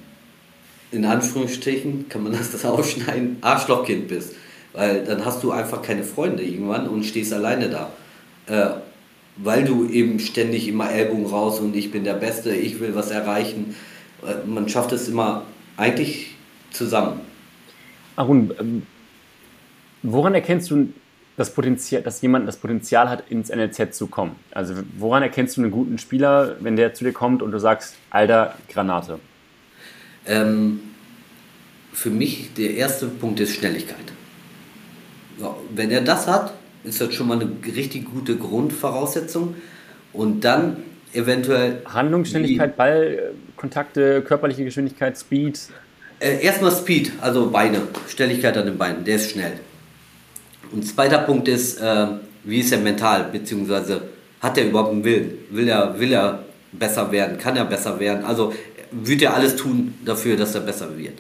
in 0.91 1.05
Anführungsstrichen 1.05 2.07
kann 2.07 2.23
man 2.23 2.31
das, 2.37 2.51
das 2.51 2.63
ausschneiden, 2.65 3.37
Arschlochkind 3.41 4.07
bist. 4.07 4.35
Weil 4.73 5.03
dann 5.03 5.25
hast 5.25 5.43
du 5.43 5.51
einfach 5.51 5.81
keine 5.81 6.03
Freunde 6.03 6.43
irgendwann 6.43 6.87
und 6.87 7.03
stehst 7.03 7.33
alleine 7.33 7.69
da. 7.69 7.91
Äh, 8.47 8.79
weil 9.37 9.63
du 9.63 9.87
eben 9.87 10.19
ständig 10.19 10.67
immer 10.67 10.91
Ellbogen 10.91 11.25
raus 11.25 11.59
und 11.59 11.75
ich 11.75 11.91
bin 11.91 12.03
der 12.03 12.13
Beste, 12.13 12.53
ich 12.53 12.79
will 12.79 12.95
was 12.95 13.11
erreichen. 13.11 13.75
Äh, 14.23 14.47
man 14.47 14.69
schafft 14.69 14.91
es 14.91 15.07
immer 15.07 15.45
eigentlich 15.77 16.35
zusammen. 16.71 17.21
Arun, 18.15 18.53
ähm, 18.59 18.83
woran 20.03 20.33
erkennst 20.33 20.69
du 20.71 20.93
das 21.37 21.53
Potenzial, 21.53 22.01
dass 22.01 22.21
jemand 22.21 22.47
das 22.47 22.57
Potenzial 22.57 23.09
hat, 23.09 23.29
ins 23.29 23.49
NLZ 23.49 23.95
zu 23.95 24.07
kommen? 24.07 24.35
Also 24.51 24.75
woran 24.97 25.23
erkennst 25.23 25.57
du 25.57 25.61
einen 25.61 25.71
guten 25.71 25.97
Spieler, 25.97 26.57
wenn 26.59 26.75
der 26.75 26.93
zu 26.93 27.03
dir 27.03 27.13
kommt 27.13 27.41
und 27.41 27.51
du 27.51 27.59
sagst, 27.59 27.95
alter 28.09 28.55
Granate? 28.69 29.19
Ähm, 30.27 30.81
für 31.93 32.09
mich 32.09 32.53
der 32.53 32.75
erste 32.75 33.07
Punkt 33.07 33.39
ist 33.39 33.55
Schnelligkeit. 33.55 34.13
Wenn 35.73 35.89
er 35.89 36.01
das 36.01 36.27
hat, 36.27 36.53
ist 36.83 37.01
das 37.01 37.13
schon 37.13 37.27
mal 37.27 37.39
eine 37.39 37.49
richtig 37.75 38.05
gute 38.05 38.37
Grundvoraussetzung. 38.37 39.55
Und 40.13 40.41
dann 40.41 40.77
eventuell. 41.13 41.81
Handlungsschnelligkeit, 41.85 42.75
Ballkontakte, 42.75 44.21
körperliche 44.21 44.63
Geschwindigkeit, 44.63 45.17
Speed. 45.17 45.59
Äh, 46.19 46.43
erstmal 46.43 46.71
Speed, 46.71 47.11
also 47.21 47.49
Beine, 47.49 47.81
Schnelligkeit 48.07 48.57
an 48.57 48.65
den 48.65 48.77
Beinen, 48.77 49.03
der 49.03 49.15
ist 49.15 49.31
schnell. 49.31 49.53
Und 50.71 50.83
zweiter 50.83 51.19
Punkt 51.19 51.47
ist, 51.47 51.81
äh, 51.81 52.07
wie 52.43 52.59
ist 52.59 52.71
er 52.71 52.79
mental, 52.79 53.29
beziehungsweise 53.31 54.03
hat 54.39 54.57
er 54.57 54.67
überhaupt 54.67 54.91
einen 54.91 55.03
Willen? 55.03 55.37
Will 55.49 55.67
er, 55.67 55.99
will 55.99 56.13
er 56.13 56.43
besser 56.71 57.11
werden? 57.11 57.37
Kann 57.37 57.57
er 57.57 57.65
besser 57.65 57.99
werden? 57.99 58.23
Also 58.23 58.53
wird 58.91 59.21
er 59.21 59.33
alles 59.33 59.55
tun 59.55 59.95
dafür, 60.05 60.37
dass 60.37 60.55
er 60.55 60.61
besser 60.61 60.97
wird. 60.97 61.19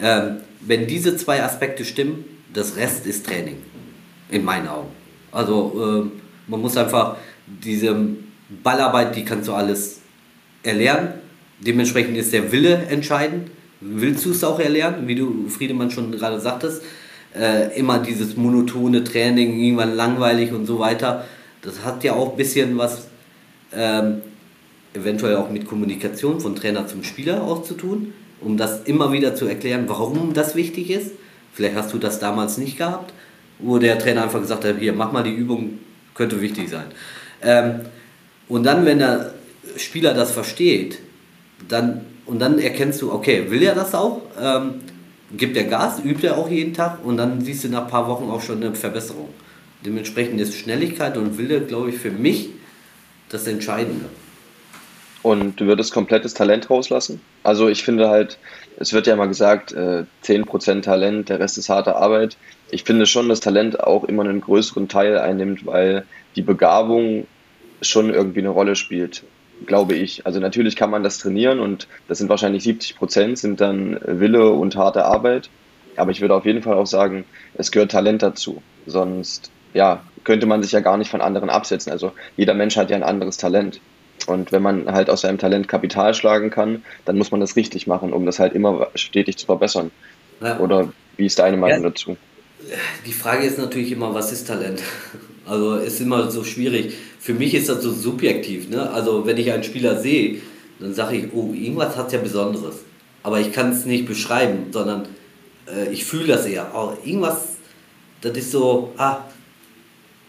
Ähm, 0.00 0.38
wenn 0.60 0.86
diese 0.86 1.16
zwei 1.16 1.42
Aspekte 1.42 1.84
stimmen, 1.84 2.24
das 2.52 2.76
Rest 2.76 3.06
ist 3.06 3.26
Training 3.26 3.56
in 4.30 4.44
meinen 4.44 4.68
Augen. 4.68 4.88
Also 5.32 6.08
äh, 6.08 6.50
man 6.50 6.60
muss 6.60 6.76
einfach 6.76 7.16
diese 7.46 7.96
Ballarbeit, 8.62 9.14
die 9.16 9.24
kannst 9.24 9.48
du 9.48 9.54
alles 9.54 10.00
erlernen. 10.62 11.14
Dementsprechend 11.60 12.16
ist 12.16 12.32
der 12.32 12.50
Wille 12.52 12.86
entscheidend. 12.88 13.50
Willst 13.80 14.24
du 14.24 14.30
es 14.30 14.44
auch 14.44 14.58
erlernen, 14.58 15.08
wie 15.08 15.14
du 15.14 15.48
Friedemann 15.48 15.90
schon 15.90 16.10
gerade 16.12 16.40
sagtest? 16.40 16.82
Äh, 17.34 17.78
immer 17.78 18.00
dieses 18.00 18.36
monotone 18.36 19.04
Training, 19.04 19.58
irgendwann 19.60 19.94
langweilig 19.94 20.52
und 20.52 20.66
so 20.66 20.78
weiter. 20.78 21.24
Das 21.62 21.84
hat 21.84 22.02
ja 22.02 22.14
auch 22.14 22.32
ein 22.32 22.36
bisschen 22.36 22.76
was 22.76 23.08
ähm, 23.72 24.22
eventuell 24.94 25.36
auch 25.36 25.50
mit 25.50 25.66
Kommunikation 25.66 26.40
von 26.40 26.56
Trainer 26.56 26.86
zum 26.86 27.04
Spieler 27.04 27.42
auch 27.42 27.62
zu 27.62 27.74
tun, 27.74 28.12
um 28.40 28.56
das 28.56 28.82
immer 28.84 29.12
wieder 29.12 29.34
zu 29.34 29.46
erklären, 29.46 29.84
warum 29.86 30.34
das 30.34 30.56
wichtig 30.56 30.90
ist. 30.90 31.12
Vielleicht 31.52 31.76
hast 31.76 31.92
du 31.92 31.98
das 31.98 32.18
damals 32.18 32.58
nicht 32.58 32.78
gehabt 32.78 33.12
wo 33.62 33.78
der 33.78 33.98
Trainer 33.98 34.24
einfach 34.24 34.40
gesagt 34.40 34.64
hat, 34.64 34.76
hier, 34.78 34.92
mach 34.92 35.12
mal 35.12 35.22
die 35.22 35.34
Übung, 35.34 35.78
könnte 36.14 36.40
wichtig 36.40 36.68
sein. 36.68 36.86
Ähm, 37.42 37.80
und 38.48 38.64
dann, 38.64 38.84
wenn 38.84 38.98
der 38.98 39.34
Spieler 39.76 40.14
das 40.14 40.32
versteht, 40.32 40.98
dann, 41.68 42.02
und 42.26 42.38
dann 42.40 42.58
erkennst 42.58 43.00
du, 43.02 43.12
okay, 43.12 43.50
will 43.50 43.62
er 43.62 43.74
das 43.74 43.94
auch? 43.94 44.22
Ähm, 44.40 44.74
gibt 45.36 45.56
er 45.56 45.64
Gas, 45.64 46.00
übt 46.04 46.26
er 46.26 46.36
auch 46.36 46.50
jeden 46.50 46.74
Tag 46.74 47.04
und 47.04 47.16
dann 47.16 47.40
siehst 47.40 47.64
du 47.64 47.68
nach 47.68 47.84
ein 47.84 47.90
paar 47.90 48.08
Wochen 48.08 48.28
auch 48.30 48.42
schon 48.42 48.62
eine 48.62 48.74
Verbesserung. 48.74 49.28
Dementsprechend 49.84 50.40
ist 50.40 50.54
Schnelligkeit 50.54 51.16
und 51.16 51.38
Wille, 51.38 51.60
glaube 51.60 51.90
ich, 51.90 51.96
für 51.96 52.10
mich 52.10 52.50
das 53.28 53.46
Entscheidende. 53.46 54.06
Und 55.22 55.60
du 55.60 55.66
würdest 55.66 55.92
komplettes 55.92 56.34
Talent 56.34 56.70
rauslassen? 56.70 57.20
Also 57.42 57.68
ich 57.68 57.82
finde 57.82 58.08
halt, 58.08 58.38
es 58.80 58.92
wird 58.92 59.06
ja 59.06 59.14
mal 59.14 59.28
gesagt, 59.28 59.72
äh, 59.72 60.04
10% 60.22 60.82
Talent, 60.82 61.28
der 61.28 61.38
Rest 61.38 61.58
ist 61.58 61.68
harte 61.68 61.94
Arbeit 61.94 62.36
ich 62.72 62.84
finde 62.84 63.06
schon, 63.06 63.28
dass 63.28 63.40
Talent 63.40 63.80
auch 63.80 64.04
immer 64.04 64.24
einen 64.24 64.40
größeren 64.40 64.88
Teil 64.88 65.18
einnimmt, 65.18 65.66
weil 65.66 66.04
die 66.36 66.42
Begabung 66.42 67.26
schon 67.82 68.12
irgendwie 68.12 68.40
eine 68.40 68.50
Rolle 68.50 68.76
spielt, 68.76 69.24
glaube 69.66 69.94
ich. 69.94 70.26
Also 70.26 70.40
natürlich 70.40 70.76
kann 70.76 70.90
man 70.90 71.02
das 71.02 71.18
trainieren 71.18 71.60
und 71.60 71.88
das 72.08 72.18
sind 72.18 72.28
wahrscheinlich 72.28 72.62
70 72.62 72.96
Prozent, 72.96 73.38
sind 73.38 73.60
dann 73.60 73.98
Wille 74.04 74.50
und 74.50 74.76
harte 74.76 75.04
Arbeit. 75.04 75.50
Aber 75.96 76.10
ich 76.10 76.20
würde 76.20 76.34
auf 76.34 76.46
jeden 76.46 76.62
Fall 76.62 76.74
auch 76.74 76.86
sagen, 76.86 77.24
es 77.54 77.72
gehört 77.72 77.90
Talent 77.90 78.22
dazu. 78.22 78.62
Sonst, 78.86 79.50
ja, 79.74 80.02
könnte 80.24 80.46
man 80.46 80.62
sich 80.62 80.72
ja 80.72 80.80
gar 80.80 80.96
nicht 80.96 81.10
von 81.10 81.20
anderen 81.20 81.50
absetzen. 81.50 81.90
Also 81.90 82.12
jeder 82.36 82.54
Mensch 82.54 82.76
hat 82.76 82.90
ja 82.90 82.96
ein 82.96 83.02
anderes 83.02 83.36
Talent. 83.36 83.80
Und 84.28 84.52
wenn 84.52 84.62
man 84.62 84.92
halt 84.92 85.10
aus 85.10 85.22
seinem 85.22 85.38
Talent 85.38 85.68
Kapital 85.68 86.14
schlagen 86.14 86.50
kann, 86.50 86.82
dann 87.04 87.18
muss 87.18 87.30
man 87.30 87.40
das 87.40 87.56
richtig 87.56 87.86
machen, 87.86 88.12
um 88.12 88.26
das 88.26 88.38
halt 88.38 88.54
immer 88.54 88.88
stetig 88.94 89.36
zu 89.38 89.46
verbessern. 89.46 89.90
Ja. 90.40 90.58
Oder 90.58 90.92
wie 91.16 91.26
ist 91.26 91.38
deine 91.38 91.56
Meinung 91.56 91.82
ja. 91.82 91.88
dazu? 91.90 92.16
Die 93.06 93.12
Frage 93.12 93.46
ist 93.46 93.58
natürlich 93.58 93.92
immer, 93.92 94.14
was 94.14 94.32
ist 94.32 94.46
Talent? 94.46 94.82
Also 95.46 95.76
ist 95.76 96.00
immer 96.00 96.30
so 96.30 96.44
schwierig. 96.44 96.94
Für 97.18 97.34
mich 97.34 97.54
ist 97.54 97.68
das 97.68 97.82
so 97.82 97.90
subjektiv. 97.90 98.68
Ne? 98.68 98.88
Also 98.88 99.26
wenn 99.26 99.36
ich 99.36 99.50
einen 99.50 99.64
Spieler 99.64 99.98
sehe, 99.98 100.40
dann 100.78 100.94
sage 100.94 101.16
ich, 101.16 101.24
oh, 101.34 101.52
irgendwas 101.52 101.96
hat 101.96 102.12
ja 102.12 102.20
Besonderes. 102.20 102.84
Aber 103.24 103.40
ich 103.40 103.50
kann 103.50 103.72
es 103.72 103.84
nicht 103.84 104.06
beschreiben, 104.06 104.66
sondern 104.70 105.08
äh, 105.66 105.90
ich 105.90 106.04
fühle 106.04 106.28
das 106.28 106.46
eher. 106.46 106.70
Oh, 106.72 106.92
irgendwas, 107.04 107.56
das 108.20 108.36
ist 108.36 108.52
so, 108.52 108.92
ah, 108.96 109.24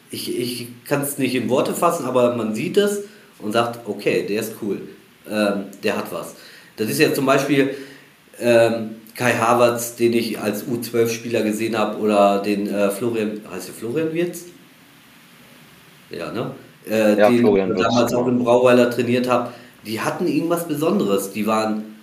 ich, 0.09 0.39
ich 0.39 0.67
kann 0.85 1.01
es 1.01 1.19
nicht 1.19 1.35
in 1.35 1.49
Worte 1.49 1.75
fassen, 1.75 2.05
aber 2.05 2.35
man 2.35 2.55
sieht 2.55 2.77
es 2.77 3.03
und 3.41 3.51
sagt, 3.51 3.87
okay, 3.87 4.25
der 4.27 4.41
ist 4.41 4.53
cool, 4.61 4.81
ähm, 5.29 5.65
der 5.83 5.97
hat 5.97 6.11
was. 6.11 6.35
Das 6.77 6.89
ist 6.89 6.99
ja 6.99 7.13
zum 7.13 7.25
Beispiel, 7.25 7.75
ähm, 8.39 8.95
Kai 9.15 9.33
Havertz, 9.33 9.95
den 9.95 10.13
ich 10.13 10.39
als 10.39 10.65
U12-Spieler 10.65 11.43
gesehen 11.43 11.77
habe, 11.77 11.99
oder 11.99 12.41
den 12.41 12.67
äh, 12.67 12.89
Florian, 12.89 13.41
heißt 13.51 13.67
der 13.67 13.75
Florian 13.75 14.13
Wirtz? 14.13 14.45
Ja, 16.09 16.31
ne? 16.31 16.51
Äh, 16.89 17.17
ja, 17.19 17.29
den 17.29 17.39
Florian 17.39 17.75
ich 17.75 17.83
damals 17.83 18.13
auch 18.13 18.27
in 18.27 18.39
Brauweiler 18.39 18.89
trainiert 18.89 19.29
habe, 19.29 19.51
die 19.85 19.99
hatten 19.99 20.27
irgendwas 20.27 20.67
Besonderes. 20.67 21.31
Die 21.31 21.45
waren 21.45 21.95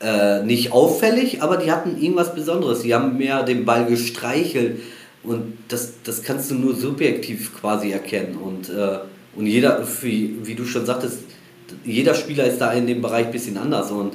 äh, 0.00 0.42
nicht 0.42 0.72
auffällig, 0.72 1.42
aber 1.42 1.56
die 1.56 1.72
hatten 1.72 2.00
irgendwas 2.00 2.34
Besonderes. 2.34 2.82
Die 2.82 2.94
haben 2.94 3.16
mehr 3.16 3.42
den 3.42 3.64
Ball 3.64 3.86
gestreichelt 3.86 4.80
und 5.22 5.56
das, 5.68 5.94
das 6.04 6.22
kannst 6.22 6.50
du 6.50 6.54
nur 6.54 6.74
subjektiv 6.74 7.58
quasi 7.58 7.92
erkennen. 7.92 8.36
Und, 8.36 8.68
äh, 8.68 8.98
und 9.34 9.46
jeder, 9.46 9.86
wie, 10.02 10.36
wie 10.42 10.54
du 10.54 10.64
schon 10.64 10.84
sagtest, 10.86 11.24
jeder 11.84 12.14
Spieler 12.14 12.44
ist 12.44 12.58
da 12.58 12.72
in 12.72 12.86
dem 12.86 13.00
Bereich 13.00 13.26
ein 13.26 13.32
bisschen 13.32 13.56
anders 13.56 13.90
und 13.90 14.14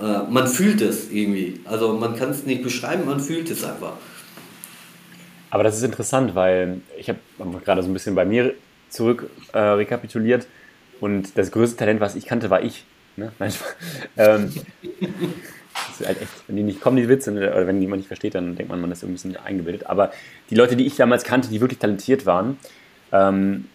äh, 0.00 0.30
man 0.30 0.46
fühlt 0.46 0.80
es 0.80 1.10
irgendwie. 1.10 1.60
Also 1.64 1.94
man 1.94 2.16
kann 2.16 2.30
es 2.30 2.44
nicht 2.44 2.62
beschreiben, 2.62 3.06
man 3.06 3.20
fühlt 3.20 3.50
es 3.50 3.64
einfach. 3.64 3.94
Aber 5.50 5.64
das 5.64 5.76
ist 5.76 5.82
interessant, 5.82 6.34
weil 6.34 6.80
ich 6.98 7.08
habe 7.08 7.18
gerade 7.64 7.82
so 7.82 7.90
ein 7.90 7.92
bisschen 7.92 8.14
bei 8.14 8.24
mir 8.24 8.54
zurück 8.88 9.28
äh, 9.52 9.58
rekapituliert 9.58 10.46
und 11.00 11.36
das 11.36 11.50
größte 11.50 11.76
Talent, 11.76 12.00
was 12.00 12.14
ich 12.14 12.26
kannte, 12.26 12.50
war 12.50 12.62
ich. 12.62 12.84
Ne? 13.16 13.32
ähm, 14.16 14.52
das 15.00 16.00
ist 16.00 16.06
halt 16.06 16.22
echt, 16.22 16.32
wenn 16.46 16.56
die 16.56 16.62
nicht 16.62 16.80
kommen, 16.80 16.96
die 16.96 17.08
Witze, 17.08 17.32
oder 17.32 17.66
wenn 17.66 17.80
die 17.80 17.86
man 17.86 17.98
nicht 17.98 18.06
versteht, 18.06 18.34
dann 18.34 18.56
denkt 18.56 18.70
man, 18.70 18.80
man 18.80 18.90
ist 18.92 19.02
irgendwie 19.02 19.28
ein 19.28 19.32
bisschen 19.32 19.44
eingebildet. 19.44 19.86
Aber 19.86 20.12
die 20.50 20.54
Leute, 20.54 20.76
die 20.76 20.86
ich 20.86 20.96
damals 20.96 21.24
kannte, 21.24 21.48
die 21.48 21.60
wirklich 21.60 21.78
talentiert 21.78 22.24
waren, 22.24 22.58
ähm, 23.12 23.66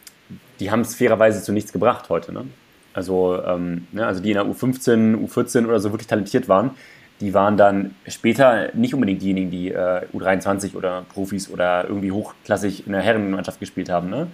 die 0.60 0.72
haben 0.72 0.82
es 0.82 0.96
fairerweise 0.96 1.42
zu 1.42 1.52
nichts 1.52 1.74
gebracht 1.74 2.10
heute. 2.10 2.34
Ne? 2.34 2.46
Also, 2.94 3.42
ähm, 3.44 3.88
ne, 3.92 4.06
also 4.06 4.22
die 4.22 4.32
in 4.32 4.36
der 4.36 4.46
U15, 4.46 5.16
U14 5.16 5.66
oder 5.66 5.80
so 5.80 5.92
wirklich 5.92 6.08
talentiert 6.08 6.50
waren, 6.50 6.72
die 7.20 7.34
waren 7.34 7.58
dann 7.58 7.96
später 8.08 8.70
nicht 8.74 8.94
unbedingt 8.94 9.22
diejenigen, 9.22 9.50
die 9.50 9.72
äh, 9.72 10.06
U23 10.14 10.76
oder 10.76 11.04
Profis 11.14 11.50
oder 11.50 11.86
irgendwie 11.88 12.12
hochklassig 12.12 12.86
in 12.86 12.94
der 12.94 13.02
Herrenmannschaft 13.02 13.60
gespielt 13.60 13.90
haben. 13.90 14.10
Ne? 14.10 14.28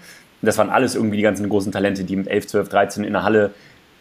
das 0.43 0.57
waren 0.57 0.69
alles 0.69 0.95
irgendwie 0.95 1.17
die 1.17 1.23
ganzen 1.23 1.47
großen 1.47 1.71
Talente, 1.71 2.03
die 2.03 2.15
mit 2.15 2.27
11, 2.27 2.47
12, 2.47 2.69
13 2.69 3.03
in 3.03 3.13
der 3.13 3.23
Halle 3.23 3.51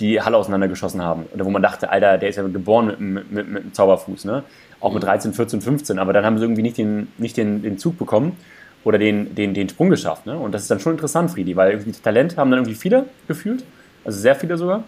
die 0.00 0.20
Halle 0.20 0.36
auseinandergeschossen 0.36 1.00
haben. 1.00 1.26
Oder 1.32 1.44
wo 1.44 1.50
man 1.50 1.62
dachte, 1.62 1.90
Alter, 1.90 2.18
der 2.18 2.28
ist 2.28 2.36
ja 2.36 2.42
geboren 2.42 2.86
mit, 2.86 3.00
mit, 3.00 3.32
mit, 3.32 3.48
mit 3.48 3.62
einem 3.62 3.72
Zauberfuß. 3.72 4.24
Ne? 4.24 4.42
Auch 4.80 4.92
mit 4.92 5.04
13, 5.04 5.32
14, 5.32 5.60
15. 5.60 5.98
Aber 6.00 6.12
dann 6.12 6.24
haben 6.24 6.38
sie 6.38 6.44
irgendwie 6.44 6.62
nicht 6.62 6.76
den, 6.76 7.08
nicht 7.18 7.36
den, 7.36 7.62
den 7.62 7.78
Zug 7.78 7.98
bekommen 7.98 8.36
oder 8.85 8.99
den, 8.99 9.35
den, 9.35 9.55
den 9.55 9.68
Sprung 9.68 9.91
geschafft. 9.91 10.26
Ne? 10.26 10.39
Und 10.39 10.53
das 10.53 10.62
ist 10.62 10.70
dann 10.70 10.80
schon 10.80 10.93
interessant, 10.93 11.30
Friedi, 11.30 11.57
weil 11.57 11.72
irgendwie 11.72 11.93
Talent 11.93 12.37
haben 12.37 12.51
dann 12.51 12.61
irgendwie 12.61 12.74
viele 12.74 13.07
gefühlt 13.28 13.64
also 14.05 14.18
sehr 14.20 14.35
viele 14.35 14.57
sogar. 14.57 14.85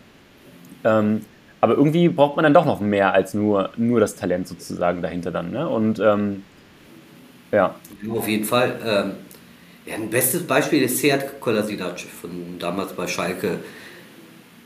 Ähm, 0.85 1.23
aber 1.61 1.75
irgendwie 1.75 2.09
braucht 2.09 2.37
man 2.37 2.43
dann 2.43 2.55
doch 2.55 2.67
noch 2.67 2.81
mehr 2.81 3.15
als 3.15 3.35
nur, 3.35 3.71
nur 3.77 4.01
das 4.01 4.17
Talent 4.17 4.47
sozusagen 4.49 5.01
dahinter 5.01 5.31
dann. 5.31 5.51
Ne? 5.51 5.69
Und 5.69 5.99
ähm, 5.99 6.43
ja. 7.53 7.75
Auf 8.11 8.29
jeden 8.29 8.45
Fall. 8.45 8.79
Ähm, 8.85 9.13
ja, 9.87 9.95
ein 9.95 10.11
bestes 10.11 10.47
Beispiel 10.47 10.83
ist 10.83 10.99
Seat 10.99 11.41
Kolasinac 11.41 12.01
von 12.01 12.59
damals 12.59 12.93
bei 12.93 13.07
Schalke. 13.07 13.61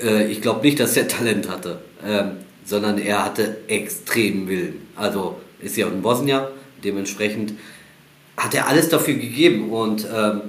Äh, 0.01 0.25
ich 0.25 0.43
glaube 0.43 0.63
nicht, 0.63 0.81
dass 0.81 0.97
er 0.97 1.07
Talent 1.07 1.49
hatte, 1.49 1.81
ähm, 2.05 2.39
sondern 2.65 2.99
er 2.99 3.25
hatte 3.25 3.59
extremen 3.69 4.49
Willen. 4.49 4.87
Also 4.97 5.39
ist 5.61 5.77
ja 5.77 5.87
ein 5.87 6.03
Bosnier, 6.03 6.51
dementsprechend 6.83 7.55
hat 8.39 8.55
er 8.55 8.69
alles 8.69 8.89
dafür 8.89 9.15
gegeben. 9.15 9.71
Und, 9.71 10.07
ähm, 10.15 10.43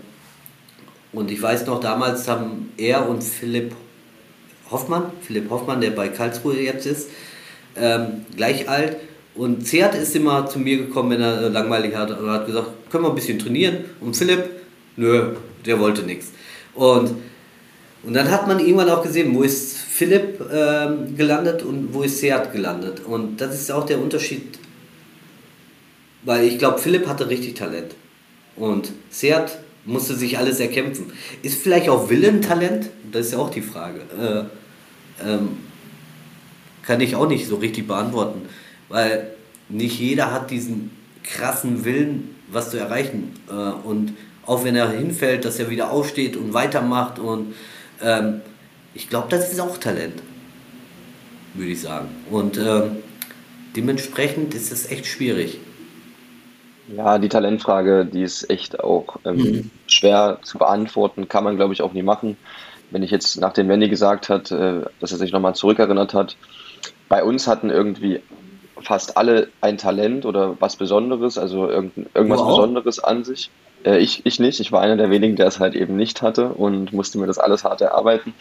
und 1.12 1.32
ich 1.32 1.42
weiß 1.42 1.66
noch, 1.66 1.80
damals 1.80 2.28
haben 2.28 2.72
er 2.78 3.10
und 3.10 3.24
Philipp 3.24 3.74
Hoffmann, 4.72 5.12
Philipp 5.22 5.50
Hoffmann, 5.50 5.82
der 5.82 5.92
bei 5.92 6.10
Karlsruhe 6.10 6.62
jetzt 6.62 6.86
ist, 6.86 7.10
ähm, 7.76 8.26
gleich 8.36 8.70
alt. 8.70 8.98
Und 9.36 9.66
Zert 9.66 9.96
ist 9.96 10.16
immer 10.16 10.46
zu 10.48 10.60
mir 10.60 10.78
gekommen, 10.78 11.12
wenn 11.12 11.22
er 11.22 11.50
langweilig 11.50 11.96
hat 11.96 12.12
und 12.12 12.30
hat 12.30 12.46
gesagt, 12.46 12.68
können 12.90 13.04
wir 13.06 13.10
ein 13.10 13.16
bisschen 13.16 13.40
trainieren? 13.40 13.86
Und 14.02 14.16
Philipp, 14.16 14.44
nö, 14.96 15.34
der 15.66 15.80
wollte 15.80 16.04
nichts. 16.04 16.32
Und, 16.74 17.16
und 18.04 18.14
dann 18.14 18.30
hat 18.30 18.48
man 18.48 18.60
irgendwann 18.60 18.90
auch 18.90 19.02
gesehen, 19.02 19.34
wo 19.36 19.44
ist 19.44 19.78
Philipp 19.78 20.42
ähm, 20.52 21.16
gelandet 21.16 21.64
und 21.64 21.94
wo 21.94 22.04
ist 22.04 22.20
Seat 22.20 22.52
gelandet. 22.52 23.02
Und 23.06 23.40
das 23.42 23.56
ist 23.56 23.72
auch 23.72 23.86
der 23.86 24.00
Unterschied, 24.00 24.60
weil 26.24 26.46
ich 26.46 26.58
glaube, 26.58 26.80
Philipp 26.80 27.08
hatte 27.08 27.30
richtig 27.30 27.56
Talent. 27.56 27.96
Und 28.56 28.92
Seat 29.10 29.58
musste 29.86 30.16
sich 30.16 30.38
alles 30.38 30.60
erkämpfen. 30.60 31.12
Ist 31.42 31.62
vielleicht 31.62 31.90
auch 31.90 32.10
Willen 32.10 32.42
Talent? 32.42 32.90
Das 33.12 33.28
ist 33.28 33.32
ja 33.34 33.40
auch 33.40 33.50
die 33.50 33.62
Frage. 33.62 34.02
Äh, 35.22 35.28
ähm, 35.28 35.58
kann 36.84 37.02
ich 37.02 37.16
auch 37.16 37.28
nicht 37.28 37.48
so 37.48 37.58
richtig 37.58 37.88
beantworten, 37.88 38.42
weil 38.90 39.34
nicht 39.70 40.00
jeder 40.00 40.32
hat 40.32 40.52
diesen 40.52 40.92
krassen 41.24 41.86
Willen, 41.86 42.36
was 42.52 42.72
zu 42.72 42.78
erreichen. 42.78 43.34
Äh, 43.50 43.54
und 43.54 44.14
auch 44.46 44.64
wenn 44.64 44.76
er 44.76 44.90
hinfällt, 44.90 45.46
dass 45.46 45.60
er 45.60 45.70
wieder 45.70 45.92
aufsteht 45.92 46.36
und 46.36 46.54
weitermacht. 46.54 47.20
Und 47.20 47.54
ähm, 48.02 48.42
ich 48.94 49.10
glaube, 49.10 49.28
das 49.30 49.52
ist 49.52 49.60
auch 49.60 49.78
Talent, 49.78 50.22
würde 51.54 51.72
ich 51.72 51.82
sagen. 51.82 52.10
Und 52.30 52.58
ähm, 52.58 52.98
dementsprechend 53.76 54.56
ist 54.56 54.72
es 54.72 54.90
echt 54.90 55.06
schwierig. 55.06 55.60
Ja, 56.96 57.20
die 57.20 57.30
Talentfrage, 57.30 58.06
die 58.06 58.24
ist 58.24 58.50
echt 58.50 58.80
auch 58.80 59.18
ähm, 59.26 59.36
mhm. 59.36 59.72
schwer 59.88 60.40
zu 60.44 60.58
beantworten, 60.58 61.28
kann 61.28 61.44
man 61.44 61.56
glaube 61.56 61.74
ich 61.74 61.82
auch 61.82 61.94
nie 61.94 62.04
machen 62.04 62.38
wenn 62.92 63.04
ich 63.04 63.12
jetzt 63.12 63.40
nach 63.40 63.54
dem 63.54 63.70
Wendy 63.70 63.90
gesagt 63.90 64.30
hat, 64.30 64.52
äh, 64.52 64.82
dass 65.00 65.12
er 65.12 65.18
sich 65.18 65.32
nochmal 65.32 65.56
zurückerinnert 65.56 66.14
hat, 66.14 66.36
bei 67.08 67.24
uns 67.24 67.48
hatten 67.48 67.70
irgendwie 67.70 68.22
fast 68.82 69.18
alle 69.18 69.50
ein 69.62 69.78
Talent 69.78 70.26
oder 70.26 70.56
was 70.60 70.76
Besonderes, 70.76 71.38
also 71.38 71.70
irgendwas 71.70 72.40
wow. 72.40 72.48
Besonderes 72.50 73.00
an 73.00 73.24
sich. 73.24 73.50
Äh, 73.84 73.98
ich, 73.98 74.26
ich 74.26 74.40
nicht, 74.40 74.60
ich 74.60 74.72
war 74.72 74.82
einer 74.82 74.98
der 74.98 75.10
wenigen, 75.10 75.36
der 75.36 75.48
es 75.48 75.60
halt 75.60 75.76
eben 75.76 75.96
nicht 75.96 76.22
hatte 76.22 76.50
und 76.50 76.94
musste 76.94 77.18
mir 77.18 77.28
das 77.28 77.40
alles 77.40 77.64
hart 77.64 77.82
erarbeiten. 77.82 78.34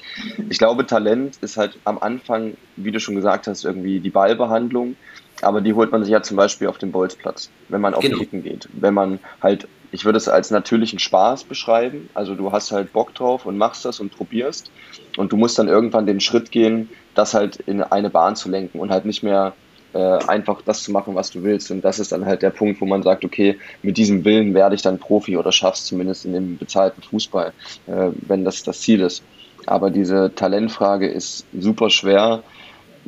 Ich 0.49 0.59
glaube, 0.59 0.87
Talent 0.87 1.37
ist 1.41 1.57
halt 1.57 1.79
am 1.85 1.99
Anfang, 1.99 2.55
wie 2.77 2.93
du 2.93 3.01
schon 3.01 3.17
gesagt 3.17 3.47
hast, 3.47 3.65
irgendwie 3.65 4.01
die 4.01 4.11
Ballbehandlung, 4.11 4.97
aber 5.43 5.61
die 5.61 5.75
holt 5.75 5.93
man 5.93 6.03
sich 6.03 6.13
ja 6.13 6.23
zum 6.23 6.37
Beispiel 6.37 6.69
auf 6.69 6.79
dem 6.79 6.93
Bolzplatz, 6.93 7.51
wenn 7.69 7.81
man 7.81 7.95
auf 7.95 8.03
genau. 8.03 8.19
Kicken 8.19 8.43
geht. 8.43 8.69
Wenn 8.73 8.95
man 8.95 9.19
halt 9.41 9.69
ich 9.91 10.05
würde 10.05 10.19
es 10.19 10.29
als 10.29 10.51
natürlichen 10.51 10.99
Spaß 10.99 11.45
beschreiben. 11.45 12.11
Also 12.15 12.35
du 12.35 12.53
hast 12.53 12.73
halt 12.73 12.93
Bock 12.93 13.15
drauf 13.15 13.47
und 13.47 13.57
machst 13.57 13.85
das 13.85 14.01
und 14.01 14.15
probierst. 14.15 14.71
Und 15.17 15.33
du 15.33 15.37
musst 15.37 15.59
dann 15.59 15.69
irgendwann 15.69 16.07
den 16.07 16.21
Schritt 16.21 16.51
gehen, 16.51 16.91
das 17.15 17.35
halt 17.35 17.57
in 17.57 17.83
eine 17.83 18.11
Bahn 18.11 18.37
zu 18.37 18.51
lenken 18.51 18.79
und 18.81 18.91
halt 18.91 19.05
nicht 19.05 19.23
mehr 19.23 19.55
äh, 19.95 19.99
einfach 19.99 20.61
das 20.63 20.83
zu 20.83 20.93
machen, 20.93 21.15
was 21.15 21.31
du 21.31 21.43
willst. 21.43 21.71
Und 21.71 21.83
das 21.83 21.99
ist 21.99 22.13
dann 22.13 22.27
halt 22.27 22.43
der 22.43 22.51
Punkt, 22.51 22.81
wo 22.81 22.87
man 22.87 23.03
sagt, 23.03 23.25
okay, 23.25 23.59
mit 23.83 23.97
diesem 23.97 24.25
Willen 24.25 24.55
werde 24.55 24.75
ich 24.75 24.83
dann 24.83 24.99
Profi 24.99 25.37
oder 25.37 25.53
schaff's 25.53 25.87
zumindest 25.87 26.27
in 26.27 26.35
dem 26.35 26.59
bezahlten 26.59 27.03
Fußball, 27.03 27.53
äh, 27.87 28.11
wenn 28.27 28.45
das 28.45 28.63
das 28.63 28.81
Ziel 28.81 29.01
ist. 29.01 29.23
Aber 29.67 29.91
diese 29.91 30.33
Talentfrage 30.35 31.09
ist 31.09 31.47
super 31.59 31.91
schwer 31.91 32.43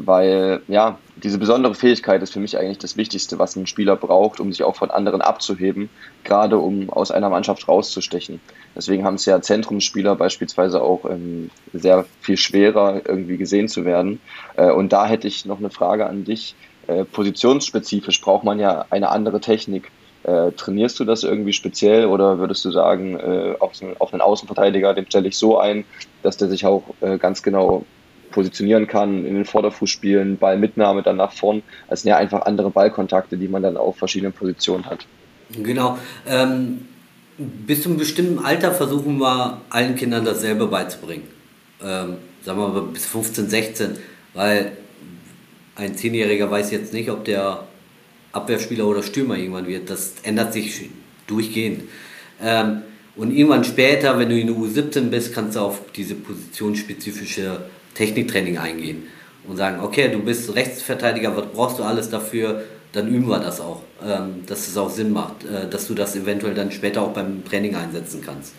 weil 0.07 0.63
ja, 0.69 0.99
diese 1.17 1.39
besondere 1.39 1.75
Fähigkeit 1.75 2.23
ist 2.23 2.33
für 2.33 2.41
mich 2.41 2.59
eigentlich 2.59 2.79
das 2.79 2.97
Wichtigste, 2.97 3.39
was 3.39 3.57
ein 3.57 3.67
Spieler 3.67 3.97
braucht, 3.97 4.41
um 4.41 4.53
sich 4.53 4.63
auch 4.63 4.77
von 4.77 4.91
anderen 4.91 5.21
abzuheben, 5.21 5.91
gerade 6.25 6.59
um 6.59 6.91
aus 6.91 7.11
einer 7.11 7.29
Mannschaft 7.29 7.69
rauszustechen. 7.69 8.41
Deswegen 8.75 9.05
haben 9.05 9.17
es 9.17 9.27
ja 9.27 9.41
Zentrumsspieler 9.41 10.17
beispielsweise 10.17 10.83
auch 10.83 11.05
ähm, 11.05 11.51
sehr 11.73 12.07
viel 12.21 12.37
schwerer 12.37 13.03
irgendwie 13.07 13.37
gesehen 13.37 13.69
zu 13.69 13.85
werden. 13.85 14.21
Äh, 14.57 14.71
und 14.71 14.93
da 14.93 15.07
hätte 15.07 15.29
ich 15.29 15.45
noch 15.45 15.59
eine 15.59 15.71
Frage 15.71 16.07
an 16.07 16.25
dich. 16.25 16.55
Äh, 16.87 17.05
positionsspezifisch 17.05 18.21
braucht 18.21 18.45
man 18.45 18.59
ja 18.59 18.87
eine 18.91 19.11
andere 19.11 19.41
Technik. 19.41 19.91
Äh, 20.23 20.53
trainierst 20.53 21.01
du 21.01 21.05
das 21.05 21.25
irgendwie 21.25 21.53
speziell 21.53 22.07
oder 22.07 22.39
würdest 22.39 22.65
du 22.65 22.71
sagen, 22.71 23.19
äh, 23.19 23.55
auf, 23.59 23.73
auf, 23.99 24.13
einen 24.13 24.21
Außenverteidiger, 24.21 24.93
den 24.93 25.07
stelle 25.07 25.29
ich 25.29 25.39
so 25.39 25.59
ein, 25.59 25.85
dass 26.23 26.37
der 26.37 26.49
sich 26.49 26.67
auch 26.67 26.83
äh, 27.01 27.17
ganz 27.17 27.43
genau 27.43 27.85
positionieren 28.31 28.87
kann, 28.87 29.25
in 29.25 29.35
den 29.35 29.45
Vorderfuß 29.45 29.89
spielen, 29.89 30.39
Ballmitnahme 30.39 31.03
dann 31.03 31.17
nach 31.17 31.33
vorn. 31.33 31.63
Das 31.89 32.03
sind 32.03 32.11
ja 32.11 32.17
einfach 32.17 32.43
andere 32.43 32.71
Ballkontakte, 32.71 33.37
die 33.37 33.49
man 33.49 33.63
dann 33.63 33.77
auf 33.77 33.97
verschiedenen 33.97 34.33
Positionen 34.33 34.87
hat. 34.87 35.07
Genau. 35.51 35.99
Ähm, 36.27 36.87
bis 37.39 37.83
zu 37.83 37.89
einem 37.89 37.99
bestimmten 37.99 38.39
Alter 38.39 38.73
versuchen 38.73 39.19
wir 39.19 39.61
allen 39.71 39.97
Kindern 39.97 40.25
dasselbe 40.25 40.67
beizubringen. 40.67 41.25
Ähm, 41.83 42.17
sagen 42.43 42.59
wir 42.59 42.69
mal 42.69 42.83
bis 42.83 43.07
15, 43.07 43.49
16, 43.49 43.91
weil 44.35 44.73
ein 45.77 45.95
Zehnjähriger 45.95 46.51
weiß 46.51 46.71
jetzt 46.71 46.93
nicht, 46.93 47.11
ob 47.11 47.25
der 47.25 47.65
Abwehrspieler 48.33 48.87
oder 48.87 49.03
Stürmer 49.03 49.37
irgendwann 49.37 49.67
wird. 49.67 49.91
Das 49.91 50.15
ändert 50.23 50.53
sich 50.53 50.91
durchgehend. 51.27 51.85
Ähm, 52.43 52.83
und 53.17 53.33
irgendwann 53.35 53.65
später, 53.65 54.19
wenn 54.19 54.29
du 54.29 54.39
in 54.39 54.47
der 54.47 54.57
U17 54.57 55.11
bist, 55.11 55.35
kannst 55.35 55.57
du 55.57 55.61
auf 55.61 55.81
diese 55.95 56.15
positionsspezifische 56.15 57.63
Techniktraining 57.95 58.59
eingehen 58.59 59.05
und 59.47 59.57
sagen, 59.57 59.81
okay, 59.83 60.09
du 60.11 60.21
bist 60.21 60.55
Rechtsverteidiger, 60.55 61.37
was 61.37 61.47
brauchst 61.47 61.79
du 61.79 61.83
alles 61.83 62.11
dafür? 62.11 62.63
Dann 62.93 63.09
üben 63.09 63.29
wir 63.29 63.39
das 63.39 63.61
auch, 63.61 63.83
ähm, 64.05 64.43
dass 64.47 64.69
es 64.69 64.77
auch 64.77 64.91
Sinn 64.91 65.13
macht, 65.13 65.45
äh, 65.45 65.69
dass 65.69 65.87
du 65.87 65.95
das 65.95 66.17
eventuell 66.17 66.55
dann 66.55 66.73
später 66.73 67.03
auch 67.03 67.13
beim 67.13 67.45
Training 67.45 67.77
einsetzen 67.77 68.21
kannst. 68.25 68.55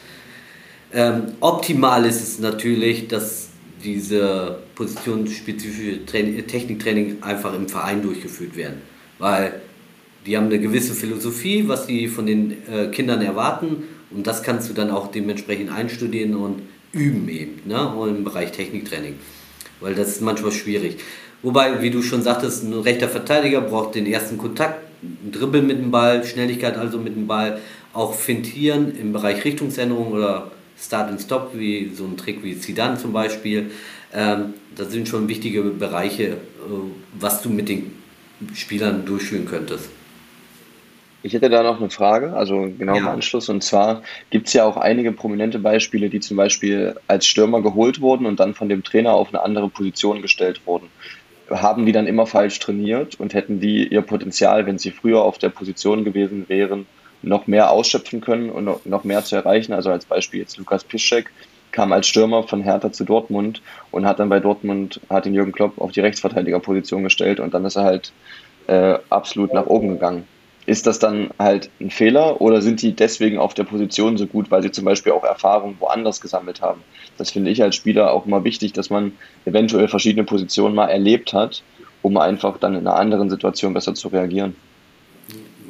Ähm, 0.94 1.34
optimal 1.40 2.06
ist 2.06 2.22
es 2.22 2.40
natürlich, 2.40 3.08
dass 3.08 3.50
diese 3.84 4.60
positionsspezifische 4.76 6.06
Techniktraining 6.06 7.24
einfach 7.24 7.54
im 7.56 7.68
Verein 7.68 8.02
durchgeführt 8.02 8.56
werden. 8.56 8.82
Weil 9.18 9.62
die 10.26 10.38
haben 10.38 10.48
eine 10.48 10.60
gewisse 10.60 10.94
Philosophie, 10.94 11.68
was 11.68 11.88
sie 11.88 12.08
von 12.08 12.26
den 12.26 12.58
äh, 12.72 12.88
Kindern 12.88 13.22
erwarten 13.22 13.84
und 14.12 14.28
das 14.28 14.44
kannst 14.44 14.70
du 14.70 14.74
dann 14.74 14.92
auch 14.92 15.10
dementsprechend 15.10 15.72
einstudieren 15.72 16.36
und 16.36 16.62
üben 16.94 17.28
eben, 17.30 17.62
ne? 17.66 17.94
Im 18.08 18.24
Bereich 18.24 18.52
Techniktraining. 18.52 19.16
Weil 19.80 19.96
das 19.96 20.10
ist 20.10 20.22
manchmal 20.22 20.52
schwierig. 20.52 20.98
Wobei, 21.42 21.82
wie 21.82 21.90
du 21.90 22.02
schon 22.04 22.22
sagtest, 22.22 22.64
ein 22.64 22.74
rechter 22.74 23.10
Verteidiger 23.10 23.62
braucht 23.62 23.96
den 23.96 24.06
ersten 24.06 24.38
Kontakt, 24.38 24.80
ein 25.02 25.32
Dribbeln 25.32 25.66
mit 25.66 25.80
dem 25.80 25.90
Ball, 25.90 26.24
Schnelligkeit 26.24 26.78
also 26.78 27.00
mit 27.00 27.16
dem 27.16 27.26
Ball, 27.26 27.60
auch 27.94 28.14
Fintieren 28.14 28.96
im 28.96 29.12
Bereich 29.12 29.44
Richtungsänderung 29.44 30.12
oder 30.12 30.52
Start 30.80 31.10
and 31.10 31.22
Stop, 31.22 31.52
wie 31.56 31.92
so 31.94 32.06
ein 32.06 32.18
Trick 32.18 32.44
wie 32.44 32.60
Zidane 32.60 32.98
zum 32.98 33.12
Beispiel. 33.12 33.72
Ähm, 34.14 34.54
das 34.76 34.92
sind 34.92 35.08
schon 35.08 35.28
wichtige 35.28 35.64
Bereiche, 35.64 36.24
äh, 36.24 36.38
was 37.20 37.42
du 37.42 37.50
mit 37.50 37.70
den 37.70 37.92
Spielern 38.54 39.06
durchführen 39.06 39.46
könntest. 39.46 39.90
Ich 41.24 41.34
hätte 41.34 41.50
da 41.50 41.62
noch 41.62 41.80
eine 41.80 41.90
Frage, 41.92 42.34
also 42.34 42.72
genau 42.78 42.96
im 42.96 43.08
Anschluss. 43.08 43.48
Und 43.50 43.64
zwar 43.64 44.02
gibt 44.32 44.48
es 44.48 44.54
ja 44.54 44.66
auch 44.66 44.78
einige 44.78 45.12
prominente 45.12 45.60
Beispiele, 45.60 46.10
die 46.10 46.20
zum 46.20 46.38
Beispiel 46.38 46.96
als 47.08 47.28
Stürmer 47.28 47.62
geholt 47.62 48.02
wurden 48.02 48.26
und 48.26 48.40
dann 48.40 48.56
von 48.56 48.70
dem 48.70 48.84
Trainer 48.84 49.14
auf 49.14 49.30
eine 49.30 49.44
andere 49.44 49.70
Position 49.70 50.22
gestellt 50.22 50.62
wurden. 50.66 50.88
Haben 51.50 51.86
die 51.86 51.92
dann 51.92 52.08
immer 52.08 52.26
falsch 52.26 52.58
trainiert 52.60 53.20
und 53.20 53.34
hätten 53.34 53.60
die 53.60 53.88
ihr 53.88 54.02
Potenzial, 54.02 54.66
wenn 54.66 54.80
sie 54.80 54.92
früher 54.92 55.22
auf 55.22 55.38
der 55.38 55.50
Position 55.50 56.06
gewesen 56.06 56.46
wären, 56.48 56.88
noch 57.22 57.46
mehr 57.46 57.70
ausschöpfen 57.70 58.22
können 58.22 58.50
und 58.50 58.86
noch 58.86 59.04
mehr 59.04 59.24
zu 59.24 59.36
erreichen? 59.36 59.74
Also 59.74 59.92
als 59.92 60.06
Beispiel 60.06 60.40
jetzt 60.40 60.58
Lukas 60.58 60.84
Piszczek 60.84 61.30
kam 61.72 61.92
als 61.92 62.08
Stürmer 62.08 62.44
von 62.44 62.62
Hertha 62.62 62.92
zu 62.92 63.04
Dortmund 63.04 63.62
und 63.92 64.06
hat 64.06 64.20
dann 64.20 64.30
bei 64.30 64.40
Dortmund, 64.40 65.00
hat 65.10 65.26
den 65.26 65.34
Jürgen 65.34 65.52
Klopp 65.52 65.80
auf 65.80 65.92
die 65.92 66.02
Rechtsverteidigerposition 66.02 67.04
gestellt 67.04 67.40
und 67.40 67.54
dann 67.54 67.66
ist 67.66 67.76
er 67.76 67.84
halt 67.84 68.12
äh, 68.68 68.98
absolut 69.10 69.54
nach 69.54 69.68
oben 69.68 69.90
gegangen. 69.90 70.28
Ist 70.66 70.86
das 70.86 71.00
dann 71.00 71.32
halt 71.40 71.70
ein 71.80 71.90
Fehler 71.90 72.40
oder 72.40 72.62
sind 72.62 72.82
die 72.82 72.96
deswegen 72.96 73.40
auf 73.40 73.54
der 73.54 73.64
Position 73.64 74.18
so 74.18 74.28
gut, 74.28 74.52
weil 74.52 74.62
sie 74.62 74.72
zum 74.72 74.86
Beispiel 74.86 75.12
auch 75.12 75.24
Erfahrung 75.24 75.76
woanders 75.80 76.22
gesammelt 76.22 76.62
haben? 76.62 76.82
Das 77.18 77.32
finde 77.32 77.50
ich 77.50 77.64
als 77.64 77.76
Spieler 77.76 78.14
auch 78.14 78.26
immer 78.26 78.44
wichtig, 78.44 78.74
dass 78.74 78.90
man 78.90 79.14
eventuell 79.46 79.88
verschiedene 79.88 80.24
Positionen 80.24 80.76
mal 80.76 80.88
erlebt 80.88 81.34
hat, 81.34 81.64
um 82.04 82.18
einfach 82.18 82.60
dann 82.60 82.76
in 82.76 82.88
einer 82.88 82.96
anderen 82.96 83.30
Situation 83.30 83.74
besser 83.74 83.96
zu 83.96 84.10
reagieren. 84.10 84.56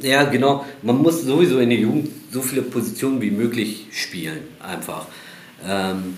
Ja, 0.01 0.23
genau. 0.23 0.65
Man 0.81 0.97
muss 0.97 1.21
sowieso 1.21 1.59
in 1.59 1.69
der 1.69 1.79
Jugend 1.79 2.09
so 2.31 2.41
viele 2.41 2.63
Positionen 2.63 3.21
wie 3.21 3.31
möglich 3.31 3.85
spielen, 3.91 4.39
einfach. 4.59 5.05
Ähm, 5.65 6.17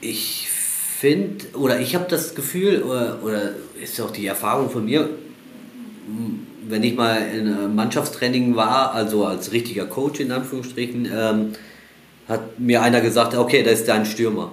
ich 0.00 0.48
finde, 0.48 1.44
oder 1.54 1.80
ich 1.80 1.94
habe 1.94 2.06
das 2.08 2.34
Gefühl, 2.34 2.82
oder, 2.82 3.22
oder 3.22 3.50
ist 3.80 4.00
auch 4.00 4.10
die 4.10 4.26
Erfahrung 4.26 4.70
von 4.70 4.84
mir, 4.84 5.10
wenn 6.68 6.82
ich 6.82 6.94
mal 6.94 7.16
in 7.16 7.74
Mannschaftstraining 7.74 8.56
war, 8.56 8.92
also 8.94 9.26
als 9.26 9.52
richtiger 9.52 9.86
Coach 9.86 10.20
in 10.20 10.32
Anführungsstrichen, 10.32 11.08
ähm, 11.14 11.52
hat 12.28 12.58
mir 12.58 12.82
einer 12.82 13.00
gesagt, 13.00 13.34
okay, 13.34 13.62
da 13.62 13.70
ist 13.70 13.88
dein 13.88 14.06
Stürmer. 14.06 14.52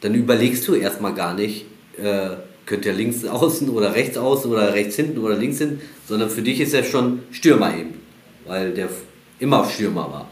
Dann 0.00 0.14
überlegst 0.14 0.66
du 0.66 0.74
erstmal 0.74 1.14
gar 1.14 1.34
nicht, 1.34 1.66
äh, 1.96 2.30
könnte 2.66 2.88
er 2.88 2.94
links 2.94 3.24
außen 3.24 3.68
oder 3.68 3.94
rechts 3.94 4.16
außen 4.16 4.50
oder 4.50 4.74
rechts 4.74 4.96
hinten 4.96 5.18
oder 5.18 5.36
links 5.36 5.58
hinten, 5.58 5.80
sondern 6.08 6.30
für 6.30 6.42
dich 6.42 6.60
ist 6.60 6.74
er 6.74 6.82
schon 6.82 7.20
Stürmer 7.30 7.76
eben, 7.76 7.94
weil 8.46 8.72
der 8.72 8.88
immer 9.38 9.64
Stürmer 9.68 10.10
war. 10.10 10.28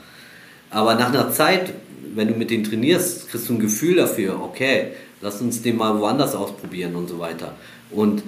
Aber 0.70 0.94
nach 0.94 1.12
einer 1.12 1.30
Zeit, 1.30 1.72
wenn 2.14 2.28
du 2.28 2.34
mit 2.34 2.50
denen 2.50 2.64
trainierst, 2.64 3.28
kriegst 3.28 3.48
du 3.48 3.54
ein 3.54 3.60
Gefühl 3.60 3.96
dafür, 3.96 4.40
okay, 4.42 4.88
lass 5.20 5.40
uns 5.40 5.62
den 5.62 5.76
mal 5.76 5.98
woanders 5.98 6.34
ausprobieren 6.34 6.94
und 6.94 7.08
so 7.08 7.18
weiter. 7.18 7.54
Und 7.90 8.22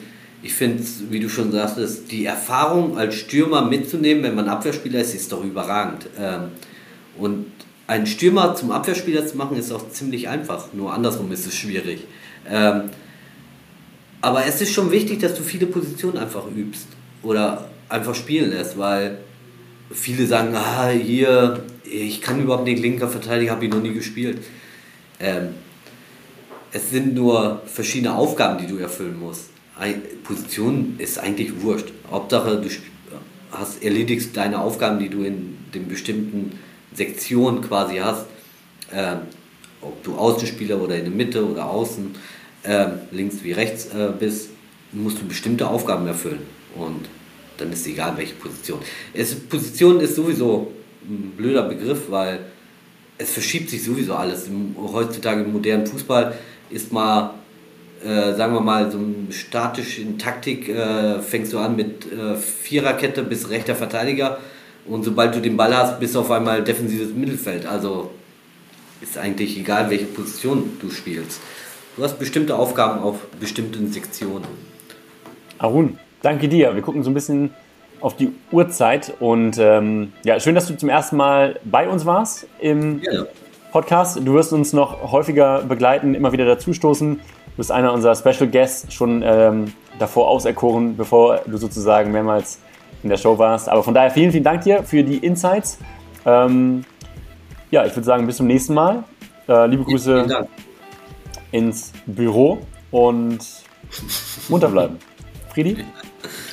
ich 0.44 0.52
finde, 0.52 0.84
wie 1.08 1.20
du 1.20 1.30
schon 1.30 1.50
sagtest, 1.52 2.12
die 2.12 2.26
Erfahrung 2.26 2.98
als 2.98 3.14
Stürmer 3.14 3.62
mitzunehmen, 3.62 4.22
wenn 4.22 4.34
man 4.34 4.46
Abwehrspieler 4.46 5.00
ist, 5.00 5.14
ist 5.14 5.32
doch 5.32 5.42
überragend. 5.42 6.06
Ähm, 6.20 6.48
und 7.16 7.46
einen 7.86 8.06
Stürmer 8.06 8.54
zum 8.54 8.70
Abwehrspieler 8.70 9.26
zu 9.26 9.38
machen, 9.38 9.56
ist 9.56 9.72
auch 9.72 9.88
ziemlich 9.88 10.28
einfach. 10.28 10.74
Nur 10.74 10.92
andersrum 10.92 11.32
ist 11.32 11.46
es 11.46 11.54
schwierig. 11.54 12.04
Ähm, 12.46 12.90
aber 14.20 14.44
es 14.44 14.60
ist 14.60 14.74
schon 14.74 14.90
wichtig, 14.90 15.20
dass 15.20 15.34
du 15.34 15.42
viele 15.42 15.64
Positionen 15.64 16.18
einfach 16.18 16.46
übst 16.54 16.88
oder 17.22 17.70
einfach 17.88 18.14
spielen 18.14 18.50
lässt, 18.50 18.76
weil 18.76 19.20
viele 19.90 20.26
sagen, 20.26 20.54
ah, 20.54 20.88
hier, 20.88 21.64
ich 21.84 22.20
kann 22.20 22.42
überhaupt 22.42 22.64
nicht 22.64 22.82
linker 22.82 23.08
Verteidiger, 23.08 23.52
habe 23.52 23.64
ich 23.64 23.70
noch 23.70 23.80
nie 23.80 23.94
gespielt. 23.94 24.42
Ähm, 25.20 25.54
es 26.70 26.90
sind 26.90 27.14
nur 27.14 27.62
verschiedene 27.64 28.14
Aufgaben, 28.14 28.58
die 28.58 28.66
du 28.66 28.76
erfüllen 28.76 29.18
musst. 29.18 29.53
Position 30.22 30.94
ist 30.98 31.18
eigentlich 31.18 31.62
wurscht. 31.62 31.88
Hauptsache, 32.10 32.60
du 32.60 32.68
hast, 33.50 33.82
erledigst 33.82 34.36
deine 34.36 34.60
Aufgaben, 34.60 34.98
die 34.98 35.08
du 35.08 35.22
in 35.22 35.56
den 35.74 35.88
bestimmten 35.88 36.58
Sektionen 36.92 37.60
quasi 37.60 37.96
hast. 37.96 38.26
Ähm, 38.92 39.18
ob 39.80 40.02
du 40.02 40.14
Außenspieler 40.14 40.80
oder 40.80 40.96
in 40.96 41.04
der 41.04 41.12
Mitte 41.12 41.44
oder 41.44 41.68
außen, 41.68 42.14
äh, 42.62 42.86
links 43.10 43.42
wie 43.42 43.52
rechts 43.52 43.86
äh, 43.86 44.10
bist, 44.18 44.50
musst 44.92 45.20
du 45.20 45.26
bestimmte 45.26 45.68
Aufgaben 45.68 46.06
erfüllen. 46.06 46.40
Und 46.74 47.08
dann 47.58 47.72
ist 47.72 47.86
egal, 47.86 48.16
welche 48.16 48.34
Position. 48.34 48.80
Es, 49.12 49.34
Position 49.34 50.00
ist 50.00 50.16
sowieso 50.16 50.72
ein 51.04 51.32
blöder 51.36 51.62
Begriff, 51.62 52.02
weil 52.08 52.40
es 53.18 53.30
verschiebt 53.32 53.70
sich 53.70 53.82
sowieso 53.82 54.14
alles. 54.14 54.48
Heutzutage 54.76 55.42
im 55.42 55.52
modernen 55.52 55.86
Fußball 55.86 56.36
ist 56.70 56.92
mal 56.92 57.34
äh, 58.04 58.34
sagen 58.34 58.54
wir 58.54 58.60
mal, 58.60 58.90
so 58.90 58.98
statisch 59.30 59.98
in 59.98 60.18
Taktik 60.18 60.68
äh, 60.68 61.20
fängst 61.20 61.52
du 61.52 61.58
an 61.58 61.76
mit 61.76 62.10
äh, 62.12 62.36
Viererkette 62.36 63.22
bis 63.22 63.50
rechter 63.50 63.74
Verteidiger 63.74 64.38
und 64.86 65.04
sobald 65.04 65.34
du 65.34 65.40
den 65.40 65.56
Ball 65.56 65.74
hast, 65.76 65.98
bist 65.98 66.14
du 66.14 66.20
auf 66.20 66.30
einmal 66.30 66.62
defensives 66.62 67.14
Mittelfeld. 67.14 67.66
Also 67.66 68.10
ist 69.00 69.18
eigentlich 69.18 69.58
egal, 69.58 69.90
welche 69.90 70.06
Position 70.06 70.76
du 70.80 70.90
spielst. 70.90 71.40
Du 71.96 72.02
hast 72.02 72.18
bestimmte 72.18 72.56
Aufgaben 72.56 73.00
auf 73.00 73.16
bestimmten 73.40 73.92
Sektionen. 73.92 74.48
Arun, 75.58 75.98
danke 76.22 76.48
dir. 76.48 76.74
Wir 76.74 76.82
gucken 76.82 77.02
so 77.02 77.10
ein 77.10 77.14
bisschen 77.14 77.50
auf 78.00 78.16
die 78.16 78.32
Uhrzeit 78.50 79.14
und 79.20 79.56
ähm, 79.58 80.12
ja, 80.24 80.38
schön, 80.40 80.54
dass 80.54 80.66
du 80.66 80.76
zum 80.76 80.88
ersten 80.88 81.16
Mal 81.16 81.58
bei 81.64 81.88
uns 81.88 82.04
warst 82.04 82.46
im 82.60 83.00
ja. 83.02 83.24
Podcast. 83.72 84.18
Du 84.18 84.34
wirst 84.34 84.52
uns 84.52 84.72
noch 84.72 85.10
häufiger 85.10 85.62
begleiten, 85.62 86.14
immer 86.14 86.32
wieder 86.32 86.44
dazustoßen. 86.44 87.20
Du 87.54 87.58
bist 87.58 87.70
einer 87.70 87.92
unserer 87.92 88.16
Special 88.16 88.50
Guests, 88.50 88.92
schon 88.92 89.22
ähm, 89.24 89.72
davor 90.00 90.26
auserkoren, 90.26 90.96
bevor 90.96 91.40
du 91.46 91.56
sozusagen 91.56 92.10
mehrmals 92.10 92.58
in 93.04 93.10
der 93.10 93.16
Show 93.16 93.38
warst. 93.38 93.68
Aber 93.68 93.84
von 93.84 93.94
daher 93.94 94.10
vielen, 94.10 94.32
vielen 94.32 94.42
Dank 94.42 94.62
dir 94.62 94.82
für 94.82 95.04
die 95.04 95.18
Insights. 95.18 95.78
Ähm, 96.26 96.84
ja, 97.70 97.86
ich 97.86 97.94
würde 97.94 98.04
sagen, 98.04 98.26
bis 98.26 98.38
zum 98.38 98.48
nächsten 98.48 98.74
Mal. 98.74 99.04
Äh, 99.46 99.68
liebe 99.68 99.84
Grüße 99.84 100.26
ins 101.52 101.92
Büro 102.06 102.58
und 102.90 103.38
munter 104.48 104.68
bleiben. 104.68 104.98
Friedi? 105.52 105.84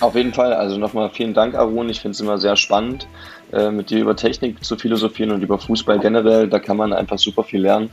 Auf 0.02 0.14
jeden 0.14 0.36
Fall, 0.36 0.54
also 0.54 0.78
nochmal 0.78 1.10
vielen 1.10 1.34
Dank, 1.34 1.56
Arun. 1.56 1.89
Ich 1.89 2.02
finde 2.02 2.14
es 2.14 2.20
immer 2.20 2.38
sehr 2.38 2.56
spannend, 2.56 3.08
äh, 3.52 3.72
mit 3.72 3.89
dir 3.89 4.02
über 4.02 4.16
Technik 4.16 4.64
zu 4.64 4.76
philosophieren 4.76 5.32
und 5.32 5.41
über 5.41 5.58
Fußball 5.58 5.97
generell. 5.97 6.47
Da 6.47 6.60
kann 6.60 6.78
man 6.78 6.93
einfach 6.93 7.18
super 7.18 7.43
viel 7.43 7.62
lernen. 7.62 7.89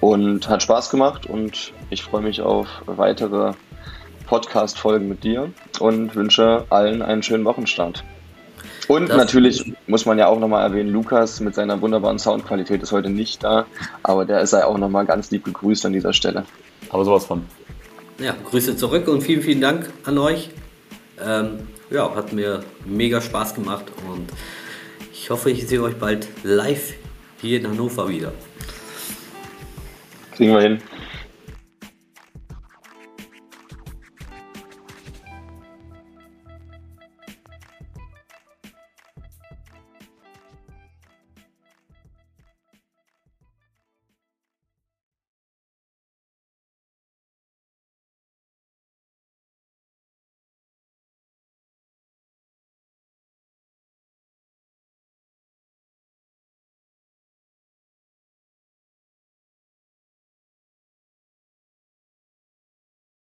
Und 0.00 0.48
hat 0.48 0.64
Spaß 0.64 0.90
gemacht 0.90 1.26
und 1.26 1.72
ich 1.92 2.02
freue 2.02 2.22
mich 2.22 2.40
auf 2.40 2.66
weitere 2.86 3.52
Podcast-Folgen 4.26 5.08
mit 5.08 5.24
dir 5.24 5.52
und 5.78 6.14
wünsche 6.14 6.64
allen 6.70 7.02
einen 7.02 7.22
schönen 7.22 7.44
Wochenstart. 7.44 8.02
Und 8.88 9.10
das 9.10 9.16
natürlich 9.16 9.74
muss 9.86 10.06
man 10.06 10.18
ja 10.18 10.26
auch 10.26 10.40
nochmal 10.40 10.64
erwähnen, 10.66 10.90
Lukas 10.90 11.40
mit 11.40 11.54
seiner 11.54 11.80
wunderbaren 11.80 12.18
Soundqualität 12.18 12.82
ist 12.82 12.92
heute 12.92 13.10
nicht 13.10 13.44
da, 13.44 13.66
aber 14.02 14.24
der 14.24 14.46
sei 14.46 14.64
auch 14.64 14.78
nochmal 14.78 15.04
ganz 15.04 15.30
lieb 15.30 15.44
gegrüßt 15.44 15.84
an 15.86 15.92
dieser 15.92 16.12
Stelle. 16.14 16.46
Aber 16.88 17.04
sowas 17.04 17.26
von. 17.26 17.44
Ja, 18.18 18.34
Grüße 18.50 18.76
zurück 18.76 19.08
und 19.08 19.22
vielen, 19.22 19.42
vielen 19.42 19.60
Dank 19.60 19.90
an 20.04 20.18
euch. 20.18 20.50
Ähm, 21.22 21.68
ja, 21.90 22.14
hat 22.14 22.32
mir 22.32 22.64
mega 22.86 23.20
Spaß 23.20 23.54
gemacht 23.54 23.84
und 24.10 24.32
ich 25.12 25.28
hoffe, 25.30 25.50
ich 25.50 25.66
sehe 25.68 25.82
euch 25.82 25.96
bald 25.96 26.26
live 26.42 26.94
hier 27.40 27.60
in 27.60 27.68
Hannover 27.68 28.08
wieder. 28.08 28.32
Kriegen 30.36 30.52
wir 30.54 30.60
hin. 30.62 30.82